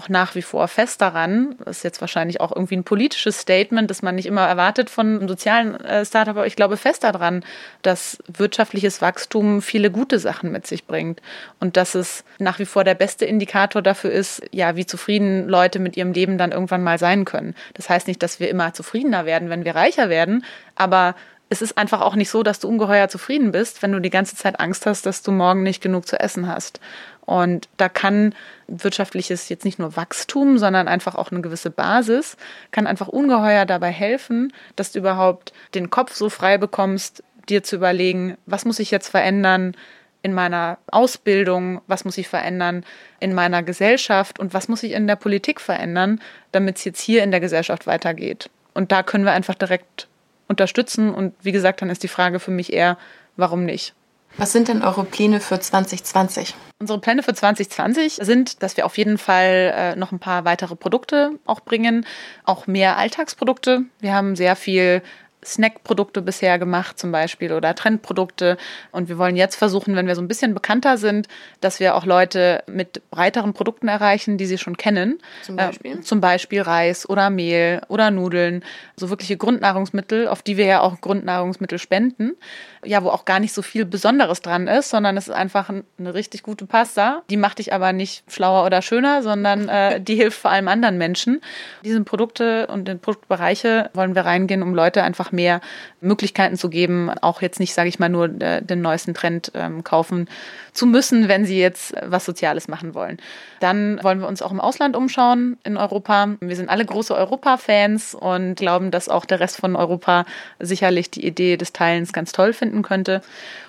auch 0.00 0.08
nach 0.08 0.34
wie 0.34 0.40
vor 0.40 0.66
fest 0.66 1.02
daran, 1.02 1.56
das 1.62 1.78
ist 1.78 1.82
jetzt 1.82 2.00
wahrscheinlich 2.00 2.40
auch 2.40 2.56
irgendwie 2.56 2.76
ein 2.76 2.84
politisches 2.84 3.38
Statement, 3.38 3.90
das 3.90 4.00
man 4.00 4.14
nicht 4.14 4.24
immer 4.24 4.46
erwartet 4.46 4.88
von 4.88 5.18
einem 5.18 5.28
sozialen 5.28 5.78
äh, 5.80 6.06
Startup, 6.06 6.36
aber 6.36 6.46
ich 6.46 6.56
glaube 6.56 6.78
fest 6.78 7.04
daran, 7.04 7.44
dass 7.82 8.16
wirtschaftliches 8.26 9.02
Wachstum 9.02 9.60
viele 9.60 9.90
gute 9.90 10.18
Sachen 10.18 10.52
mit 10.52 10.66
sich 10.66 10.86
bringt 10.86 11.20
und 11.58 11.76
dass 11.76 11.94
es 11.94 12.24
nach 12.38 12.58
wie 12.58 12.64
vor 12.64 12.82
der 12.82 12.94
beste 12.94 13.26
Indikator 13.26 13.82
dafür 13.82 14.10
ist, 14.10 14.42
ja, 14.52 14.74
wie 14.74 14.86
zufrieden 14.86 15.46
Leute 15.46 15.78
mit 15.78 15.98
ihrem 15.98 16.12
Leben 16.12 16.38
dann 16.38 16.52
irgendwann 16.52 16.82
mal 16.82 16.98
sein 16.98 17.26
können. 17.26 17.54
Das 17.74 17.90
heißt 17.90 18.08
nicht, 18.08 18.22
dass 18.22 18.40
wir 18.40 18.48
immer 18.48 18.72
zufriedener 18.72 19.26
werden, 19.26 19.50
wenn 19.50 19.66
wir 19.66 19.74
reicher 19.74 20.08
werden, 20.08 20.46
aber 20.76 21.14
es 21.50 21.62
ist 21.62 21.76
einfach 21.76 22.00
auch 22.00 22.14
nicht 22.14 22.30
so, 22.30 22.44
dass 22.44 22.60
du 22.60 22.68
ungeheuer 22.68 23.08
zufrieden 23.08 23.50
bist, 23.50 23.82
wenn 23.82 23.90
du 23.90 24.00
die 24.00 24.08
ganze 24.08 24.36
Zeit 24.36 24.60
Angst 24.60 24.86
hast, 24.86 25.04
dass 25.04 25.22
du 25.22 25.32
morgen 25.32 25.64
nicht 25.64 25.82
genug 25.82 26.06
zu 26.06 26.18
essen 26.18 26.46
hast. 26.46 26.80
Und 27.26 27.68
da 27.76 27.88
kann 27.88 28.34
wirtschaftliches 28.68 29.48
jetzt 29.48 29.64
nicht 29.64 29.80
nur 29.80 29.96
Wachstum, 29.96 30.58
sondern 30.58 30.86
einfach 30.86 31.16
auch 31.16 31.32
eine 31.32 31.40
gewisse 31.40 31.70
Basis, 31.70 32.36
kann 32.70 32.86
einfach 32.86 33.08
ungeheuer 33.08 33.66
dabei 33.66 33.90
helfen, 33.90 34.52
dass 34.76 34.92
du 34.92 35.00
überhaupt 35.00 35.52
den 35.74 35.90
Kopf 35.90 36.14
so 36.14 36.30
frei 36.30 36.56
bekommst, 36.56 37.24
dir 37.48 37.64
zu 37.64 37.76
überlegen, 37.76 38.36
was 38.46 38.64
muss 38.64 38.78
ich 38.78 38.92
jetzt 38.92 39.08
verändern 39.08 39.76
in 40.22 40.32
meiner 40.34 40.78
Ausbildung, 40.92 41.80
was 41.88 42.04
muss 42.04 42.18
ich 42.18 42.28
verändern 42.28 42.84
in 43.18 43.34
meiner 43.34 43.64
Gesellschaft 43.64 44.38
und 44.38 44.54
was 44.54 44.68
muss 44.68 44.84
ich 44.84 44.92
in 44.92 45.08
der 45.08 45.16
Politik 45.16 45.60
verändern, 45.60 46.20
damit 46.52 46.76
es 46.76 46.84
jetzt 46.84 47.00
hier 47.00 47.24
in 47.24 47.32
der 47.32 47.40
Gesellschaft 47.40 47.88
weitergeht. 47.88 48.50
Und 48.72 48.92
da 48.92 49.02
können 49.02 49.24
wir 49.24 49.32
einfach 49.32 49.56
direkt 49.56 50.06
unterstützen. 50.50 51.14
Und 51.14 51.32
wie 51.40 51.52
gesagt, 51.52 51.80
dann 51.80 51.88
ist 51.88 52.02
die 52.02 52.08
Frage 52.08 52.40
für 52.40 52.50
mich 52.50 52.72
eher, 52.72 52.98
warum 53.36 53.64
nicht? 53.64 53.94
Was 54.36 54.52
sind 54.52 54.68
denn 54.68 54.82
eure 54.82 55.04
Pläne 55.04 55.40
für 55.40 55.58
2020? 55.58 56.54
Unsere 56.78 57.00
Pläne 57.00 57.22
für 57.22 57.34
2020 57.34 58.18
sind, 58.20 58.62
dass 58.62 58.76
wir 58.76 58.86
auf 58.86 58.98
jeden 58.98 59.18
Fall 59.18 59.72
äh, 59.74 59.96
noch 59.96 60.12
ein 60.12 60.18
paar 60.18 60.44
weitere 60.44 60.76
Produkte 60.76 61.32
auch 61.46 61.60
bringen, 61.60 62.06
auch 62.44 62.66
mehr 62.66 62.96
Alltagsprodukte. 62.96 63.82
Wir 64.00 64.14
haben 64.14 64.36
sehr 64.36 64.56
viel 64.56 65.02
Snackprodukte 65.44 66.22
bisher 66.22 66.58
gemacht 66.58 66.98
zum 66.98 67.12
Beispiel 67.12 67.52
oder 67.52 67.74
Trendprodukte. 67.74 68.56
Und 68.92 69.08
wir 69.08 69.18
wollen 69.18 69.36
jetzt 69.36 69.56
versuchen, 69.56 69.96
wenn 69.96 70.06
wir 70.06 70.14
so 70.14 70.22
ein 70.22 70.28
bisschen 70.28 70.54
bekannter 70.54 70.98
sind, 70.98 71.28
dass 71.60 71.80
wir 71.80 71.94
auch 71.94 72.04
Leute 72.04 72.62
mit 72.66 73.02
breiteren 73.10 73.52
Produkten 73.52 73.88
erreichen, 73.88 74.36
die 74.36 74.46
sie 74.46 74.58
schon 74.58 74.76
kennen. 74.76 75.18
Zum 75.42 75.56
Beispiel? 75.56 75.98
Äh, 75.98 76.00
zum 76.02 76.20
Beispiel 76.20 76.62
Reis 76.62 77.08
oder 77.08 77.30
Mehl 77.30 77.80
oder 77.88 78.10
Nudeln. 78.10 78.62
So 78.96 79.10
wirkliche 79.10 79.36
Grundnahrungsmittel, 79.36 80.28
auf 80.28 80.42
die 80.42 80.56
wir 80.56 80.66
ja 80.66 80.80
auch 80.80 81.00
Grundnahrungsmittel 81.00 81.78
spenden. 81.78 82.36
Ja, 82.84 83.02
wo 83.02 83.08
auch 83.08 83.24
gar 83.24 83.40
nicht 83.40 83.52
so 83.52 83.62
viel 83.62 83.84
Besonderes 83.84 84.40
dran 84.40 84.66
ist, 84.66 84.90
sondern 84.90 85.16
es 85.16 85.28
ist 85.28 85.34
einfach 85.34 85.70
eine 85.70 86.14
richtig 86.14 86.42
gute 86.42 86.66
Pasta. 86.66 87.22
Die 87.28 87.36
macht 87.36 87.58
dich 87.58 87.72
aber 87.72 87.92
nicht 87.92 88.24
schlauer 88.30 88.64
oder 88.64 88.82
schöner, 88.82 89.22
sondern 89.22 89.68
äh, 89.68 90.00
die 90.10 90.16
hilft 90.16 90.38
vor 90.38 90.50
allem 90.50 90.68
anderen 90.68 90.98
Menschen. 90.98 91.40
Diese 91.84 92.02
Produkte 92.02 92.66
und 92.68 92.88
in 92.88 92.98
Produktbereiche 92.98 93.90
wollen 93.94 94.14
wir 94.14 94.24
reingehen, 94.24 94.62
um 94.62 94.74
Leute 94.74 95.02
einfach 95.02 95.29
einfach 95.30 95.32
mehr 95.32 95.60
Möglichkeiten 96.00 96.56
zu 96.56 96.68
geben, 96.68 97.10
auch 97.20 97.42
jetzt 97.42 97.60
nicht, 97.60 97.74
sage 97.74 97.88
ich 97.88 97.98
mal, 97.98 98.08
nur 98.08 98.26
äh, 98.40 98.62
den 98.62 98.80
neuesten 98.80 99.14
Trend 99.14 99.52
ähm, 99.54 99.84
kaufen 99.84 100.28
zu 100.72 100.86
müssen, 100.86 101.28
wenn 101.28 101.44
sie 101.44 101.58
jetzt 101.58 101.94
was 102.04 102.24
Soziales 102.24 102.68
machen 102.68 102.94
wollen. 102.94 103.18
Dann 103.60 104.00
wollen 104.02 104.20
wir 104.20 104.28
uns 104.28 104.42
auch 104.42 104.52
im 104.52 104.60
Ausland 104.60 104.96
umschauen, 104.96 105.58
in 105.64 105.76
Europa. 105.76 106.28
Wir 106.40 106.56
sind 106.56 106.68
alle 106.68 106.84
große 106.84 107.14
Europa-Fans 107.14 108.14
und 108.14 108.56
glauben, 108.56 108.90
dass 108.90 109.08
auch 109.08 109.24
der 109.24 109.40
Rest 109.40 109.58
von 109.58 109.76
Europa 109.76 110.24
sicherlich 110.58 111.10
die 111.10 111.26
Idee 111.26 111.56
des 111.56 111.72
Teilens 111.72 112.12
ganz 112.12 112.32
toll 112.32 112.52
finden 112.52 112.82
könnte. 112.82 113.22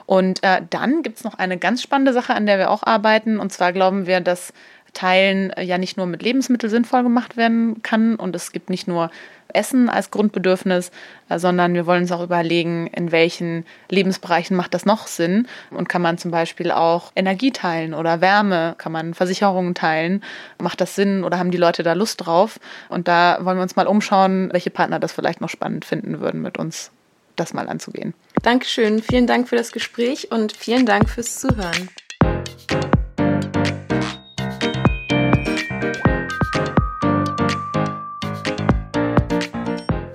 Und 0.06 0.44
äh, 0.44 0.62
dann 0.70 1.04
gibt 1.04 1.18
es 1.18 1.24
noch 1.24 1.36
eine 1.36 1.58
ganz 1.58 1.82
spannende 1.82 2.14
Sache, 2.14 2.34
an 2.34 2.46
der 2.46 2.58
wir 2.58 2.70
auch 2.70 2.84
arbeiten. 2.84 3.40
Und 3.40 3.52
zwar 3.52 3.72
glauben 3.72 4.08
wir, 4.08 4.20
dass 4.20 4.54
Teilen 4.94 5.52
äh, 5.52 5.64
ja 5.64 5.78
nicht 5.78 5.98
nur 5.98 6.06
mit 6.06 6.22
Lebensmitteln 6.22 6.70
sinnvoll 6.70 7.04
gemacht 7.04 7.38
werden 7.38 7.82
kann 7.82 8.16
und 8.16 8.36
es 8.36 8.52
gibt 8.52 8.70
nicht 8.70 8.88
nur 8.88 9.10
Essen 9.54 9.90
als 9.90 10.12
Grundbedürfnis, 10.12 10.92
äh, 11.30 11.40
sondern 11.40 11.74
wir 11.74 11.86
wollen 11.86 12.04
uns 12.04 12.12
auch 12.12 12.24
überlegen, 12.24 12.88
in 12.88 13.12
welchen 13.12 13.66
Lebensbereichen 13.90 14.56
macht 14.56 14.74
das 14.74 14.86
noch 14.86 15.08
Sinn 15.08 15.48
und 15.72 15.90
kann 15.90 16.02
man 16.02 16.18
zum 16.18 16.32
Beispiel 16.32 16.72
auch 16.72 17.12
Energie 17.16 17.52
teilen 17.52 17.94
oder 17.94 18.22
Wärme, 18.22 18.76
kann 18.78 18.92
man 18.92 19.14
Versicherungen 19.14 19.76
teilen, 19.76 20.24
macht 20.60 20.82
das 20.82 20.96
Sinn 20.96 21.24
oder 21.24 21.40
haben 21.40 21.52
die 21.52 21.58
Leute 21.58 21.84
da 21.84 21.94
Lust 21.94 22.26
drauf? 22.26 22.60
Und 22.90 23.08
da 23.08 23.40
wollen 23.42 23.58
wir 23.58 23.64
uns 23.64 23.76
mal 23.76 23.88
umschauen, 23.88 24.50
welche 24.52 24.70
Partner 24.70 25.00
das 25.00 25.12
vielleicht 25.12 25.42
noch 25.42 25.50
spannend 25.50 25.86
finden 25.86 26.20
würden, 26.20 26.42
mit 26.42 26.58
uns 26.58 26.92
das 27.36 27.54
mal 27.54 27.68
anzugehen. 27.70 28.14
Dankeschön, 28.44 29.02
vielen 29.02 29.28
Dank 29.28 29.48
für 29.48 29.56
das 29.56 29.72
Gespräch 29.72 30.32
und 30.32 30.52
vielen 30.52 30.86
Dank 30.86 31.10
fürs 31.10 31.40
Zuhören. 31.40 31.90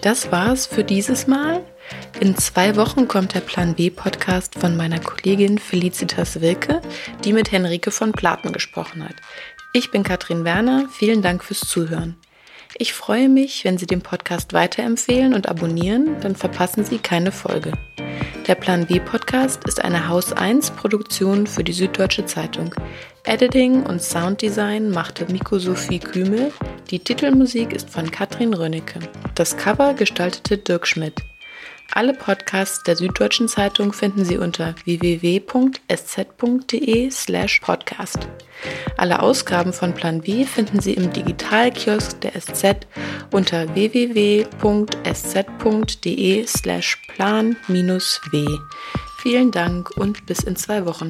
Das 0.06 0.30
war's 0.30 0.66
für 0.66 0.84
dieses 0.84 1.26
Mal. 1.26 1.64
In 2.20 2.36
zwei 2.36 2.76
Wochen 2.76 3.08
kommt 3.08 3.34
der 3.34 3.40
Plan 3.40 3.74
B 3.74 3.90
Podcast 3.90 4.54
von 4.54 4.76
meiner 4.76 5.00
Kollegin 5.00 5.58
Felicitas 5.58 6.40
Wilke, 6.40 6.80
die 7.24 7.32
mit 7.32 7.50
Henrike 7.50 7.90
von 7.90 8.12
Platen 8.12 8.52
gesprochen 8.52 9.02
hat. 9.02 9.16
Ich 9.72 9.90
bin 9.90 10.04
Katrin 10.04 10.44
Werner. 10.44 10.88
Vielen 10.92 11.22
Dank 11.22 11.42
fürs 11.42 11.58
Zuhören. 11.58 12.14
Ich 12.76 12.92
freue 12.92 13.28
mich, 13.28 13.64
wenn 13.64 13.78
Sie 13.78 13.86
den 13.86 14.00
Podcast 14.00 14.52
weiterempfehlen 14.52 15.34
und 15.34 15.48
abonnieren, 15.48 16.20
dann 16.20 16.36
verpassen 16.36 16.84
Sie 16.84 16.98
keine 16.98 17.32
Folge. 17.32 17.72
Der 18.46 18.54
Plan 18.54 18.86
B 18.86 19.00
Podcast 19.00 19.64
ist 19.64 19.82
eine 19.82 20.06
Haus 20.06 20.32
1 20.32 20.70
Produktion 20.70 21.48
für 21.48 21.64
die 21.64 21.72
Süddeutsche 21.72 22.26
Zeitung. 22.26 22.72
Editing 23.26 23.82
und 23.82 24.00
Sounddesign 24.00 24.90
machte 24.90 25.26
Miko 25.26 25.58
Sophie 25.58 25.98
Kümel. 25.98 26.52
Die 26.90 27.00
Titelmusik 27.00 27.72
ist 27.72 27.90
von 27.90 28.08
Katrin 28.08 28.54
Rönnecke. 28.54 29.00
Das 29.34 29.56
Cover 29.56 29.94
gestaltete 29.94 30.58
Dirk 30.58 30.86
Schmidt. 30.86 31.24
Alle 31.92 32.14
Podcasts 32.14 32.84
der 32.84 32.94
Süddeutschen 32.94 33.48
Zeitung 33.48 33.92
finden 33.92 34.24
Sie 34.24 34.38
unter 34.38 34.76
www.sz.de/slash 34.84 37.60
podcast. 37.60 38.28
Alle 38.96 39.20
Ausgaben 39.20 39.72
von 39.72 39.92
Plan 39.92 40.20
B 40.20 40.44
finden 40.44 40.78
Sie 40.78 40.94
im 40.94 41.12
Digitalkiosk 41.12 42.20
der 42.20 42.40
SZ 42.40 42.86
unter 43.32 43.74
www.sz.de/slash 43.74 44.56
plan-w. 47.08 48.46
Vielen 49.18 49.50
Dank 49.50 49.90
und 49.96 50.26
bis 50.26 50.44
in 50.44 50.54
zwei 50.54 50.86
Wochen. 50.86 51.08